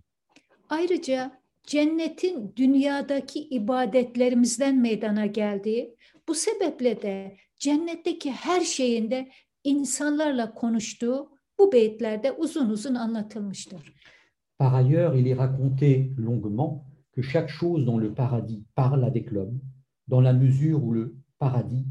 Ayrıca 0.70 1.32
cennetin 1.68 2.54
dünyadaki 2.56 3.40
ibadetlerimizden 3.40 4.78
meydana 4.82 5.26
geldiği, 5.26 5.96
bu 6.28 6.36
sebeple 6.36 7.02
de 7.02 7.38
cennetteki 7.60 8.32
her 8.32 8.62
şeyinde 8.62 9.32
insanlarla 9.64 10.54
konuştuğu 10.54 11.32
bu 11.60 11.72
beyitlerde 11.72 12.32
uzun 12.32 12.70
uzun 12.70 12.96
anlatılmıştır. 12.96 13.96
Par 14.60 14.74
ailleurs, 14.74 15.16
il 15.20 15.26
est 15.26 15.38
raconté 15.38 16.16
longuement 16.18 16.84
que 17.16 17.22
chaque 17.22 17.50
chose 17.50 17.86
dans 17.86 18.02
le 18.02 18.14
paradis 18.14 18.64
parle 18.76 19.04
avec 19.06 19.32
l'homme, 19.32 19.60
dans 20.08 20.24
la 20.24 20.34
mesure 20.34 20.84
où 20.84 20.94
le 20.96 21.16
paradis 21.40 21.86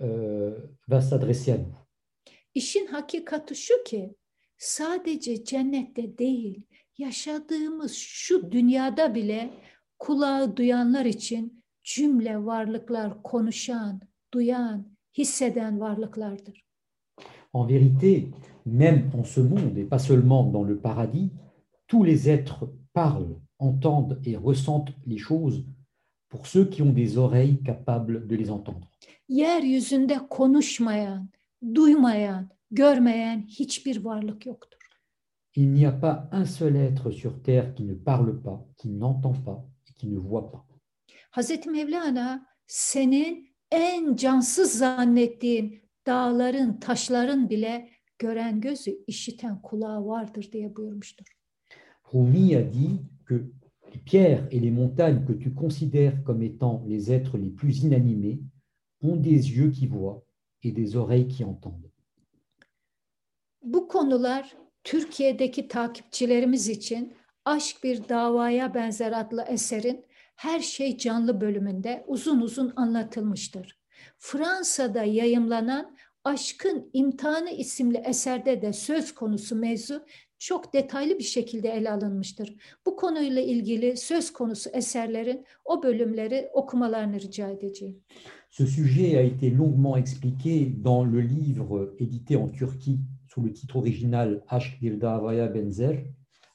euh, 0.00 0.56
va 0.88 1.00
s'adresser 1.00 1.52
à 1.52 1.58
nous. 1.58 1.74
İşin 2.54 2.86
hakikati 2.86 3.54
şu 3.54 3.84
ki 3.84 4.14
sadece 4.58 5.44
cennette 5.44 6.18
değil, 6.18 6.62
yaşadığımız 6.98 7.94
şu 7.94 8.52
dünyada 8.52 9.14
bile 9.14 9.50
kulağı 9.98 10.56
duyanlar 10.56 11.04
için 11.04 11.62
cümle 11.84 12.44
varlıklar 12.44 13.22
konuşan, 13.22 14.00
duyan, 14.34 14.86
hisseden 15.18 15.80
varlıklardır. 15.80 16.64
En 17.54 17.68
vérité, 17.68 18.26
même 18.66 19.10
en 19.18 19.24
ce 19.24 19.40
monde, 19.40 19.80
et 19.80 19.90
pas 19.90 19.98
seulement 19.98 20.52
dans 20.52 20.68
le 20.68 20.80
paradis, 20.80 21.30
tous 21.88 22.04
les 22.06 22.28
êtres 22.28 22.68
parlent, 22.94 23.36
entendent 23.58 24.20
et 24.26 24.36
ressentent 24.36 24.92
les 25.06 25.18
choses 25.18 25.64
pour 26.28 26.46
ceux 26.46 26.70
qui 26.70 26.82
ont 26.82 26.94
des 26.96 27.16
oreilles 27.16 27.62
capables 27.64 28.26
de 28.28 28.36
les 28.36 28.50
entendre. 28.50 28.86
Yeryüzünde 29.28 30.18
konuşmayan, 30.30 31.28
duymayan, 31.74 32.48
görmeyen 32.70 33.46
hiçbir 33.48 34.04
varlık 34.04 34.46
yoktur. 34.46 34.77
Il 35.56 35.72
n'y 35.72 35.86
a 35.86 35.92
pas 35.92 36.28
un 36.32 36.44
seul 36.44 36.76
être 36.76 37.10
sur 37.10 37.42
terre 37.42 37.74
qui 37.74 37.84
ne 37.84 37.94
parle 37.94 38.40
pas, 38.42 38.66
qui 38.76 38.90
n'entend 38.90 39.32
pas 39.32 39.64
et 39.88 39.92
qui 39.92 40.08
ne 40.08 40.18
voit 40.18 40.50
pas. 40.50 40.64
Hazreti 41.30 41.68
Mevlana 41.70 42.46
senin 42.66 43.48
en 43.70 44.16
cansız 44.16 44.78
zannettiğin 44.78 45.82
dağların, 46.06 46.80
taşların 46.80 47.50
bile 47.50 47.88
gören 48.18 48.60
gözü, 48.60 48.90
işiten 49.06 49.62
kulağı 49.62 50.06
vardır 50.06 50.48
diye 50.52 50.76
buyurmuştur. 50.76 51.26
Rumi 52.14 52.56
a 52.56 52.72
dit 52.72 53.00
que 53.26 53.34
les 53.94 54.00
pierres 54.04 54.46
et 54.50 54.60
les 54.60 54.70
montagnes 54.70 55.24
que 55.26 55.32
tu 55.32 55.54
considères 55.54 56.24
comme 56.24 56.42
étant 56.42 56.82
les 56.86 57.10
êtres 57.10 57.38
les 57.38 57.50
plus 57.50 57.82
inanimés 57.82 58.40
ont 59.02 59.16
des 59.16 59.50
yeux 59.56 59.70
qui 59.70 59.86
voient 59.86 60.24
et 60.62 60.72
des 60.72 60.96
oreilles 60.96 61.28
qui 61.28 61.44
entendent. 61.44 61.90
Bu 63.62 63.86
konular 63.88 64.56
Türkiye'deki 64.88 65.68
takipçilerimiz 65.68 66.68
için 66.68 67.14
Aşk 67.44 67.84
Bir 67.84 68.08
Davaya 68.08 68.74
Benzer 68.74 69.12
adlı 69.12 69.42
eserin 69.48 70.04
Her 70.36 70.60
Şey 70.60 70.96
Canlı 70.98 71.40
bölümünde 71.40 72.04
uzun 72.06 72.40
uzun 72.40 72.72
anlatılmıştır. 72.76 73.78
Fransa'da 74.18 75.04
yayımlanan 75.04 75.96
Aşkın 76.24 76.90
İmtihanı 76.92 77.50
isimli 77.50 77.96
eserde 77.96 78.62
de 78.62 78.72
söz 78.72 79.14
konusu 79.14 79.56
mevzu 79.56 80.04
çok 80.38 80.72
detaylı 80.72 81.18
bir 81.18 81.24
şekilde 81.24 81.68
ele 81.68 81.90
alınmıştır. 81.90 82.54
Bu 82.86 82.96
konuyla 82.96 83.42
ilgili 83.42 83.96
söz 83.96 84.32
konusu 84.32 84.70
eserlerin 84.70 85.44
o 85.64 85.82
bölümleri 85.82 86.48
okumalarını 86.52 87.20
rica 87.20 87.48
edeceğim. 87.48 88.04
Ce 88.50 88.66
sujet 88.66 89.14
a 89.14 89.20
été 89.20 89.58
longuement 89.58 89.98
expliqué 89.98 90.84
dans 90.84 91.12
le 91.12 91.20
livre 91.20 91.94
édité 91.98 92.36
en 92.36 92.52
Turquie 92.52 92.98
sous 93.38 93.44
le 93.44 93.52
titre 93.52 93.76
original 93.76 94.42
Aşk 94.48 94.80
Bir 94.82 95.00
Davaya 95.00 95.46
Benzer, 95.46 96.04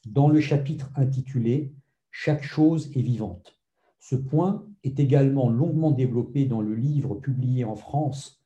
dans 0.06 0.28
le 0.28 0.42
chapitre 0.42 0.90
intitulé 0.98 1.72
Chaque 2.12 2.44
chose 2.44 2.92
est 2.96 3.02
vivante. 3.02 3.58
Ce 4.00 4.16
point 4.16 4.66
est 4.84 5.00
également 5.00 5.50
longuement 5.50 5.92
développé 5.92 6.46
dans 6.46 6.62
le 6.62 6.76
livre 6.76 7.16
publié 7.16 7.64
en 7.64 7.76
France, 7.76 8.44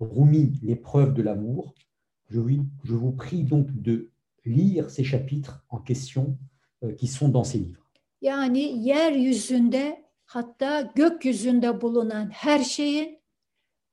Rumi, 0.00 0.58
l'épreuve 0.62 1.14
de 1.14 1.22
l'amour. 1.22 1.74
Je, 2.28 2.40
vous- 2.40 2.66
je 2.84 2.94
vous 2.94 3.12
prie 3.12 3.44
donc 3.44 3.68
de 3.80 4.10
lire 4.44 4.90
ces 4.90 5.04
chapitres 5.04 5.64
en 5.70 5.78
question 5.78 6.36
euh, 6.82 6.92
qui 6.92 7.06
sont 7.06 7.28
dans 7.28 7.44
ces 7.44 7.58
livres. 7.58 7.82
Yani 8.20 8.64
yeryüzünde 8.88 10.04
hatta 10.26 10.92
gökyüzünde 10.96 11.80
bulunan 11.80 12.28
her 12.32 12.58
şeyin 12.64 13.18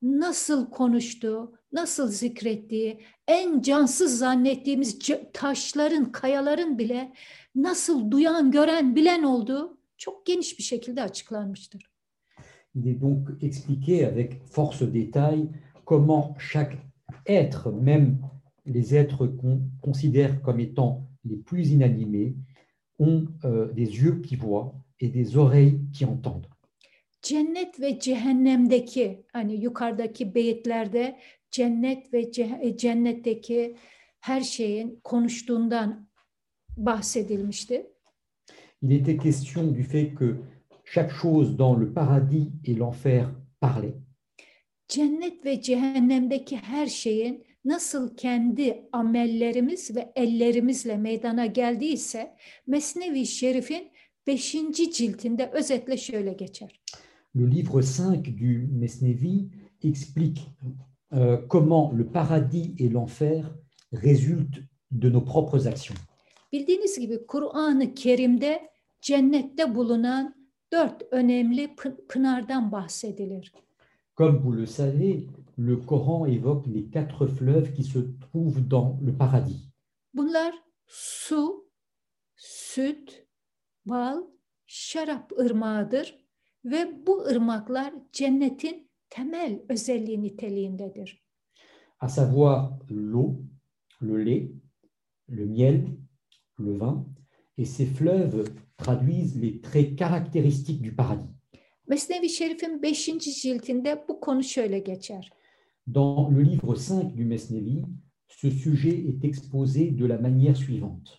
nasıl 0.01 0.69
konuştuğu, 0.69 1.53
nasıl 1.73 2.07
zikrettiği, 2.07 2.99
en 3.27 3.61
cansız 3.61 4.17
zannettiğimiz 4.17 4.99
taşların, 5.33 6.11
kayaların 6.11 6.77
bile 6.77 7.13
nasıl 7.55 8.11
duyan, 8.11 8.51
gören, 8.51 8.95
bilen 8.95 9.23
olduğu 9.23 9.77
çok 9.97 10.25
geniş 10.25 10.59
bir 10.59 10.63
şekilde 10.63 11.01
açıklanmıştır. 11.01 11.93
Il 12.75 12.87
est 12.87 13.01
donc 13.01 13.29
expliqué 13.41 14.07
avec 14.07 14.45
force 14.45 14.93
détail 14.93 15.47
comment 15.85 16.35
chaque 16.39 16.77
être, 17.25 17.71
même 17.71 18.17
les 18.65 18.93
êtres 18.95 19.27
qu'on 19.37 19.61
considère 19.81 20.41
comme 20.41 20.59
étant 20.59 21.07
les 21.25 21.37
plus 21.37 21.69
inanimés, 21.69 22.35
ont 22.99 23.27
euh, 23.45 23.71
des 23.73 23.89
yeux 24.03 24.21
qui 24.21 24.35
voient 24.35 24.73
et 24.99 25.09
des 25.09 25.37
oreilles 25.37 25.79
qui 25.93 26.05
entendent. 26.05 26.47
Cennet 27.23 27.79
ve 27.79 27.99
cehennemdeki 27.99 29.25
hani 29.33 29.63
yukarıdaki 29.63 30.35
beyitlerde 30.35 31.19
cennet 31.51 32.13
ve 32.13 32.21
ce- 32.23 32.59
e, 32.61 32.77
cennetteki 32.77 33.75
her 34.19 34.41
şeyin 34.41 34.99
konuştuğundan 35.03 36.07
bahsedilmişti. 36.77 37.87
Il 38.81 38.91
était 38.91 39.17
question 39.17 39.75
du 39.75 39.83
fait 39.83 40.13
que 40.19 40.35
chaque 40.93 41.11
chose 41.21 41.57
dans 41.57 41.81
le 41.81 41.93
paradis 41.93 42.47
et 42.65 42.79
l'enfer 42.79 43.25
parlait. 43.61 43.95
Cennet 44.87 45.45
ve 45.45 45.61
cehennemdeki 45.61 46.57
her 46.57 46.87
şeyin 46.87 47.45
nasıl 47.65 48.17
kendi 48.17 48.89
amellerimiz 48.91 49.95
ve 49.95 50.11
ellerimizle 50.15 50.97
meydana 50.97 51.45
geldiyse 51.45 52.35
Mesnevi 52.67 53.25
Şerif'in 53.25 53.91
5. 54.27 54.51
ciltinde 54.93 55.49
özetle 55.53 55.97
şöyle 55.97 56.33
geçer. 56.33 56.79
Le 57.35 57.45
livre 57.45 57.81
5 57.81 58.21
du 58.35 58.67
Mesnevi 58.71 59.49
explique 59.81 60.49
euh, 61.13 61.37
comment 61.47 61.91
le 61.91 62.05
paradis 62.05 62.75
et 62.77 62.89
l'enfer 62.89 63.53
résultent 63.91 64.61
de 64.91 65.09
nos 65.09 65.21
propres 65.21 65.67
actions. 65.67 65.95
Bildiğiniz 66.51 66.99
gibi 66.99 67.25
Kur'an-ı 67.27 67.93
Kerim'de 67.93 68.59
cennette 69.01 69.75
bulunan 69.75 70.35
dört 70.71 71.03
önemli 71.11 71.65
pı- 71.75 72.07
pınardan 72.07 72.71
bahsedilir. 72.71 73.51
Comme 74.15 74.37
vous 74.43 74.51
le 74.57 74.65
savez, 74.67 75.27
le 75.57 75.77
Coran 75.77 76.27
évoque 76.27 76.67
les 76.67 76.85
quatre 76.91 77.25
fleuves 77.27 77.73
qui 77.73 77.83
se 77.83 77.99
trouvent 78.21 78.61
dans 78.69 78.99
le 79.05 79.17
paradis. 79.17 79.69
Bunlar 80.13 80.53
su, 80.87 81.65
süt, 82.35 83.25
bal, 83.85 84.17
şarap 84.67 85.31
ırmağıdır 85.39 86.22
ve 86.65 87.05
bu 87.07 87.21
ırmaklar 87.21 87.93
cennetin 88.11 88.89
temel 89.09 89.59
özelliği 89.69 90.21
niteliğindedir. 90.21 91.23
à 91.99 92.09
savoir 92.09 92.71
l'eau, 92.89 93.41
le 94.01 94.17
lait, 94.17 94.51
le 95.29 95.45
miel, 95.45 95.85
le 96.59 96.77
vin, 96.77 97.05
et 97.57 97.63
ces 97.65 97.85
fleuves 97.85 98.43
traduisent 98.77 99.39
les 99.39 99.61
traits 99.61 99.95
caractéristiques 99.95 100.81
du 100.81 100.93
paradis. 100.95 101.29
Mesnevi 101.87 102.29
Şerif'in 102.29 102.81
5. 102.81 103.19
ciltinde 103.19 104.05
bu 104.09 104.19
konu 104.19 104.43
şöyle 104.43 104.79
geçer. 104.79 105.29
Dans 105.87 106.29
le 106.35 106.43
livre 106.43 106.75
5 106.75 107.17
du 107.17 107.25
Mesnevi, 107.25 107.83
ce 108.27 108.51
sujet 108.51 108.97
est 109.09 109.23
exposé 109.23 109.91
de 109.97 110.05
la 110.09 110.17
manière 110.17 110.55
suivante. 110.57 111.09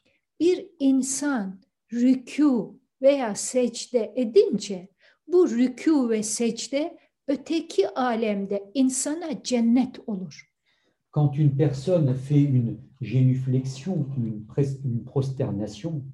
Bir 0.40 0.66
insan 0.80 1.60
rükû 1.92 2.74
veya 3.02 3.34
secde 3.34 4.12
edince 4.16 4.88
bu 5.26 5.48
rükû 5.48 6.10
ve 6.10 6.22
secde 6.22 6.98
öteki 7.28 7.88
alemde 7.88 8.70
insana 8.74 9.42
cennet 9.42 9.98
olur. 10.06 10.50
Quand 11.12 11.38
une 11.38 11.56
personne 11.56 12.14
fait 12.14 12.42
une 12.42 12.78
génuflexion, 13.00 14.08
une, 14.16 14.46
une 14.84 15.04
prosternation, 15.04 16.04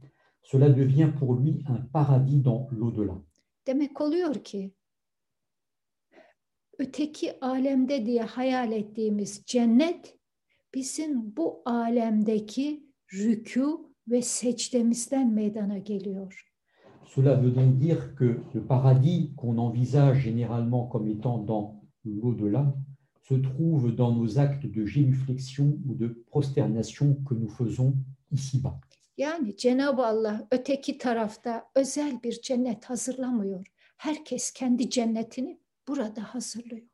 cela 0.43 0.69
devient 0.69 1.13
pour 1.19 1.35
lui 1.35 1.65
un 1.69 1.81
paradis 1.93 2.41
dans 2.41 2.69
l'au-delà. 2.73 3.23
Demek 3.67 4.01
oluyor 4.01 4.35
ki 4.45 4.75
öteki 6.79 7.41
alemde 7.41 8.07
diye 8.07 8.23
hayal 8.23 8.73
ettiğimiz 8.73 9.43
cennet 9.47 10.19
bizim 10.75 11.37
bu 11.37 11.63
alemdeki 11.65 12.87
rükû 13.13 13.91
ve 14.09 14.23
secdemizden 14.23 15.33
meydana 15.33 15.79
geliyor. 15.79 16.50
Cela 17.15 17.35
veut 17.35 17.51
donc 17.51 17.77
dire 17.79 18.15
que 18.15 18.39
le 18.55 18.61
paradis 18.63 19.33
qu'on 19.37 19.59
envisage 19.59 20.19
généralement 20.21 20.87
comme 20.87 21.09
étant 21.09 21.39
dans 21.39 21.83
l'au-delà 22.05 22.73
se 23.29 23.35
trouve 23.35 23.95
dans 23.95 24.13
nos 24.15 24.39
actes 24.39 24.67
de 24.67 24.85
génuflexion 24.87 25.77
ou 25.87 25.95
de 25.95 26.09
prosternation 26.31 27.17
que 27.27 27.35
nous 27.35 27.49
faisons 27.49 27.95
ici-bas. 28.31 28.79
Yani 29.19 29.57
Cenab-ı 29.57 30.03
Allah 30.07 30.47
öteki 30.51 30.99
tarafta 30.99 31.65
özel 31.77 32.23
bir 32.23 32.41
cennet 32.43 32.85
hazırlamıyor. 32.85 33.67
Herkes 33.97 34.51
kendi 34.53 34.91
cennetini 34.91 35.59
burada 35.89 36.23
hazırlıyor. 36.23 36.87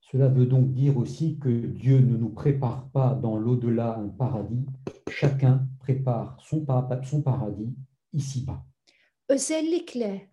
Cela 0.00 0.34
veut 0.36 0.50
donc 0.50 0.74
dire 0.74 0.96
aussi 0.96 1.38
que 1.38 1.50
Dieu 1.82 1.98
ne 2.00 2.16
nous 2.16 2.34
prépare 2.34 2.90
pas 2.94 3.14
dans 3.22 3.36
l'au-delà 3.44 3.98
un 3.98 4.08
paradis, 4.08 4.66
chacun 5.10 5.68
prépare 5.80 6.38
son, 6.40 6.64
pa- 6.64 7.02
son 7.04 7.22
paradis 7.22 7.74
ici-bas. 8.14 8.64
Özellikle 9.28 10.30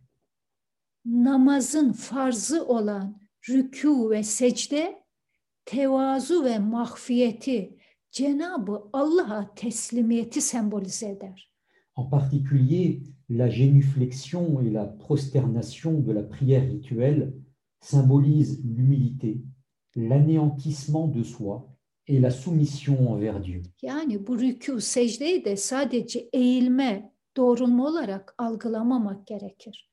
namazın 1.05 1.91
farzı 1.91 2.67
olan 2.67 3.21
rükû 3.43 4.09
ve 4.09 4.23
secde 4.23 5.03
tevazu 5.65 6.43
ve 6.43 6.59
mahfiyeti 6.59 7.77
Cenab-ı 8.11 8.81
Allah'a 8.93 9.55
teslimiyeti 9.55 10.41
sembolize 10.41 11.09
eder. 11.09 11.51
En 11.97 12.09
particulier, 12.09 13.01
la 13.29 13.49
génuflexion 13.49 14.61
et 14.61 14.73
la 14.73 14.85
prosternation 14.85 16.07
de 16.07 16.13
la 16.13 16.23
prière 16.23 16.67
rituelle 16.71 17.33
symbolisent 17.81 18.61
l'humilité, 18.63 19.41
l'anéantissement 19.95 21.07
de 21.07 21.23
soi 21.23 21.67
et 22.07 22.19
la 22.19 22.31
soumission 22.31 23.11
envers 23.11 23.41
Dieu. 23.41 23.61
Yani 23.81 24.27
bu 24.27 24.39
rükû 24.39 24.81
secdeyi 24.81 25.45
de 25.45 25.55
sadece 25.55 26.29
eğilme, 26.33 27.14
doğrulma 27.37 27.87
olarak 27.87 28.35
algılamamak 28.37 29.27
gerekir. 29.27 29.91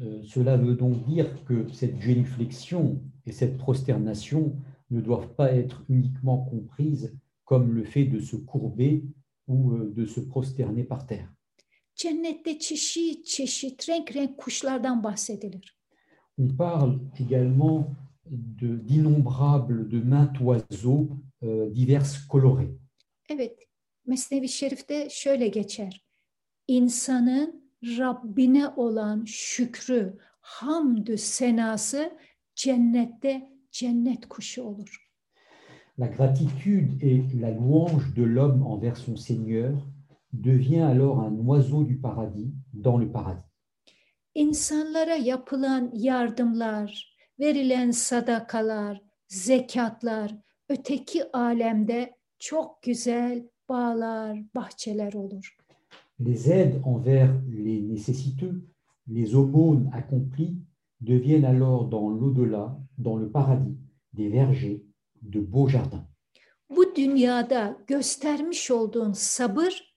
Euh, 0.00 0.22
cela 0.24 0.56
veut 0.62 0.78
donc 0.78 1.06
dire 1.06 1.44
que 1.48 1.68
cette 1.72 2.00
génuflexion 2.00 3.02
et 3.26 3.32
cette 3.32 3.58
prosternation 3.58 4.56
ne 4.90 5.00
doivent 5.04 5.34
pas 5.36 5.52
être 5.52 5.84
uniquement 5.88 6.44
comprises 6.50 7.12
comme 7.44 7.74
le 7.74 7.84
fait 7.84 8.04
de 8.04 8.20
se 8.20 8.36
courber 8.36 9.02
ou 9.48 9.72
euh, 9.72 9.94
de 9.96 10.06
se 10.06 10.20
prosterner 10.20 10.84
par 10.84 11.06
terre. 11.06 11.28
Cennette 11.94 12.58
çeşit 12.58 13.26
çeşit 13.26 13.88
renk 13.88 14.14
renk 14.16 14.38
kuşlardan 14.38 15.04
bahsedilir. 15.04 15.78
On 16.38 16.48
parle 16.48 16.98
également 17.18 17.84
de- 18.30 18.88
d'innombrables, 18.88 19.88
de, 19.90 20.00
maints 20.00 20.40
oiseaux 20.40 21.08
euh, 21.42 21.74
divers 21.74 22.26
colorés. 22.28 22.74
Evet, 23.28 23.58
Mesnevi 24.06 24.48
Şerif'te 24.48 25.08
şöyle 25.10 25.48
geçer. 25.48 26.04
İnsanın 26.72 27.62
Rabbine 27.84 28.68
olan 28.68 29.24
şükrü, 29.24 30.18
hamdü 30.40 31.18
senası 31.18 32.12
cennette 32.54 33.50
cennet 33.70 34.28
kuşu 34.28 34.62
olur. 34.62 35.10
La 35.98 36.06
gratitude 36.06 37.06
et 37.10 37.42
la 37.42 37.48
louange 37.48 38.16
de 38.16 38.34
l'homme 38.34 38.64
envers 38.66 38.98
son 38.98 39.16
Seigneur 39.16 39.72
devient 40.32 40.82
alors 40.82 41.18
un 41.18 41.46
oiseau 41.46 41.88
du 41.88 42.00
paradis 42.00 42.54
dans 42.84 43.00
le 43.02 43.12
paradis. 43.12 43.44
İnsanlara 44.34 45.14
yapılan 45.14 45.90
yardımlar, 45.94 47.16
verilen 47.40 47.90
sadakalar, 47.90 49.02
zekatlar 49.28 50.34
öteki 50.68 51.32
alemde 51.32 52.16
çok 52.38 52.82
güzel 52.82 53.48
bağlar, 53.68 54.38
bahçeler 54.54 55.12
olur. 55.12 55.56
Les 56.24 56.50
aides 56.50 56.80
envers 56.84 57.34
les 57.48 57.82
nécessiteux, 57.82 58.62
les 59.08 59.34
aumônes 59.34 59.90
accomplies 59.92 60.56
deviennent 61.00 61.44
alors 61.44 61.88
dans 61.88 62.08
l'au-delà, 62.08 62.78
dans 62.98 63.16
le 63.16 63.28
paradis, 63.28 63.76
des 64.12 64.28
vergers, 64.28 64.84
de 65.22 65.40
beaux 65.40 65.66
jardins. 65.66 66.06
Bu 66.70 66.94
dünyada 66.96 67.76
göstermiş 67.86 68.70
olduğun 68.70 69.12
sabır 69.12 69.94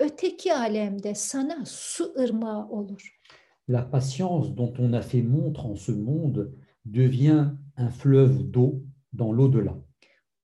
öteki 0.00 0.54
alemde 0.54 1.14
sana 1.14 1.64
su 1.66 2.14
ırmağı 2.18 2.68
olur. 2.68 3.20
La 3.68 3.90
patience 3.90 4.56
dont 4.56 4.74
on 4.78 4.92
a 4.92 5.02
fait 5.02 5.22
montre 5.22 5.66
en 5.66 5.76
ce 5.76 5.92
monde 5.92 6.52
devient 6.84 7.46
un 7.76 7.88
fleuve 7.88 8.52
d'eau 8.52 8.82
dans 9.12 9.32
l'au-delà. 9.36 9.74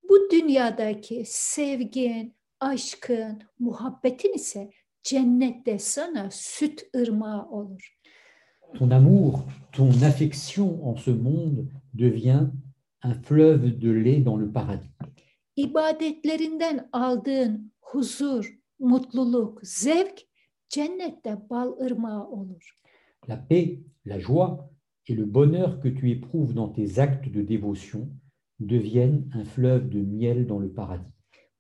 Bu 0.09 0.31
dünyadaki 0.33 1.23
sevgin, 1.27 2.35
aşkın, 2.61 3.43
muhabbetin 3.59 4.33
ise 4.33 4.71
cennette 5.03 5.79
sana 5.79 6.29
süt 6.31 6.87
ırmağı 6.97 7.49
olur. 7.51 7.97
Ton 8.75 8.91
amour, 8.91 9.41
ton 9.73 9.89
affection 9.89 10.81
en 10.83 10.95
ce 10.95 11.11
monde 11.11 11.67
devient 11.95 12.47
un 13.03 13.15
fleuve 13.15 13.81
de 13.81 13.91
lait 14.05 14.25
dans 14.25 14.41
le 14.41 14.53
paradis. 14.53 14.91
İbadetlerinden 15.57 16.89
aldığın 16.93 17.73
huzur, 17.81 18.59
mutluluk, 18.79 19.61
zevk 19.63 20.27
cennette 20.69 21.37
bal 21.51 21.73
ırmağı 21.81 22.27
olur. 22.29 22.77
La 23.29 23.37
paix, 23.49 23.79
la 24.07 24.21
joie 24.21 24.71
et 25.07 25.17
le 25.17 25.35
bonheur 25.35 25.81
que 25.81 25.89
tu 25.89 26.11
éprouves 26.11 26.55
dans 26.55 26.73
tes 26.73 26.99
actes 26.99 27.35
de 27.35 27.43
dévotion 27.43 28.09
deviennent 28.61 29.31
un 29.35 29.45
fleuve 29.45 29.91
de 29.91 29.99
miel 29.99 30.47
dans 30.47 30.63
le 30.63 30.75
paradis. 30.75 31.13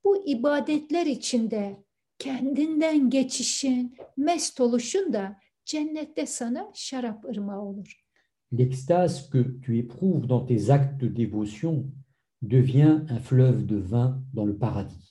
Bu 0.04 0.22
ibadetler 0.26 1.06
içinde 1.06 1.76
kendinden 2.20 3.10
geçişin, 3.10 3.96
mest 4.16 4.60
oluşun 4.60 5.12
da 5.12 5.36
cennette 5.64 6.26
sana 6.26 6.70
şarap 6.74 7.24
ırmağı 7.24 7.62
olur. 7.62 7.96
L'extase 8.52 9.30
que 9.32 9.60
tu 9.60 9.72
éprouves 9.72 10.28
dans 10.28 10.46
tes 10.48 10.70
actes 10.70 11.00
de 11.00 11.16
dévotion 11.16 11.84
devient 12.42 13.00
un 13.10 13.18
fleuve 13.18 13.68
de 13.68 13.76
vin 13.90 14.22
dans 14.36 14.48
le 14.48 14.58
paradis. 14.58 15.10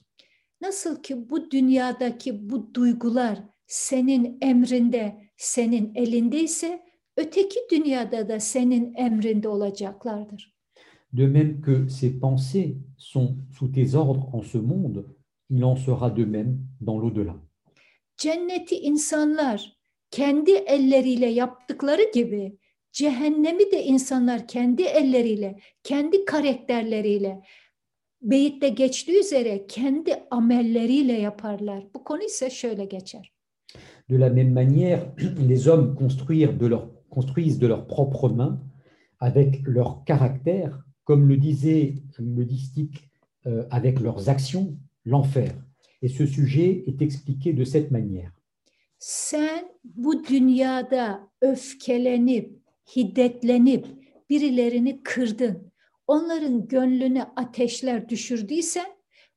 Nasıl 0.61 1.03
ki 1.03 1.29
bu 1.29 1.51
dünyadaki 1.51 2.49
bu 2.49 2.73
duygular 2.73 3.39
senin 3.67 4.37
emrinde, 4.41 5.31
senin 5.37 5.91
elindeyse 5.95 6.81
öteki 7.17 7.59
dünyada 7.71 8.29
da 8.29 8.39
senin 8.39 8.93
emrinde 8.95 9.47
olacaklardır. 9.47 10.59
De 11.13 11.27
même 11.27 11.61
que 11.61 11.87
ces 11.89 12.19
pensées 12.19 12.77
sont 12.97 13.37
sous 13.51 13.71
tes 13.71 13.95
ordres 13.95 14.29
en 14.33 14.41
ce 14.41 14.57
monde, 14.57 15.05
il 15.49 15.63
en 15.63 15.75
sera 15.75 16.09
de 16.09 16.25
même 16.25 16.59
dans 16.81 16.99
l'au-delà. 16.99 17.35
Cenneti 18.17 18.75
insanlar 18.75 19.77
kendi 20.11 20.51
elleriyle 20.51 21.29
yaptıkları 21.29 22.11
gibi 22.13 22.57
Cehennemi 22.91 23.71
de 23.71 23.83
insanlar 23.83 24.47
kendi 24.47 24.83
elleriyle, 24.83 25.59
kendi 25.83 26.25
karakterleriyle, 26.25 27.41
beyitte 28.21 28.69
geçtiği 28.69 29.19
üzere 29.19 29.67
kendi 29.67 30.13
amelleriyle 30.31 31.13
yaparlar. 31.13 31.83
Bu 31.93 32.03
konu 32.03 32.23
ise 32.23 32.49
şöyle 32.49 32.85
geçer. 32.85 33.33
De 34.09 34.19
la 34.19 34.29
même 34.29 34.53
manière, 34.53 34.99
les 35.49 35.67
hommes 35.67 35.95
construisent 35.95 36.59
de 36.59 36.69
leur, 36.69 36.89
construisent 37.09 37.61
de 37.61 37.67
leurs 37.67 37.87
propres 37.87 38.29
mains, 38.29 38.59
avec 39.19 39.61
leur 39.67 40.03
caractère, 40.05 40.85
comme 41.05 41.29
le 41.29 41.37
disait 41.37 41.93
le 42.19 42.45
distique, 42.45 43.09
euh, 43.45 43.67
avec 43.71 43.99
leurs 43.99 44.29
actions, 44.29 44.77
l'enfer. 45.09 45.51
Et 46.01 46.07
ce 46.07 46.25
sujet 46.25 46.83
est 46.87 47.01
expliqué 47.01 47.53
de 47.53 47.63
cette 47.63 47.91
manière. 47.91 48.31
Sen 48.99 49.65
bu 49.83 50.23
dünyada 50.23 51.27
öfkelenip, 51.41 52.59
hiddetlenip 52.95 53.85
birilerini 54.29 55.03
kırdın. 55.03 55.71
Onların 56.07 56.67
gönlüne 56.67 57.23
ateşler 57.23 58.09
düşürdüysen, 58.09 58.87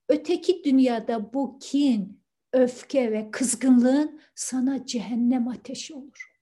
öteki 0.08 0.64
dünyada 0.64 1.32
bu 1.34 1.58
kin, 1.58 2.20
öfke 2.52 3.12
ve 3.12 3.30
kızgınlığın 3.30 4.20
sana 4.34 4.86
cehennem 4.86 5.48
ateşi 5.48 5.94
olur. 5.94 6.32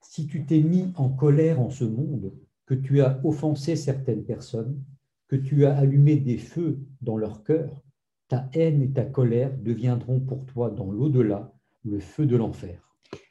Si 0.00 0.26
tu 0.28 0.46
t'es 0.46 0.62
mis 0.62 0.84
en 0.96 1.16
colère 1.16 1.58
en 1.58 1.70
ce 1.70 1.84
monde, 1.84 2.32
que 2.66 2.74
tu 2.74 3.02
as 3.02 3.20
offensé 3.24 3.76
certaines 3.76 4.24
personnes, 4.24 4.84
que 5.28 5.36
tu 5.36 5.66
as 5.66 5.76
allumé 5.76 6.16
des 6.16 6.38
feux 6.38 6.78
dans 7.02 7.18
leur 7.18 7.42
cœur, 7.44 7.83
ta 8.28 8.48
haine 8.54 8.82
et 8.82 8.92
ta 8.92 9.04
colère 9.04 9.52
deviendront 9.58 10.20
pour 10.20 10.46
toi 10.46 10.70
dans 10.70 10.90
l'au-delà 10.90 11.52
le 11.84 12.00
feu 12.00 12.26
de 12.26 12.36
l'enfer. 12.36 12.78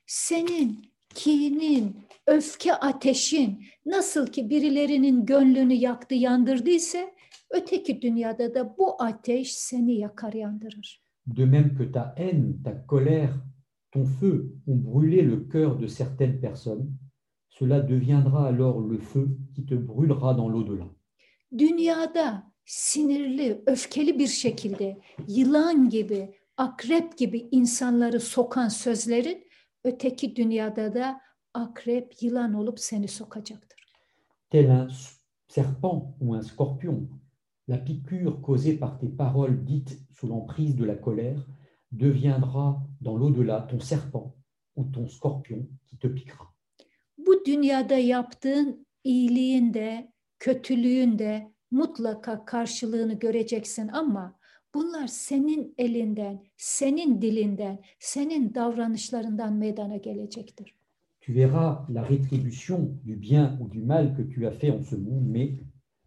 Senin 0.06 0.76
kinin, 1.16 1.96
öfke 2.28 2.74
ateşin 2.74 3.64
nasıl 3.86 4.28
ki 4.28 4.50
birilerinin 4.50 5.26
gönlünü 5.26 5.74
yaktı, 5.74 6.16
yandırdıysa 6.16 7.00
öteki 7.50 8.02
dünyada 8.02 8.56
da 8.56 8.78
bu 8.78 9.02
ateş 9.02 9.54
seni 9.54 9.94
yakar, 9.94 10.34
yandırır. 10.34 11.04
De 11.28 11.46
même 11.46 11.78
que 11.78 11.92
ta 11.92 12.16
haine, 12.18 12.64
ta 12.64 12.86
colère, 12.88 13.34
ton 13.92 14.06
feu 14.06 14.56
ont 14.68 14.84
brûlé 14.84 15.22
le 15.22 15.48
cœur 15.50 15.80
de 15.82 15.88
certaines 15.88 16.42
personnes, 16.42 16.92
cela 17.50 17.80
deviendra 17.80 18.48
alors 18.48 18.82
le 18.82 18.98
feu 18.98 19.38
qui 19.56 19.66
te 19.66 19.76
brûlera 19.76 20.34
dans 20.34 20.50
l'au-delà. 20.50 20.86
Dünyada 21.58 22.53
sinirli, 22.66 23.62
öfkeli 23.66 24.20
bir 24.20 24.28
şekilde 24.28 24.98
yılan 25.28 25.90
gibi, 25.90 26.36
akrep 26.58 27.18
gibi 27.18 27.48
insanları 27.52 28.20
sokan 28.20 28.68
sözlerin 28.68 29.48
öteki 29.84 30.36
dünyada 30.36 30.94
da 30.94 31.22
akrep, 31.54 32.24
yılan 32.24 32.54
olup 32.54 32.80
seni 32.80 33.08
sokacaktır. 33.08 33.80
Tel 34.50 34.70
un 34.70 34.92
serpent 35.48 36.16
ou 36.22 36.36
un 36.36 36.42
scorpion, 36.42 37.10
la 37.70 37.78
piqûre 37.78 38.42
causée 38.42 38.80
par 38.80 39.00
tes 39.00 39.18
paroles 39.18 39.66
dites 39.66 39.98
sous 40.12 40.28
l'emprise 40.28 40.76
de 40.76 40.86
la 40.86 40.96
colère 40.96 41.48
deviendra 41.92 42.88
dans 43.02 43.18
l'au-delà 43.18 43.68
ton 43.68 43.80
serpent 43.80 44.36
ou 44.76 44.92
ton 44.92 45.08
scorpion 45.08 45.68
qui 45.90 45.98
te 45.98 46.08
piquera. 46.08 46.54
Bu 47.18 47.46
dünyada 47.46 47.98
yaptığın 47.98 48.88
iyiliğin 49.04 49.74
de, 49.74 50.14
kötülüğün 50.40 51.20
de 51.20 51.53
mutlaka 51.74 52.46
karşılığını 52.46 53.14
göreceksin 53.20 53.88
ama 53.88 54.36
bunlar 54.74 55.08
senin 55.08 55.74
elinden, 55.78 56.44
senin 56.58 57.22
dilinden, 57.22 57.80
senin 58.00 58.54
davranışlarından 58.54 59.54
meydana 59.54 59.98
gelecektir. 59.98 60.76
Tu 61.22 61.34
verras 61.34 61.90
la 61.90 62.10
rétribution 62.10 62.80
du 63.06 63.22
bien 63.22 63.58
ou 63.62 63.72
du 63.74 63.82
mal 63.82 64.16
que 64.16 64.30
tu 64.30 64.48
as 64.48 64.52
fait 64.52 64.72
en 64.72 64.84
ce 64.84 64.96
monde, 64.96 65.28
mais 65.32 65.50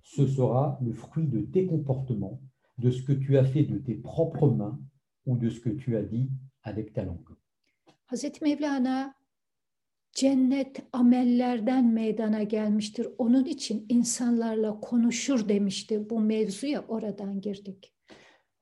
ce 0.02 0.26
sera 0.26 0.78
le 0.86 0.92
fruit 0.92 1.32
de 1.32 1.40
tes 1.52 1.66
comportements, 1.66 2.38
de 2.78 2.90
ce 2.90 3.02
que 3.02 3.12
tu 3.12 3.38
as 3.38 3.44
fait 3.44 3.64
de 3.64 3.78
tes 3.78 3.94
propres 3.94 4.50
mains 4.50 4.78
ou 5.26 5.36
de 5.36 5.50
ce 5.50 5.60
que 5.60 5.70
tu 5.70 5.96
as 5.96 6.02
dit 6.02 6.28
avec 6.62 6.92
ta 6.92 7.04
langue. 7.04 7.34
Hazreti 8.08 8.44
Mevlana 8.44 9.14
cennet 10.16 10.82
amellerden 10.92 11.92
meydana 11.92 12.42
gelmiştir. 12.42 13.06
Onun 13.18 13.44
için 13.44 13.86
insanlarla 13.88 14.80
konuşur 14.80 15.48
demişti. 15.48 16.10
Bu 16.10 16.20
mevzuya 16.20 16.84
oradan 16.88 17.40
girdik. 17.40 17.92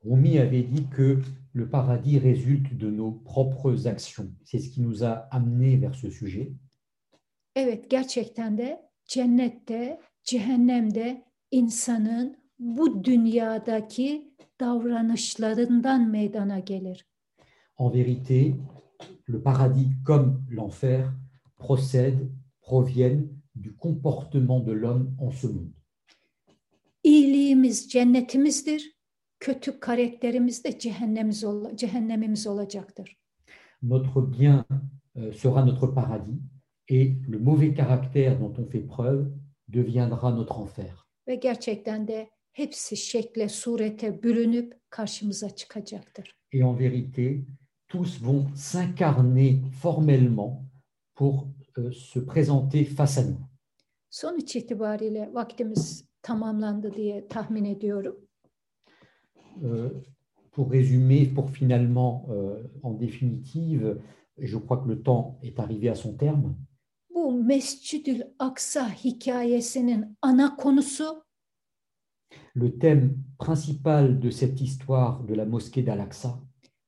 Rumi 0.05 0.41
avait 0.41 0.67
dit 0.71 0.91
que 0.97 1.23
le 1.55 1.71
paradis 1.71 2.23
résulte 2.23 2.81
de 2.81 2.91
nos 2.91 3.25
propres 3.25 3.87
actions. 3.87 4.31
C'est 4.45 4.61
ce 4.61 4.71
qui 4.71 4.83
nous 4.83 5.03
a 5.03 5.29
amenés 5.31 5.81
vers 5.81 5.95
ce 5.95 6.11
sujet. 6.11 6.53
Evet 7.57 7.91
gerçekten 7.91 8.59
de 8.59 8.79
cennette, 9.07 10.01
cehennemde 10.23 11.25
insanın 11.51 12.37
bu 12.59 13.05
dünyadaki 13.05 14.35
davranışlarından 14.61 16.11
meydana 16.11 16.59
gelir. 16.59 17.07
En 17.79 17.91
vérité, 17.91 18.55
le 19.27 19.43
paradis 19.43 19.89
comme 20.07 20.47
l'enfer 20.51 21.05
procèdent, 21.65 22.29
proviennent 22.61 23.27
du 23.65 23.71
comportement 23.85 24.61
de 24.69 24.73
l'homme 24.73 25.07
en 25.19 25.31
ce 25.31 25.47
monde. 25.47 25.73
İyiliğimiz 27.05 27.89
cennetimizdir. 27.89 28.95
Kötü 29.41 29.81
karakterimiz 29.81 30.65
de 30.65 30.79
cehennemimiz, 30.79 31.45
ol- 31.45 31.77
cehennemimiz 31.77 32.47
olacaktır. 32.47 33.17
Notre 33.83 34.21
bien 34.39 34.65
euh, 35.17 35.33
sera 35.35 35.65
notre 35.65 35.95
paradis 35.95 36.41
et 36.89 37.17
le 37.29 37.39
mauvais 37.39 37.75
caractère 37.75 38.39
dont 38.41 38.55
on 38.59 38.67
fait 38.71 38.87
preuve 38.87 39.27
deviendra 39.69 40.31
notre 40.31 40.59
enfer. 40.59 40.95
Ve 41.29 41.35
gerçekten 41.35 42.09
de 42.09 42.29
hepsi 42.53 42.97
şekle, 42.97 43.49
surete 43.49 44.23
bürünüp 44.23 44.73
karşımıza 44.91 45.51
çıkacaktır. 45.51 46.35
Et 46.53 46.63
en 46.63 46.79
vérité, 46.79 47.45
tous 47.89 48.23
vont 48.23 48.47
s'incarner 48.57 49.57
formellement 49.83 50.65
pour 51.15 51.49
euh, 51.79 51.91
se 51.93 52.19
présenter 52.19 52.85
face 52.85 53.19
à 53.19 53.25
nous. 53.25 53.41
Sonuç 54.11 54.57
itibariyle 54.57 55.31
vaktimiz 55.33 56.05
tamamlandı 56.23 56.95
diye 56.95 57.29
tahmin 57.29 57.65
ediyorum. 57.65 58.17
Euh, 59.63 59.91
pour 60.53 60.71
résumer, 60.71 61.27
pour 61.27 61.51
finalement, 61.51 62.27
euh, 62.31 62.63
en 62.83 62.93
définitive, 62.95 64.01
je 64.39 64.59
crois 64.59 64.79
que 64.79 64.89
le 64.89 65.03
temps 65.03 65.39
est 65.43 65.59
arrivé 65.59 65.89
à 65.89 65.95
son 65.95 66.17
terme. 66.17 66.57
Bu 67.11 67.45
Mescidül 67.45 68.23
Aksa 68.39 68.89
hikayesinin 69.05 70.17
ana 70.23 70.57
konusu 70.57 71.05
Le 72.55 72.79
thème 72.79 73.17
principal 73.39 74.21
de 74.21 74.31
cette 74.31 74.61
histoire 74.61 75.25
de 75.25 75.35
la 75.35 75.45
mosquée 75.45 75.83
d'Al-Aqsa, 75.83 76.41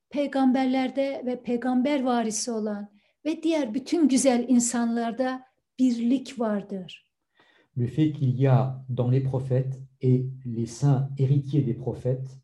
peygamberlerde 0.09 1.21
ve 1.25 1.41
peygamber 1.43 2.03
varisi 2.03 2.51
olan 2.51 2.96
ve 3.27 3.43
diğer 3.43 3.73
bütün 3.73 4.09
güzel 4.09 4.45
insanlarda 4.47 5.43
birlik 5.79 6.39
vardır. 6.39 7.07
le 7.77 7.85
fait 7.85 8.11
qu'il 8.11 8.35
y 8.35 8.47
a 8.47 8.83
dans 8.89 9.07
les 9.07 9.21
prophètes 9.21 9.79
et 10.01 10.25
les 10.45 10.65
saints 10.65 11.09
héritiers 11.17 11.61
des 11.61 11.75
prophètes 11.75 12.39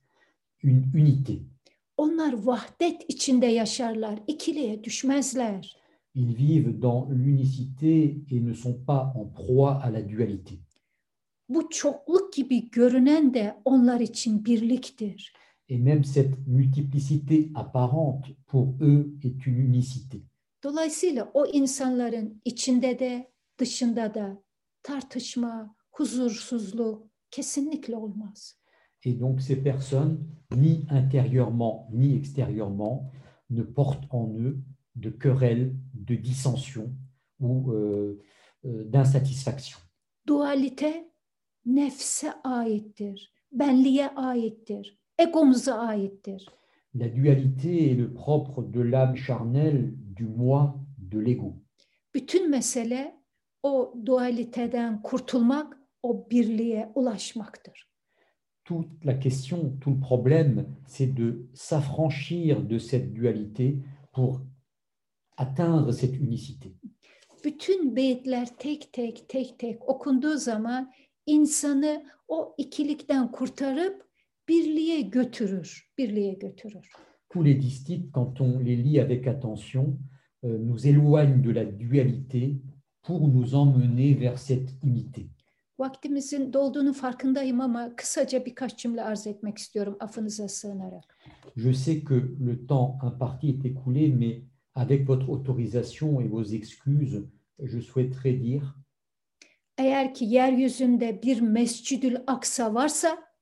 une 0.62 0.86
unité. 0.94 1.42
Onlar 1.98 2.34
vahdet 2.34 3.06
içinde 3.08 3.46
yaşarlar, 3.46 4.20
ikiliye 4.28 4.84
düşmezler. 4.84 5.76
Ils 6.16 6.36
vivent 6.36 6.80
dans 6.80 7.08
l'unicité 7.10 8.22
et 8.30 8.40
ne 8.40 8.54
sont 8.54 8.86
pas 8.86 9.12
en 9.16 9.26
proie 9.26 9.80
à 9.84 9.90
la 9.90 10.10
dualité. 10.10 10.60
Bu 11.50 11.70
çokluk 11.70 12.34
gibi 12.34 12.70
görünen 12.70 13.34
de 13.34 13.56
onlar 13.66 14.00
için 14.00 14.46
birliktir. 14.46 15.34
Et 15.70 15.80
même 15.80 16.04
cette 16.04 16.48
multiplicité 16.48 17.52
apparente 17.56 18.26
pour 18.48 18.76
eux 18.82 19.14
est 19.24 19.48
une 19.48 19.58
unicité. 19.58 20.22
Dolayısıyla 20.64 21.32
o 21.34 21.46
insanların 21.46 22.42
içinde 22.46 23.00
de 23.00 23.32
dışında 23.60 24.14
da 24.14 24.44
tartışma, 24.84 25.76
huzursuzluk 25.92 27.08
kesinlikle 27.32 27.96
olmaz. 27.96 28.60
Et 29.06 29.20
donc 29.20 29.42
ces 29.42 29.64
personnes, 29.64 30.20
ni 30.56 30.88
intérieurement 30.90 31.90
ni 31.92 32.16
extérieurement, 32.16 33.12
ne 33.50 33.64
portent 33.64 34.06
en 34.10 34.30
eux 34.40 34.64
de 34.96 35.10
querelles, 35.10 35.76
de 35.94 36.16
dissensions 36.16 36.92
ou 37.40 37.72
euh, 37.72 38.22
euh, 38.66 38.84
d'insatisfaction. 38.86 39.80
Dualite 40.26 41.06
nefse 41.66 42.34
aittir, 42.44 43.34
benliğe 43.52 44.10
aittir, 44.16 44.98
egomuza 45.18 45.74
aittir. 45.74 46.46
La 46.96 47.08
dualité 47.08 47.92
est 47.92 47.96
le 47.96 48.14
propre 48.14 48.62
de 48.62 48.82
l'âme 48.82 49.16
charnelle, 49.16 49.94
du 49.98 50.26
moi, 50.26 50.76
de 50.98 51.20
l'ego. 51.20 51.56
Bütün 52.14 52.50
mesele 52.50 53.16
o 53.64 53.94
dualiteden 54.06 55.02
kurtulmak, 55.02 55.78
o 56.04 56.30
birliğe 56.30 56.92
ulaşmaktır. 56.96 57.90
Toute 58.66 59.06
la 59.06 59.14
question, 59.14 59.78
tout 59.82 59.92
le 59.92 60.00
problème, 60.00 60.66
c'est 60.88 61.14
de 61.14 61.50
s'affranchir 61.54 62.62
de 62.62 62.78
cette 62.78 63.14
dualité 63.14 63.80
pour 64.12 64.42
atteindre 65.38 65.92
cette 65.92 66.20
unicité. 66.20 66.76
bütün 67.44 67.96
beyitler 67.96 68.48
tek 68.58 68.94
tek 68.94 69.30
tek 69.30 69.60
tek 69.60 69.90
okunduğu 69.90 70.38
zaman 70.38 70.92
insanı 71.26 72.06
o 72.28 72.56
ikilikten 72.58 73.32
kurtarıp 73.32 74.03
birliğe 74.50 75.02
götürür, 75.02 75.92
birliğe 75.98 76.34
götürür. 76.34 76.92
Tous 77.30 77.46
les 77.46 77.62
distiques, 77.62 78.12
quand 78.14 78.42
on 78.42 78.60
les 78.60 78.84
lit 78.84 79.00
avec 79.00 79.28
attention, 79.28 80.00
euh, 80.44 80.58
nous 80.60 80.88
éloignent 80.88 81.42
de 81.42 81.52
la 81.52 81.66
dualité 81.66 82.62
pour 83.02 83.28
nous 83.28 83.56
emmener 83.56 84.14
vers 84.20 84.38
cette 84.38 84.70
unité. 84.84 85.28
Vaktimizin 85.80 86.54
dolduğunu 86.54 86.94
farkındayım 86.94 87.62
ama 87.62 87.96
kısaca 87.96 88.46
birkaç 88.46 88.78
cümle 88.78 89.04
arz 89.04 89.28
etmek 89.28 89.58
istiyorum 89.58 89.98
affınıza 90.00 90.48
sığınarak. 90.48 91.18
Je 91.56 91.74
sais 91.74 92.04
que 92.04 92.16
le 92.40 92.66
temps 92.68 93.04
imparti 93.04 93.50
est 93.50 93.66
écoulé, 93.66 94.08
mais 94.10 94.44
avec 94.76 95.08
votre 95.08 95.30
autorisation 95.30 96.22
et 96.22 96.30
vos 96.30 96.44
excuses, 96.44 97.24
je 97.60 97.82
souhaiterais 97.82 98.44
dire 98.44 98.64
Eğer 99.78 100.14
ki 100.14 100.26
yeryüzünde 100.26 101.24
bir 101.24 101.42
Mescidül 101.42 102.18
Aksa 102.28 102.74
varsa 102.74 103.33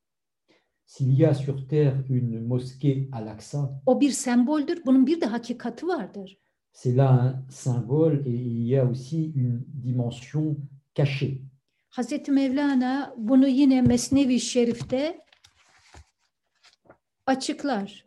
s'il 0.92 1.14
y 1.14 1.26
a 1.26 1.34
sur 1.34 1.68
terre 1.68 2.04
une 2.10 2.42
mosquée 2.42 3.08
à 3.12 3.22
l'Aqsa, 3.22 3.82
o 3.86 4.02
bir 4.02 4.12
semboldür. 4.12 4.86
Bunun 4.86 5.08
bir 5.08 5.22
de 5.22 5.26
hakikati 5.26 5.88
vardır. 5.88 6.38
c'est 6.74 6.96
là 6.96 7.10
un 7.12 7.46
symbole 7.50 8.24
et 8.26 8.34
il 8.34 8.68
y 8.68 8.78
a 8.78 8.86
aussi 8.86 9.32
une 9.36 9.64
dimension 9.68 10.58
cachée. 10.94 11.42
Hazreti 11.90 12.32
Mevlana 12.32 13.14
bunu 13.18 13.48
yine 13.48 13.82
Mesnevi 13.82 14.40
Şerif'te 14.40 15.22
açıklar. 17.26 18.06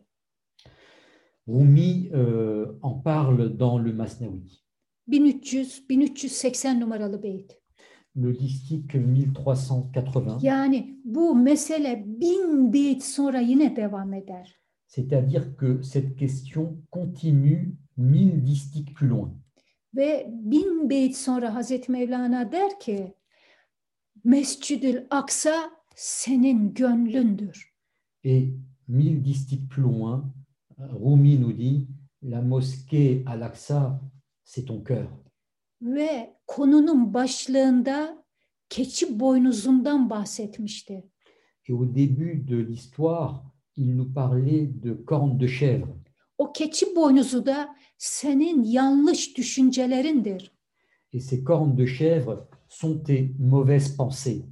Rumi 1.47 2.09
euh, 2.13 2.79
en 2.81 3.01
parle 3.01 3.57
dans 3.59 3.85
le 3.85 3.93
Masnawi. 3.93 4.61
1300 5.07 5.89
1380 5.89 6.79
numaralı 6.79 7.23
beyit. 7.23 7.61
Le 8.15 8.33
distique 8.33 8.95
1380, 8.95 10.39
Yani 10.41 10.99
bu 11.05 11.35
mesele 11.35 12.03
bin 12.07 12.73
beyit 12.73 13.03
sonra 13.03 13.39
yine 13.41 13.75
devam 13.75 14.13
eder. 14.13 14.61
c'est-à-dire 14.87 15.55
que 15.57 15.81
cette 15.81 16.15
question 16.15 16.77
continue 16.91 17.75
mille 17.97 18.43
distiques 18.45 18.93
plus 18.95 19.07
loin. 19.07 19.33
Ve 19.93 20.25
bin 20.29 20.87
beyit 20.89 21.15
sonra 21.15 21.53
Hazreti 21.55 21.91
Mevlana 21.91 22.51
der 22.51 22.79
ki 22.79 23.13
Mescidül 24.23 25.07
Aksa 25.09 25.71
senin 25.95 26.73
gönlündür. 26.73 27.73
Et 28.23 28.53
mille 28.87 29.21
distiques 29.21 29.69
plus 29.69 29.83
loin, 29.83 30.33
Rumi 30.77 31.37
nous 31.37 31.53
dit, 31.53 31.87
la 32.21 32.41
mosquée 32.41 33.23
à 33.25 33.35
l'Aqsa, 33.37 33.99
c'est 34.43 34.65
ton 34.65 34.81
cœur. 34.81 35.07
Ve 35.85 36.35
konunun 36.47 37.13
başlığında 37.13 38.25
keçi 38.69 39.19
boynuzundan 39.19 40.09
bahsetmişti. 40.09 41.03
Et 41.67 41.73
au 41.73 41.85
début 41.85 42.47
de 42.47 42.57
l'histoire, 42.57 43.43
il 43.75 43.95
nous 43.95 44.13
parlait 44.13 44.67
de 44.83 44.93
cornes 45.05 45.39
de 45.39 45.47
chèvre. 45.47 45.87
O 46.37 46.53
keçi 46.53 46.95
boynuzu 46.95 47.45
da 47.45 47.75
senin 47.97 48.63
yanlış 48.63 49.37
düşüncelerindir. 49.37 50.51
Et 51.13 51.19
ces 51.19 51.43
cornes 51.43 51.77
de 51.77 51.85
chèvre 51.85 52.47
sont 52.69 53.03
tes 53.03 53.35
mauvaises 53.39 53.97
pensées. 53.97 54.45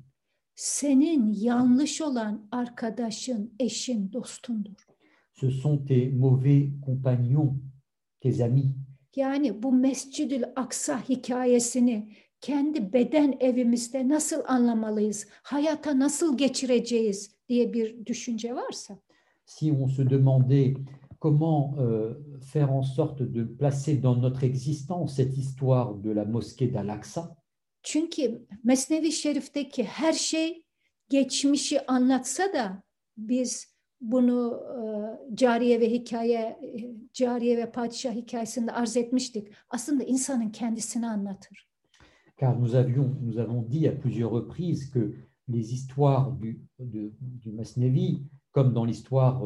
Senin 0.55 1.33
yanlış 1.33 2.01
olan 2.01 2.47
arkadaşın, 2.51 3.53
eşin, 3.59 4.13
dostundur. 4.13 4.87
Ce 5.33 5.49
sont 5.49 5.87
tes 5.87 6.11
mauvais 6.11 6.69
compagnons, 6.85 7.55
tes 8.21 8.41
amis. 8.41 8.71
Yani 9.15 9.63
bu 9.63 9.71
Mescidül 9.71 10.43
Aksa 10.55 11.09
hikayesini 11.09 12.13
kendi 12.41 12.93
beden 12.93 13.37
evimizde 13.39 14.09
nasıl 14.09 14.41
anlamalıyız, 14.47 15.27
hayata 15.43 15.99
nasıl 15.99 16.37
geçireceğiz 16.37 17.35
diye 17.49 17.73
bir 17.73 18.05
düşünce 18.05 18.55
varsa. 18.55 18.97
Si 19.45 19.71
on 19.71 19.87
se 19.87 20.09
demandait 20.09 20.77
comment 21.21 21.77
euh, 21.77 22.15
faire 22.51 22.69
en 22.69 22.81
sorte 22.81 23.33
de 23.33 23.57
placer 23.57 24.03
dans 24.03 24.21
notre 24.21 24.43
existence 24.43 25.15
cette 25.15 25.37
histoire 25.37 26.03
de 26.03 26.15
la 26.15 26.25
mosquée 26.25 26.73
d'Al-Aqsa, 26.73 27.35
Çünkü 27.83 28.47
Mesnevi 28.63 29.11
Şerif'teki 29.11 29.83
her 29.83 30.13
şey 30.13 30.63
geçmişi 31.09 31.85
anlatsa 31.85 32.43
da 32.53 32.83
biz 33.17 33.72
bunu 34.03 34.59
e, 35.31 35.35
cariye 35.35 35.79
ve 35.79 35.91
hikaye, 35.91 36.57
cariye 37.13 37.57
ve 37.57 37.71
padişah 37.71 38.11
hikayesinde 38.15 38.71
arz 38.71 38.97
etmiştik. 38.97 39.47
Aslında 39.69 40.03
insanın 40.03 40.49
kendisini 40.49 41.07
anlatır. 41.07 41.67
car 42.41 42.59
nous 42.61 42.75
avions, 42.75 43.11
nous 43.21 43.37
avons 43.37 43.61
dit 43.71 43.87
à 43.87 43.91
plusieurs 44.01 44.31
reprises 44.31 44.91
que 44.91 45.13
les 45.47 45.71
histoires 45.73 46.31
du, 46.41 46.59
de- 46.79 47.11
du 47.43 47.51
Masnevi, 47.51 48.21
comme 48.51 48.73
dans 48.73 48.85
l'histoire 48.87 49.39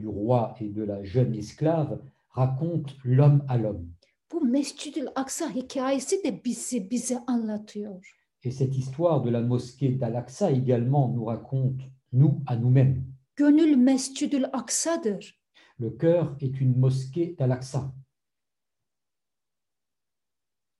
du 0.00 0.08
roi 0.08 0.54
et 0.60 0.68
de 0.76 0.82
la 0.82 1.04
jeune 1.04 1.34
esclave, 1.34 2.00
racontent 2.30 2.92
l'homme 3.04 3.42
à 3.48 3.58
l'homme. 3.58 3.86
Bu 4.32 4.40
Mescidül 4.46 5.06
Aksa 5.14 5.50
hikayesi 5.54 6.24
de 6.24 6.44
bizi 6.44 6.90
bize 6.90 7.18
anlatıyor. 7.26 8.04
Et 8.42 8.50
cette 8.52 8.76
histoire 8.78 9.22
de 9.22 9.30
la 9.30 9.42
mosquée 9.42 9.98
d'Al-Aqsa 10.00 10.50
également 10.50 11.08
nous 11.08 11.24
raconte 11.26 11.80
nous 12.12 12.42
à 12.46 12.56
nous-mêmes. 12.56 13.04
Gönül 13.40 13.76
Mescidül 13.76 14.44
Aksa'dır. 14.52 15.40
Le 15.80 15.86
cœur 15.98 16.36
est 16.40 16.60
une 16.60 16.76
mosquée 16.78 17.36
d'Al-Aqsa. 17.38 17.94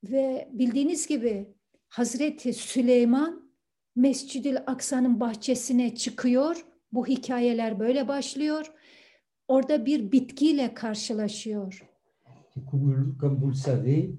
Ve 0.04 0.48
bildiğiniz 0.52 1.06
gibi 1.06 1.54
Hazreti 1.88 2.52
Süleyman 2.52 3.52
Mescidül 3.96 4.56
Aksa'nın 4.66 5.20
bahçesine 5.20 5.94
çıkıyor. 5.94 6.66
Bu 6.92 7.06
hikayeler 7.06 7.78
böyle 7.80 8.08
başlıyor. 8.08 8.72
Orada 9.48 9.86
bir 9.86 10.12
bitkiyle 10.12 10.74
karşılaşıyor. 10.74 11.84
Et 12.56 12.64
comme, 12.70 12.94
vous- 12.94 13.18
comme 13.20 13.36
vous 13.40 13.50
le 13.50 13.54
savez, 13.54 14.11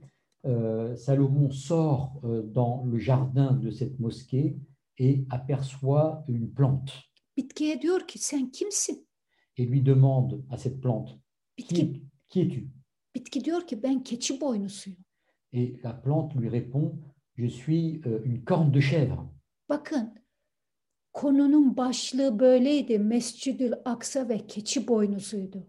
euh, 0.46 0.96
Salomon 0.98 1.50
sort 1.50 2.24
euh, 2.24 2.56
dans 2.56 2.94
le 2.94 3.00
jardin 3.00 3.62
de 3.64 3.72
cette 3.72 4.00
mosquée 4.00 4.58
et 4.98 5.26
aperçoit 5.30 6.26
une 6.28 6.54
plante 6.56 7.11
Bitkiye 7.38 7.82
diyor 7.82 8.08
ki 8.08 8.20
sen 8.20 8.52
kimsin? 8.52 9.08
et 9.58 9.66
lui 9.66 9.82
demande 9.82 10.44
à 10.50 10.58
cette 10.58 10.80
plante 10.82 11.20
Bitki, 11.58 12.02
Qui, 12.30 12.42
es-tu? 12.42 12.68
Bitki 13.16 13.46
diyor 13.46 13.68
ki 13.68 13.84
ben 13.84 14.04
keçi 14.04 14.42
boynuzuyum. 14.42 15.00
Et 15.54 15.80
la 15.84 15.94
plante 15.94 16.36
lui 16.36 16.50
répond 16.50 17.00
Je 17.38 17.48
suis 17.48 18.02
euh, 18.06 18.22
une 18.26 18.44
corne 18.44 18.72
de 18.72 18.80
chèvre. 18.82 19.30
Bakın 19.70 20.16
konunun 21.14 21.78
başlığı 21.78 22.40
böyleydi. 22.40 23.00
Mescidül 23.00 23.74
Aksa 23.86 24.30
ve 24.30 24.48
keçi 24.48 24.88
boynuzuydu. 24.88 25.68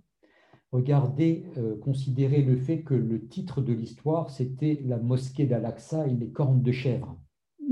Regardez, 0.72 1.44
euh, 1.56 1.80
considérez 1.80 2.42
le 2.46 2.56
fait 2.56 2.82
que 2.84 2.94
le 2.94 3.28
titre 3.28 3.60
de 3.66 3.72
l'histoire, 3.74 4.30
c'était 4.30 4.80
la 4.84 4.98
mosquée 4.98 5.46
d'Al-Aqsa 5.46 6.06
et 6.06 6.14
les 6.20 6.32
cornes 6.32 6.62
de 6.62 6.72
chèvre. 6.72 7.16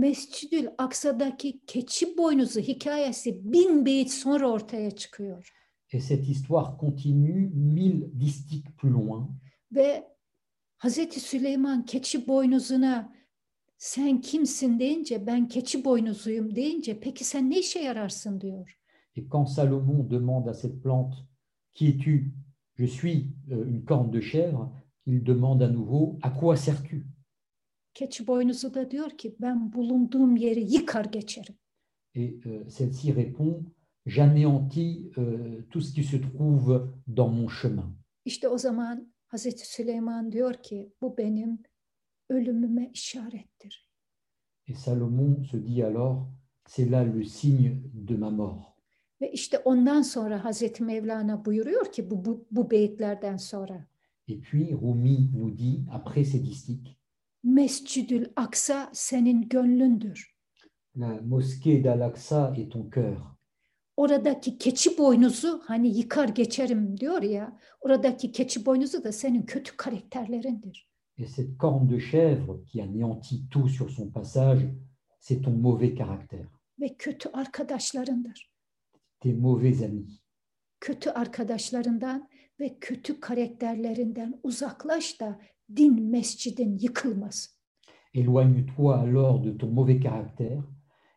Mescidül 0.01 0.68
Aksa'daki 0.78 1.61
keçi 1.66 2.18
boynuzu 2.18 2.61
hikayesi 2.61 3.53
bin 3.53 3.86
beyit 3.86 4.11
sonra 4.11 4.51
ortaya 4.51 4.90
çıkıyor. 4.90 5.53
Et 5.92 6.03
cette 6.03 6.24
histoire 6.28 6.78
continue 6.80 7.51
mille 7.55 8.20
distiques 8.20 8.76
plus 8.76 8.92
loin. 8.92 9.30
Ve 9.72 10.05
Hazreti 10.76 11.20
Süleyman 11.20 11.84
keçi 11.84 12.28
boynuzuna 12.28 13.12
sen 13.78 14.20
kimsin 14.20 14.78
deyince 14.78 15.26
ben 15.26 15.48
keçi 15.48 15.84
boynuzuyum 15.84 16.57
deyince 16.57 17.01
peki 17.01 17.24
sen 17.24 17.51
ne 17.51 17.59
işe 17.59 17.78
yararsın 17.78 18.40
diyor. 18.40 18.78
Et 19.16 19.28
quand 19.28 19.48
Salomon 19.48 20.11
demande 20.11 20.51
à 20.51 20.55
cette 20.55 20.82
plante 20.82 21.14
Qui 21.74 21.88
es-tu 21.88 22.32
Je 22.74 22.86
suis 22.86 23.34
euh, 23.51 23.66
une 23.66 23.84
corne 23.84 24.11
de 24.11 24.20
chèvre. 24.20 24.72
Il 25.07 25.24
demande 25.24 25.62
à 25.62 25.68
nouveau 25.68 26.18
À 26.22 26.30
quoi 26.30 26.57
sers-tu 26.57 27.07
Keçi 27.95 28.26
boynuzu 28.26 28.74
da 28.74 28.91
diyor 28.91 29.11
ki 29.11 29.36
ben 29.41 29.72
bulunduğum 29.72 30.36
yeri 30.36 30.72
yıkar 30.72 31.05
geçerim. 31.05 31.55
Et 32.14 32.47
euh, 32.47 32.68
celle-ci 32.68 33.12
répond 33.12 33.64
J'anéantis 34.07 35.12
euh, 35.18 35.62
tout 35.70 35.80
ce 35.80 35.93
qui 35.93 36.05
se 36.05 36.16
trouve 36.16 36.91
dans 37.07 37.28
mon 37.28 37.49
chemin. 37.49 37.97
İşte 38.24 38.49
o 38.49 38.59
zaman 38.59 39.12
Hazreti 39.26 39.68
Süleyman 39.72 40.32
diyor 40.32 40.55
ki 40.55 40.93
bu 41.01 41.18
benim 41.18 41.62
ölümüme 42.28 42.91
işarettir. 42.95 43.91
Et 44.66 44.78
Salomon 44.78 45.45
se 45.45 45.57
dit 45.66 45.82
alors 45.82 46.26
C'est 46.66 46.91
là 46.91 47.05
le 47.05 47.24
signe 47.24 47.82
de 48.09 48.16
ma 48.16 48.30
mort. 48.30 48.76
Ve 49.20 49.32
işte 49.32 49.59
ondan 49.59 50.03
sonra 50.03 50.45
Hazreti 50.45 50.84
Mevlana 50.84 51.45
buyuruyor 51.45 51.93
ki 51.93 52.11
bu, 52.11 52.24
bu, 52.24 52.47
bu 52.51 52.70
beyitlerden 52.70 53.36
sonra 53.36 53.86
Et 54.28 54.41
puis 54.41 54.74
Rumi 54.74 55.30
nous 55.34 55.51
dit, 55.51 55.84
après 55.91 56.24
ces 56.24 56.38
distiques, 56.38 56.99
Mescidül 57.45 58.26
Aksa 58.36 58.91
senin 58.93 59.49
gönlündür. 59.49 60.34
La 60.97 61.20
mosquée 61.20 61.84
d'Al-Aqsa 61.84 62.55
est 62.57 62.72
ton 62.72 62.91
cœur. 62.91 63.20
Oradaki 63.97 64.59
keçi 64.59 64.99
boynuzu 64.99 65.62
hani 65.64 65.99
yıkar 65.99 66.28
geçerim 66.28 66.97
diyor 66.97 67.22
ya 67.22 67.59
oradaki 67.80 68.32
keçi 68.32 68.66
boynuzu 68.66 69.05
da 69.05 69.12
senin 69.12 69.43
kötü 69.43 69.76
karakterlerindir. 69.76 70.91
Et 71.18 71.28
cette 71.28 71.57
corne 71.59 71.88
de 71.91 71.99
chèvre 71.99 72.64
qui 72.64 72.80
anéantit 72.82 73.49
tout 73.51 73.68
sur 73.68 73.91
son 73.91 74.11
passage, 74.11 74.62
c'est 75.20 75.43
ton 75.43 75.53
mauvais 75.53 75.95
caractère, 75.95 76.49
ve 76.80 76.95
kötü 76.99 77.28
arkadaşlarındır. 77.32 78.51
tes 79.20 79.34
mauvais 79.38 79.82
amis. 79.82 80.20
Kötü 80.80 81.11
arkadaşlarından 81.11 82.28
ve 82.61 82.78
kötü 82.80 83.20
karakterlerinden 83.20 84.41
uzaklaş 84.43 85.20
da 85.20 85.41
din 85.77 86.11
mescidin 86.11 86.79
yıkılmasın. 86.79 87.53
Éloigne-toi 88.14 88.95
alors 88.95 89.45
de 89.45 89.59
ton 89.59 89.71
mauvais 89.71 90.01
caractère 90.01 90.62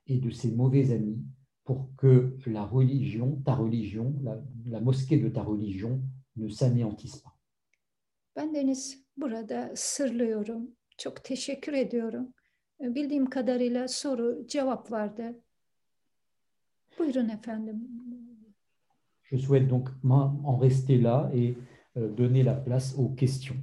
et 0.07 0.23
de 0.23 0.31
ces 0.31 0.55
mauvais 0.55 0.91
amis 0.91 1.25
pour 1.65 1.95
que 1.97 2.37
la 2.47 2.65
religion, 2.65 3.41
ta 3.45 3.55
religion, 3.55 4.13
la, 4.23 4.41
la 4.65 4.79
mosquée 4.79 5.17
de 5.23 5.29
ta 5.29 5.43
religion 5.43 6.01
ne 6.35 6.47
s'anéantisse 6.49 7.21
pas. 7.23 7.33
Ben 8.35 8.53
Deniz 8.55 9.03
burada 9.17 9.71
sırlıyorum. 9.75 10.71
Çok 10.97 11.23
teşekkür 11.23 11.73
ediyorum. 11.73 12.33
E, 12.81 12.95
Bildiğim 12.95 13.29
kadarıyla 13.29 13.87
soru 13.87 14.47
cevap 14.47 14.91
vardı. 14.91 15.39
Buyurun 16.99 17.29
efendim. 17.29 17.87
Je 19.31 19.37
souhaite 19.37 19.69
donc 19.69 19.89
en 20.03 20.61
rester 20.61 21.03
là 21.03 21.31
et 21.33 21.55
euh, 21.97 22.17
donner 22.17 22.43
la 22.43 22.55
place 22.65 22.95
aux 22.97 23.15
questions. 23.15 23.57